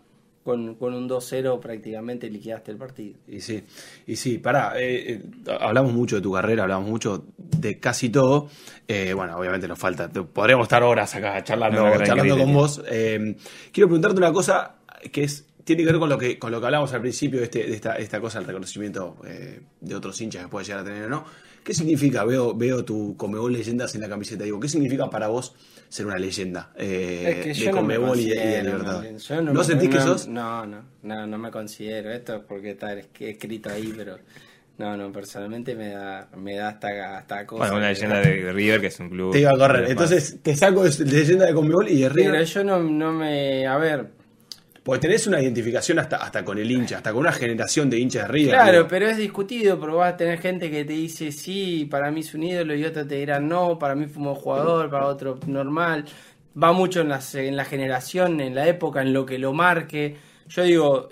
con, 0.48 0.76
con 0.76 0.94
un 0.94 1.06
2-0 1.06 1.60
prácticamente 1.60 2.30
liquidaste 2.30 2.70
el 2.70 2.78
partido. 2.78 3.18
Y 3.28 3.42
sí, 3.42 3.62
y 4.06 4.16
sí, 4.16 4.38
pará, 4.38 4.80
eh, 4.80 5.12
eh, 5.12 5.22
hablamos 5.60 5.92
mucho 5.92 6.16
de 6.16 6.22
tu 6.22 6.32
carrera, 6.32 6.62
hablamos 6.62 6.88
mucho 6.88 7.26
de 7.36 7.78
casi 7.78 8.08
todo. 8.08 8.48
Eh, 8.86 9.12
bueno, 9.12 9.36
obviamente 9.36 9.68
nos 9.68 9.78
falta, 9.78 10.08
podríamos 10.08 10.64
estar 10.64 10.82
horas 10.82 11.14
acá 11.14 11.44
charlando, 11.44 11.84
No, 11.86 12.02
charlando 12.02 12.38
con 12.38 12.54
vos. 12.54 12.82
Eh, 12.88 13.36
quiero 13.70 13.88
preguntarte 13.88 14.16
una 14.16 14.32
cosa 14.32 14.76
que 15.12 15.24
es 15.24 15.44
tiene 15.64 15.82
que 15.82 15.90
ver 15.90 15.98
con 16.00 16.08
lo 16.08 16.16
que 16.16 16.38
con 16.38 16.50
lo 16.50 16.60
que 16.60 16.66
hablamos 16.66 16.94
al 16.94 17.02
principio 17.02 17.40
de, 17.40 17.44
este, 17.44 17.66
de 17.66 17.74
esta, 17.74 17.96
esta 17.96 18.22
cosa, 18.22 18.38
el 18.38 18.46
reconocimiento 18.46 19.18
eh, 19.26 19.60
de 19.82 19.94
otros 19.94 20.18
hinchas 20.18 20.44
que 20.44 20.48
puede 20.48 20.64
llegar 20.64 20.80
a 20.80 20.84
tener 20.84 21.04
o 21.04 21.08
no. 21.10 21.24
¿Qué 21.62 21.74
significa? 21.74 22.24
Veo, 22.24 22.54
veo 22.54 22.86
tu 22.86 23.14
Comebol 23.18 23.52
leyendas 23.52 23.94
en 23.94 24.00
la 24.00 24.08
camiseta. 24.08 24.44
Digo, 24.44 24.58
¿qué 24.58 24.68
significa 24.70 25.10
para 25.10 25.28
vos 25.28 25.54
ser 25.88 26.06
una 26.06 26.18
leyenda 26.18 26.70
eh, 26.76 27.44
Es 27.46 27.58
que 27.58 27.64
de 27.64 27.70
no 27.72 27.76
Comebol 27.78 28.18
y 28.20 28.28
de, 28.30 28.34
de 28.36 28.62
Libertad? 28.62 29.02
no, 29.30 29.42
¿No, 29.42 29.52
me- 29.54 29.64
sentís 29.64 29.88
que 29.88 29.96
no- 29.96 30.02
sos? 30.02 30.28
No, 30.28 30.66
no, 30.66 30.84
no, 31.02 31.26
no 31.26 31.38
me 31.38 31.50
considero. 31.50 32.10
Esto 32.12 32.36
es 32.36 32.42
porque 32.46 32.70
está 32.70 32.92
es- 32.94 33.08
escrito 33.18 33.70
ahí, 33.70 33.92
pero 33.96 34.18
no, 34.76 34.96
no, 34.96 35.10
personalmente 35.12 35.74
me 35.74 35.88
da, 35.88 36.28
me 36.36 36.56
da 36.56 36.68
hasta, 36.68 37.18
hasta 37.18 37.46
cosas. 37.46 37.70
Bueno, 37.70 37.78
una 37.78 37.88
leyenda 37.92 38.20
de 38.20 38.52
River, 38.52 38.80
que 38.80 38.86
es 38.88 39.00
un 39.00 39.10
club. 39.10 39.32
Te 39.32 39.40
iba 39.40 39.50
a 39.50 39.56
correr. 39.58 39.86
de 39.86 39.90
Entonces 39.92 40.38
te 40.42 40.54
saco 40.54 40.84
de 40.84 41.04
leyenda 41.04 41.46
de 41.46 41.54
Comebol 41.54 41.88
y 41.88 42.00
de 42.02 42.08
River. 42.08 42.30
Pero 42.32 42.44
yo 42.44 42.64
no, 42.64 42.78
no 42.82 43.12
me. 43.12 43.66
A 43.66 43.76
ver, 43.78 44.06
Porque 44.88 45.00
tenés 45.00 45.26
una 45.26 45.38
identificación 45.38 45.98
hasta, 45.98 46.16
hasta 46.16 46.42
con 46.42 46.56
el 46.56 46.70
hincha, 46.70 46.96
hasta 46.96 47.12
con 47.12 47.20
una 47.20 47.32
generación 47.32 47.90
de 47.90 47.98
hinchas 47.98 48.22
de 48.22 48.32
River. 48.32 48.54
Claro, 48.54 48.88
pero 48.88 49.06
es 49.06 49.18
discutido, 49.18 49.78
pero 49.78 49.96
vas 49.96 50.14
a 50.14 50.16
tener 50.16 50.40
gente 50.40 50.70
que 50.70 50.82
te 50.86 50.94
dice 50.94 51.30
sí, 51.30 51.86
para 51.90 52.10
mí 52.10 52.20
es 52.20 52.32
un 52.32 52.44
ídolo 52.44 52.74
y 52.74 52.86
otros 52.86 53.06
te 53.06 53.16
dirán 53.16 53.46
no, 53.46 53.78
para 53.78 53.94
mí 53.94 54.06
fue 54.06 54.22
un 54.22 54.34
jugador, 54.34 54.88
para 54.88 55.04
otro 55.08 55.38
normal. 55.46 56.06
Va 56.56 56.72
mucho 56.72 57.02
en 57.02 57.10
la, 57.10 57.20
en 57.34 57.54
la 57.54 57.66
generación, 57.66 58.40
en 58.40 58.54
la 58.54 58.66
época, 58.66 59.02
en 59.02 59.12
lo 59.12 59.26
que 59.26 59.36
lo 59.36 59.52
marque. 59.52 60.16
Yo 60.48 60.62
digo, 60.62 61.10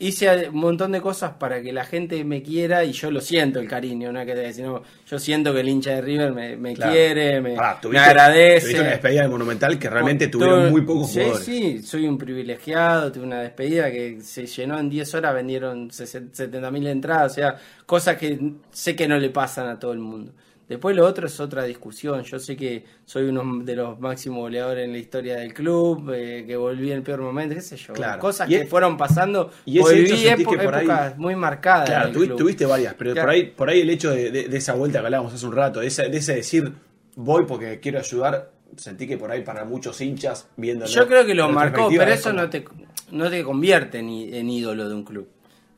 hice 0.00 0.48
un 0.50 0.56
montón 0.60 0.92
de 0.92 1.00
cosas 1.00 1.32
para 1.32 1.60
que 1.60 1.72
la 1.72 1.84
gente 1.84 2.22
me 2.24 2.40
quiera 2.42 2.84
y 2.84 2.92
yo 2.92 3.10
lo 3.10 3.20
siento 3.20 3.58
el 3.58 3.66
cariño, 3.66 4.12
no 4.12 4.20
es 4.20 4.26
que 4.26 4.34
te 4.34 4.40
decir, 4.40 4.64
no, 4.64 4.82
yo 5.06 5.18
siento 5.18 5.52
que 5.52 5.60
el 5.60 5.68
hincha 5.68 5.90
de 5.90 6.00
River 6.02 6.32
me, 6.32 6.56
me 6.56 6.74
Claro. 6.74 6.92
quiere, 6.92 7.40
me, 7.40 7.56
Pará, 7.56 7.74
me 7.74 7.80
tuviste- 7.80 7.98
agradece. 8.06 8.60
Tuviste 8.60 8.80
una 8.80 8.90
despedida 8.90 9.22
de 9.22 9.28
Monumental 9.28 9.78
que 9.78 9.90
realmente 9.90 10.28
Tu- 10.28 10.38
tuvieron 10.38 10.70
muy 10.70 10.82
pocos 10.82 11.10
sí, 11.10 11.18
jugadores. 11.20 11.44
Sí, 11.44 11.82
soy 11.82 12.06
un 12.06 12.16
privilegiado, 12.16 13.10
tuve 13.10 13.24
una 13.24 13.40
despedida 13.40 13.90
que 13.90 14.20
se 14.20 14.46
llenó 14.46 14.78
en 14.78 14.88
10 14.88 15.12
horas, 15.14 15.34
vendieron 15.34 15.90
70.000 15.90 16.86
entradas, 16.86 17.32
o 17.32 17.34
sea, 17.34 17.56
cosas 17.84 18.16
que 18.16 18.38
sé 18.70 18.94
que 18.94 19.08
no 19.08 19.18
le 19.18 19.30
pasan 19.30 19.66
a 19.68 19.78
todo 19.78 19.92
el 19.92 19.98
mundo. 19.98 20.32
Después 20.68 20.94
lo 20.94 21.06
otro 21.06 21.26
es 21.26 21.40
otra 21.40 21.64
discusión. 21.64 22.22
Yo 22.24 22.38
sé 22.38 22.54
que 22.54 22.84
soy 23.04 23.24
uno 23.24 23.64
de 23.64 23.74
los 23.74 23.98
máximos 23.98 24.40
goleadores 24.40 24.84
en 24.84 24.92
la 24.92 24.98
historia 24.98 25.36
del 25.36 25.54
club, 25.54 26.12
eh, 26.14 26.44
que 26.46 26.56
volví 26.56 26.90
en 26.90 26.98
el 26.98 27.02
peor 27.02 27.20
momento, 27.22 27.54
qué 27.54 27.62
sé 27.62 27.76
yo. 27.76 27.94
Claro. 27.94 28.20
Cosas 28.20 28.48
Y 28.50 28.54
que 28.54 28.60
es- 28.62 28.68
fueron 28.68 28.96
pasando. 28.98 29.50
y 29.64 29.78
ese 29.78 29.88
volví 29.88 30.00
hecho 30.04 30.16
sentís 30.16 30.46
épo- 30.46 30.50
que 30.50 30.58
por 30.64 30.74
ahí- 30.74 31.14
muy 31.16 31.34
marcadas. 31.36 31.88
Claro, 31.88 32.12
tuvi- 32.12 32.36
tuviste 32.36 32.66
varias, 32.66 32.94
pero 32.94 33.12
Claro. 33.14 33.26
por 33.26 33.34
ahí, 33.34 33.44
por 33.44 33.70
ahí 33.70 33.80
el 33.80 33.88
hecho 33.90 34.10
de, 34.10 34.30
de- 34.30 34.48
de 34.48 34.56
esa 34.58 34.74
vuelta 34.74 35.00
que 35.00 35.06
hablábamos 35.06 35.32
hace 35.32 35.46
un 35.46 35.52
rato, 35.54 35.80
de 35.80 35.86
ese, 35.86 36.08
de 36.10 36.18
ese 36.18 36.34
decir 36.34 36.70
voy 37.16 37.44
porque 37.46 37.80
quiero 37.80 37.98
ayudar, 37.98 38.52
sentí 38.76 39.06
que 39.06 39.16
por 39.16 39.30
ahí 39.30 39.40
para 39.42 39.64
muchos 39.64 39.98
hinchas 40.02 40.48
viendo. 40.58 40.84
Yo 40.84 41.06
creo 41.08 41.24
que 41.24 41.34
lo 41.34 41.48
marcó, 41.48 41.88
pero 41.88 42.12
eso 42.12 42.32
no 42.34 42.50
te, 42.50 42.64
no 43.10 43.30
te 43.30 43.42
convierte 43.42 44.00
en, 44.00 44.08
en 44.10 44.50
ídolo 44.50 44.86
de 44.88 44.94
un 44.94 45.02
club. 45.04 45.28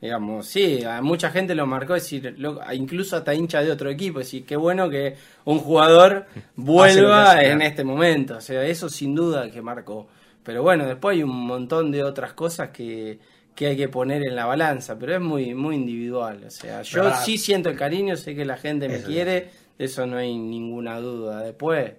Digamos, 0.01 0.47
sí, 0.47 0.83
a 0.83 0.99
mucha 1.03 1.29
gente 1.29 1.53
lo 1.53 1.67
marcó, 1.67 1.95
es 1.95 2.03
decir, 2.03 2.33
lo- 2.39 2.59
incluso 2.73 3.15
hasta 3.17 3.35
hincha 3.35 3.61
de 3.61 3.71
otro 3.71 3.89
equipo, 3.89 4.19
es 4.19 4.25
decir, 4.27 4.45
qué 4.45 4.55
bueno 4.55 4.89
que 4.89 5.15
un 5.45 5.59
jugador 5.59 6.25
vuelva 6.55 7.35
hace, 7.35 7.51
en 7.51 7.59
claro. 7.59 7.61
este 7.61 7.83
momento, 7.83 8.37
o 8.37 8.41
sea, 8.41 8.63
eso 8.65 8.89
sin 8.89 9.13
duda 9.15 9.51
que 9.51 9.61
marcó. 9.61 10.07
Pero 10.43 10.63
bueno, 10.63 10.87
después 10.87 11.15
hay 11.17 11.23
un 11.23 11.45
montón 11.45 11.91
de 11.91 12.03
otras 12.03 12.33
cosas 12.33 12.69
que, 12.69 13.19
qué 13.53 13.67
hay 13.67 13.77
que 13.77 13.89
poner 13.89 14.23
en 14.23 14.35
la 14.35 14.45
balanza, 14.47 14.97
pero 14.97 15.13
es 15.13 15.21
muy, 15.21 15.53
muy 15.53 15.75
individual. 15.75 16.45
O 16.47 16.49
sea, 16.49 16.81
yo 16.81 17.03
Verdad. 17.03 17.23
sí 17.23 17.37
siento 17.37 17.69
el 17.69 17.77
cariño, 17.77 18.17
sé 18.17 18.33
que 18.35 18.43
la 18.45 18.57
gente 18.57 18.89
me 18.89 18.95
Eso, 18.97 19.07
quiere, 19.07 19.31
de 19.31 19.51
eso 19.77 20.07
no 20.07 20.17
hay 20.17 20.35
ninguna 20.35 20.99
duda. 20.99 21.41
Después, 21.43 21.91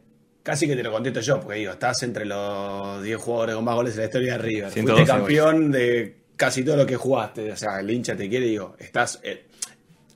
Casi 0.42 0.66
que 0.66 0.74
te 0.74 0.82
lo 0.82 0.90
contesto 0.90 1.20
yo, 1.20 1.40
porque 1.40 1.58
digo, 1.60 1.72
estás 1.72 2.02
entre 2.02 2.24
los 2.24 3.00
10 3.02 3.16
jugadores 3.20 3.54
con 3.54 3.64
más 3.64 3.76
goles 3.76 3.94
en 3.94 4.00
la 4.00 4.04
historia 4.06 4.32
de 4.32 4.38
River. 4.38 4.70
112 4.72 5.04
Fuiste 5.04 5.06
campeón 5.06 5.70
de 5.70 6.21
casi 6.36 6.64
todo 6.64 6.76
lo 6.76 6.86
que 6.86 6.96
jugaste. 6.96 7.52
O 7.52 7.56
sea, 7.56 7.80
el 7.80 7.90
hincha 7.90 8.16
te 8.16 8.28
quiere, 8.28 8.46
digo, 8.46 8.76
estás, 8.78 9.20
eh, 9.22 9.46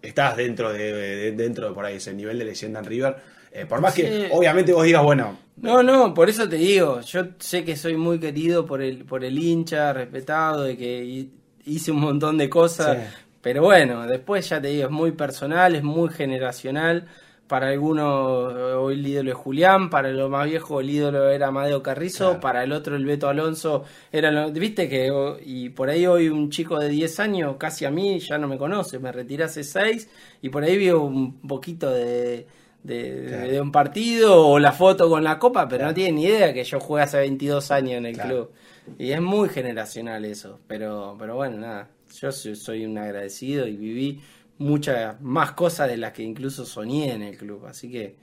estás 0.02 0.36
dentro 0.36 0.72
de, 0.72 0.92
de- 0.92 1.32
dentro 1.32 1.68
de 1.68 1.74
por 1.74 1.84
ahí 1.84 1.96
ese 1.96 2.12
nivel 2.14 2.38
de 2.38 2.44
leyenda 2.46 2.80
en 2.80 2.84
River. 2.86 3.16
Eh, 3.52 3.64
por 3.66 3.80
más 3.80 3.94
que, 3.94 4.28
obviamente, 4.32 4.72
vos 4.72 4.84
digas, 4.84 5.02
bueno, 5.02 5.38
No, 5.56 5.82
no, 5.82 6.12
por 6.12 6.28
eso 6.28 6.46
te 6.48 6.56
digo, 6.56 7.00
yo 7.00 7.28
sé 7.38 7.64
que 7.64 7.74
soy 7.76 7.96
muy 7.96 8.18
querido 8.20 8.66
por 8.66 8.82
el, 8.82 9.04
por 9.06 9.24
el 9.24 9.38
hincha, 9.38 9.92
respetado, 9.94 10.64
de 10.64 10.76
que 10.76 11.02
hi- 11.04 11.30
hice 11.64 11.90
un 11.90 12.00
montón 12.00 12.36
de 12.36 12.50
cosas, 12.50 12.98
Sí. 12.98 13.16
pero 13.40 13.62
bueno, 13.62 14.06
después 14.06 14.46
ya 14.48 14.60
te 14.60 14.68
digo, 14.68 14.84
es 14.84 14.90
muy 14.90 15.12
personal, 15.12 15.74
es 15.74 15.82
muy 15.82 16.10
generacional. 16.10 17.08
Para 17.48 17.68
algunos 17.68 18.52
eh, 18.52 18.56
hoy 18.74 18.94
el 18.94 19.06
ídolo 19.06 19.30
es 19.30 19.36
Julián, 19.36 19.88
para 19.88 20.08
lo 20.10 20.28
más 20.28 20.46
viejo 20.46 20.80
el 20.80 20.90
ídolo 20.90 21.28
era 21.30 21.48
Amadeo 21.48 21.82
Carrizo, 21.82 22.24
Claro. 22.26 22.40
para 22.40 22.64
el 22.64 22.72
otro 22.72 22.96
el 22.96 23.04
Beto 23.04 23.28
Alonso 23.28 23.84
era 24.10 24.30
lo, 24.32 24.50
viste 24.50 24.88
que 24.88 25.10
y 25.44 25.68
por 25.70 25.88
ahí 25.88 26.06
hoy 26.06 26.28
un 26.28 26.50
chico 26.50 26.78
de 26.80 26.88
10 26.88 27.20
años 27.20 27.56
casi 27.56 27.84
a 27.84 27.90
mí 27.90 28.18
ya 28.18 28.36
no 28.38 28.48
me 28.48 28.58
conoce, 28.58 28.98
me 28.98 29.12
retiré 29.12 29.44
hace 29.44 29.62
6 29.62 30.08
y 30.42 30.48
por 30.48 30.64
ahí 30.64 30.76
vio 30.76 31.02
un 31.02 31.40
poquito 31.46 31.90
de, 31.90 32.46
de, 32.82 33.24
Claro. 33.28 33.50
de 33.52 33.60
un 33.60 33.70
partido 33.70 34.46
o 34.48 34.58
la 34.58 34.72
foto 34.72 35.08
con 35.08 35.22
la 35.22 35.38
copa, 35.38 35.68
pero 35.68 35.86
no 35.86 35.94
tiene 35.94 36.12
ni 36.12 36.24
idea 36.24 36.52
que 36.52 36.64
yo 36.64 36.80
jugué 36.80 37.02
hace 37.02 37.18
22 37.18 37.70
años 37.70 37.92
en 37.98 38.06
el 38.06 38.16
club. 38.18 38.50
Y 38.98 39.10
es 39.12 39.20
muy 39.20 39.48
generacional 39.48 40.24
eso, 40.24 40.58
pero, 40.66 41.16
pero 41.18 41.34
bueno, 41.36 41.58
nada, 41.58 41.88
yo 42.20 42.30
soy 42.32 42.86
un 42.86 42.96
agradecido 42.98 43.66
y 43.66 43.76
viví 43.76 44.20
muchas 44.58 45.20
más 45.20 45.52
cosas 45.52 45.88
de 45.88 45.96
las 45.96 46.12
que 46.12 46.22
incluso 46.22 46.64
soñé 46.64 47.12
en 47.12 47.22
el 47.22 47.36
club, 47.36 47.66
así 47.66 47.90
que 47.90 48.16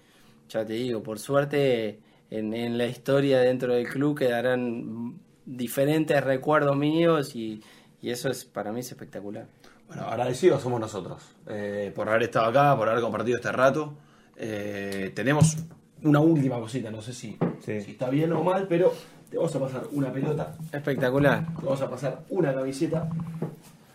ya 0.50 0.66
te 0.66 0.74
digo, 0.74 1.02
por 1.04 1.20
suerte 1.20 2.00
en, 2.30 2.54
en 2.54 2.78
la 2.78 2.86
historia 2.86 3.40
dentro 3.40 3.74
del 3.74 3.88
club 3.88 4.18
quedarán 4.18 5.20
diferentes 5.46 6.24
recuerdos 6.24 6.76
míos 6.76 7.36
y, 7.36 7.62
y 8.02 8.10
eso 8.10 8.30
es 8.30 8.46
para 8.46 8.72
mí 8.72 8.80
es 8.80 8.92
espectacular. 8.92 9.46
Bueno, 9.88 10.04
agradecidos 10.04 10.62
somos 10.62 10.80
nosotros 10.80 11.22
eh, 11.48 11.92
por 11.96 12.08
haber 12.10 12.24
estado 12.24 12.48
acá, 12.48 12.76
por 12.78 12.90
haber 12.90 13.02
compartido 13.02 13.38
este 13.38 13.52
rato. 13.52 13.94
Eh, 14.38 15.12
tenemos 15.14 15.58
una 16.02 16.20
última 16.20 16.60
cosita, 16.60 16.90
no 16.90 17.02
sé 17.02 17.14
si, 17.14 17.38
Sí. 17.60 17.82
si 17.82 17.92
está 17.92 18.10
bien 18.10 18.34
o 18.34 18.44
mal, 18.44 18.66
pero 18.68 18.94
te 19.30 19.38
vamos 19.38 19.56
a 19.56 19.60
pasar 19.60 19.84
una 19.92 20.12
pelota, 20.12 20.56
Espectacular. 20.72 21.46
te 21.60 21.66
vamos 21.66 21.82
a 21.82 21.90
pasar 21.90 22.24
una 22.30 22.54
camiseta 22.54 23.10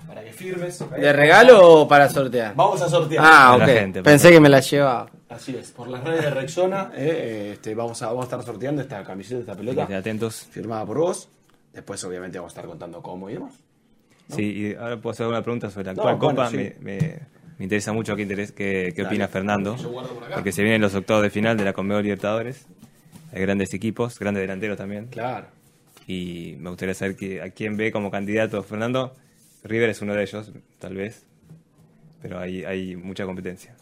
para 0.08 0.24
que 0.24 0.32
firmes. 0.32 0.82
¿De 0.90 1.12
regalo 1.12 1.82
o 1.82 1.86
para 1.88 2.08
sortear? 2.08 2.54
Vamos 2.56 2.80
a 2.82 2.88
sortear. 2.88 3.22
Ah, 3.26 3.56
ok. 3.56 3.64
gente, 3.66 4.02
Pensé 4.02 4.30
que 4.30 4.40
me 4.40 4.48
la 4.48 4.60
llevaba. 4.60 5.10
Así 5.28 5.54
es, 5.56 5.70
por 5.70 5.88
las 5.88 6.02
redes 6.02 6.22
de 6.24 6.30
Rexona 6.30 6.90
eh, 6.96 7.06
eh, 7.06 7.50
este, 7.52 7.74
vamos, 7.74 8.00
a, 8.02 8.06
vamos 8.06 8.22
a 8.22 8.24
estar 8.24 8.42
sorteando 8.42 8.80
esta 8.82 9.04
camiseta, 9.04 9.40
esta 9.40 9.54
pelota, 9.54 9.82
estén 9.82 9.96
atentos. 9.96 10.46
firmada 10.50 10.84
por 10.86 10.98
vos. 10.98 11.28
Después, 11.72 12.02
obviamente, 12.04 12.38
vamos 12.38 12.52
a 12.52 12.54
estar 12.54 12.66
contando 12.66 13.02
cómo 13.02 13.28
y 13.30 13.34
demás. 13.34 13.52
Sí, 14.34 14.42
y 14.42 14.74
ahora 14.74 14.96
puedo 14.96 15.12
hacer 15.12 15.26
una 15.26 15.42
pregunta 15.42 15.70
sobre 15.70 15.86
la 15.86 15.94
No, 15.94 16.02
actual 16.02 16.16
bueno, 16.16 16.36
Copa. 16.36 16.50
sí. 16.50 16.56
Me, 16.56 16.74
me- 16.80 17.18
me 17.58 17.64
interesa 17.64 17.92
mucho 17.92 18.14
qué, 18.14 18.22
interes- 18.26 18.52
qué, 18.52 18.92
qué 18.94 19.02
opina 19.02 19.26
Fernando. 19.28 19.76
Yo 19.76 19.90
guardo 19.90 20.10
por 20.14 20.24
acá. 20.24 20.34
Porque 20.36 20.52
se 20.52 20.62
vienen 20.62 20.80
los 20.80 20.94
octavos 20.94 21.22
de 21.24 21.30
final 21.30 21.56
de 21.56 21.64
la 21.64 21.72
Conmebol 21.72 22.04
Libertadores. 22.04 22.66
Hay 23.32 23.40
grandes 23.42 23.74
equipos, 23.74 24.18
grandes 24.18 24.42
delanteros 24.42 24.76
también. 24.78 25.08
Claro. 25.08 25.48
Y 26.06 26.54
me 26.60 26.70
gustaría 26.70 26.94
saber 26.94 27.16
que, 27.16 27.42
a 27.42 27.50
quién 27.50 27.76
ve 27.76 27.90
como 27.92 28.10
candidato 28.10 28.62
Fernando. 28.62 29.12
River 29.64 29.90
es 29.90 30.00
uno 30.02 30.14
de 30.14 30.22
ellos, 30.22 30.50
tal 30.78 30.94
vez. 30.94 31.24
Pero 32.22 32.38
hay, 32.38 32.64
hay 32.64 32.96
mucha 32.96 33.24
competencia. 33.26 33.74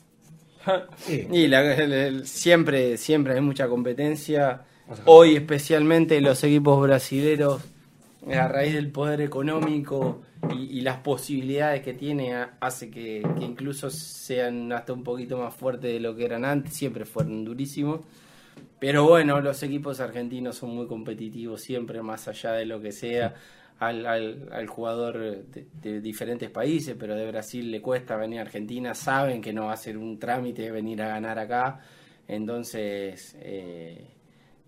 Sí. 0.96 1.26
Y 1.30 1.46
la- 1.46 1.74
el- 1.76 1.92
el- 1.92 2.26
siempre, 2.26 2.96
siempre 2.96 3.34
hay 3.34 3.40
mucha 3.40 3.68
competencia. 3.68 4.62
Hoy 5.04 5.36
especialmente 5.36 6.20
los 6.20 6.42
equipos 6.44 6.80
brasileros, 6.82 7.62
a 8.32 8.48
raíz 8.48 8.74
del 8.74 8.90
poder 8.90 9.20
económico 9.20 10.22
y, 10.52 10.78
y 10.78 10.80
las 10.80 10.98
posibilidades 10.98 11.82
que 11.82 11.92
tiene, 11.94 12.34
ha- 12.34 12.56
hace 12.60 12.90
que, 12.90 13.22
que 13.38 13.44
incluso 13.44 13.90
sean 13.90 14.72
hasta 14.72 14.92
un 14.92 15.04
poquito 15.04 15.38
más 15.38 15.54
fuertes 15.54 15.92
de 15.92 16.00
lo 16.00 16.16
que 16.16 16.24
eran 16.24 16.44
antes. 16.44 16.74
Siempre 16.74 17.04
fueron 17.04 17.44
durísimos. 17.44 18.00
Pero 18.80 19.04
bueno, 19.04 19.40
los 19.40 19.62
equipos 19.62 20.00
argentinos 20.00 20.56
son 20.56 20.74
muy 20.74 20.86
competitivos 20.88 21.60
siempre, 21.62 22.02
más 22.02 22.26
allá 22.26 22.52
de 22.52 22.66
lo 22.66 22.80
que 22.80 22.90
sea 22.92 23.34
al, 23.78 24.06
al, 24.06 24.66
jugador 24.66 25.18
de, 25.18 25.66
de 25.82 26.00
diferentes 26.00 26.50
países, 26.50 26.96
pero 26.98 27.14
de 27.14 27.26
Brasil 27.26 27.70
le 27.70 27.82
cuesta 27.82 28.16
venir 28.16 28.38
a 28.38 28.42
Argentina, 28.42 28.94
saben 28.94 29.42
que 29.42 29.52
no 29.52 29.66
va 29.66 29.72
a 29.72 29.76
ser 29.76 29.98
un 29.98 30.18
trámite 30.18 30.70
venir 30.70 31.02
a 31.02 31.08
ganar 31.08 31.38
acá. 31.38 31.80
Entonces, 32.28 33.36
eh, 33.40 34.06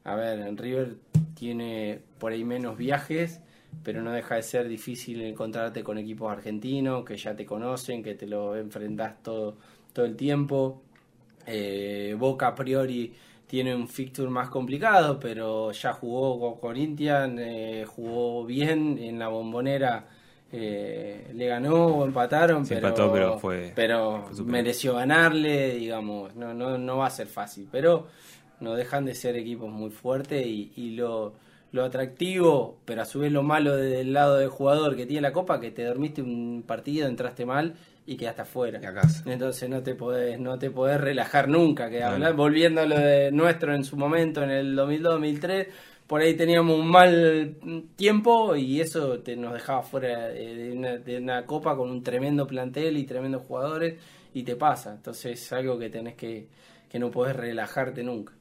a 0.05 0.15
ver, 0.15 0.55
River 0.57 0.97
tiene 1.35 2.01
por 2.19 2.33
ahí 2.33 2.45
menos 2.45 2.77
viajes, 2.77 3.41
pero 3.83 4.03
no 4.03 4.13
deja 4.13 4.37
de 4.37 4.43
ser 4.43 4.69
difícil 4.69 5.23
encontrarte 5.23 5.83
con 5.83 5.99
equipos 5.99 6.31
argentinos 6.31 7.05
que 7.05 7.17
ya 7.17 7.35
te 7.35 7.45
conocen, 7.45 8.03
que 8.03 8.15
te 8.15 8.27
lo 8.27 8.57
enfrentás 8.57 9.23
todo, 9.23 9.57
todo 9.93 10.05
el 10.05 10.17
tiempo. 10.17 10.83
Eh, 11.47 12.15
Boca 12.19 12.49
a 12.49 12.55
priori 12.55 13.13
tiene 13.49 13.75
un 13.75 13.89
fixture 13.89 14.29
más 14.31 14.49
complicado, 14.51 15.19
pero 15.19 15.73
ya 15.73 15.93
jugó 15.95 16.39
con 16.39 16.61
Corinthians, 16.61 17.35
eh, 17.41 17.85
jugó 17.87 18.45
bien 18.45 18.99
en 18.99 19.19
la 19.19 19.29
bombonera, 19.29 20.07
eh, 20.53 21.31
le 21.35 21.47
ganó 21.47 21.87
o 21.87 22.05
empataron, 22.05 22.65
Se 22.65 22.75
pero, 22.77 22.89
empató, 22.89 23.13
pero 23.13 23.39
fue- 23.39 23.73
pero 23.75 24.25
fue 24.31 24.45
mereció 24.45 24.95
ganarle, 24.95 25.75
digamos, 25.75 26.35
no, 26.37 26.55
no, 26.55 26.79
no 26.79 26.99
va 26.99 27.07
a 27.07 27.11
ser 27.11 27.27
fácil, 27.27 27.69
pero 27.71 28.07
no 28.61 28.75
dejan 28.75 29.05
de 29.05 29.15
ser 29.15 29.37
equipos 29.37 29.71
muy 29.71 29.91
fuertes 29.91 30.47
y, 30.47 30.73
y 30.77 30.91
lo, 30.91 31.35
lo 31.73 31.85
atractivo, 31.85 32.79
pero 32.85 33.03
a 33.03 33.05
su 33.05 33.21
vez 33.21 33.31
lo 33.33 33.43
malo 33.43 33.77
del 33.77 34.13
lado 34.13 34.37
del 34.39 34.49
jugador 34.49 34.97
que 34.97 35.07
tiene 35.07 35.23
la 35.23 35.33
copa, 35.33 35.61
que 35.61 35.71
te 35.71 35.85
dormiste 35.85 36.23
un 36.23 36.65
partido, 36.67 37.07
entraste 37.09 37.45
mal 37.47 37.75
y 38.11 38.17
quedaste 38.17 38.41
afuera. 38.43 38.81
Entonces 39.27 39.69
no 39.69 39.83
te 39.83 39.95
podés, 39.95 40.41
no 40.41 40.59
te 40.59 40.71
podés 40.71 40.99
relajar 40.99 41.47
nunca. 41.47 41.91
Que 41.91 41.99
Claro. 41.99 42.35
volviendo 42.35 42.81
a 42.81 42.87
lo 42.87 42.99
de 42.99 43.31
nuestro 43.31 43.75
en 43.75 43.85
su 43.85 43.99
momento, 43.99 44.43
en 44.43 44.51
el 44.51 44.75
2002-2003, 44.75 45.67
por 46.07 46.23
ahí 46.23 46.33
teníamos 46.35 46.79
un 46.81 46.89
mal 46.91 47.57
tiempo 47.97 48.57
y 48.57 48.81
eso 48.81 49.19
te, 49.19 49.37
nos 49.37 49.53
dejaba 49.53 49.83
fuera 49.83 50.29
de, 50.29 50.55
de 50.55 50.73
una, 50.73 50.97
de 50.97 51.19
una 51.19 51.45
copa 51.45 51.77
con 51.77 51.91
un 51.91 52.03
tremendo 52.03 52.47
plantel 52.47 52.97
y 52.97 53.05
tremendos 53.05 53.43
jugadores 53.43 54.01
y 54.33 54.43
te 54.43 54.57
pasa. 54.57 54.95
Entonces 54.95 55.33
es 55.43 55.53
algo 55.53 55.79
que 55.79 55.91
tenés 55.91 56.15
que, 56.15 56.49
que 56.89 56.99
no 56.99 57.11
podés 57.11 57.37
relajarte 57.37 58.03
nunca. 58.03 58.33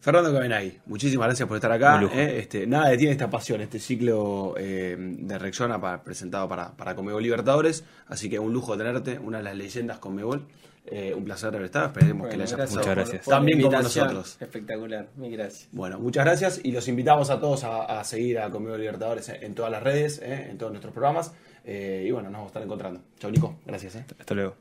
Fernando 0.00 0.32
Cabenay, 0.32 0.78
muchísimas 0.86 1.26
gracias 1.26 1.48
por 1.48 1.56
estar 1.56 1.72
acá. 1.72 2.00
Eh, 2.14 2.38
este, 2.38 2.66
nada 2.66 2.88
detiene 2.88 3.12
esta 3.12 3.28
pasión, 3.28 3.60
este 3.60 3.78
ciclo 3.80 4.54
eh, 4.56 4.96
de 4.98 5.38
Rexona 5.38 5.80
para- 5.80 6.02
presentado 6.02 6.48
para, 6.48 6.70
para 6.76 6.94
Comebol 6.94 7.22
Libertadores. 7.22 7.84
Así 8.06 8.30
que 8.30 8.38
un 8.38 8.52
lujo 8.52 8.76
tenerte, 8.78 9.18
una 9.18 9.38
de 9.38 9.44
las 9.44 9.56
leyendas 9.56 9.98
Comebol. 9.98 10.46
Eh, 10.90 11.12
un 11.14 11.22
placer 11.24 11.48
haber 11.48 11.64
estado, 11.64 11.88
esperemos 11.88 12.28
que 12.28 12.36
le 12.38 12.44
haya 12.44 12.56
gracias 12.56 12.76
pasado 12.78 12.78
Muchas 12.80 12.94
gracias. 13.10 13.26
también 13.26 13.60
como 13.60 13.72
invitación. 13.74 14.06
nosotros. 14.06 14.36
Espectacular, 14.40 15.08
mil 15.16 15.32
gracias. 15.36 15.68
Bueno, 15.72 15.98
muchas 15.98 16.24
gracias 16.24 16.60
y 16.64 16.72
los 16.72 16.88
invitamos 16.88 17.28
a 17.28 17.38
todos 17.40 17.64
a, 17.64 18.00
a 18.00 18.04
seguir 18.04 18.38
a 18.38 18.48
Comebol 18.48 18.78
Libertadores 18.80 19.28
en, 19.28 19.42
en 19.42 19.54
todas 19.54 19.70
las 19.70 19.82
redes, 19.82 20.18
eh, 20.22 20.46
en 20.50 20.56
todos 20.56 20.72
nuestros 20.72 20.94
programas. 20.94 21.32
Eh, 21.66 22.04
y 22.06 22.10
bueno, 22.10 22.30
nos 22.30 22.38
vamos 22.38 22.46
a 22.46 22.50
estar 22.52 22.62
encontrando. 22.62 23.00
Chao 23.18 23.30
Nico, 23.30 23.56
gracias. 23.66 23.96
eh. 23.96 24.04
Hasta 24.18 24.34
luego. 24.34 24.54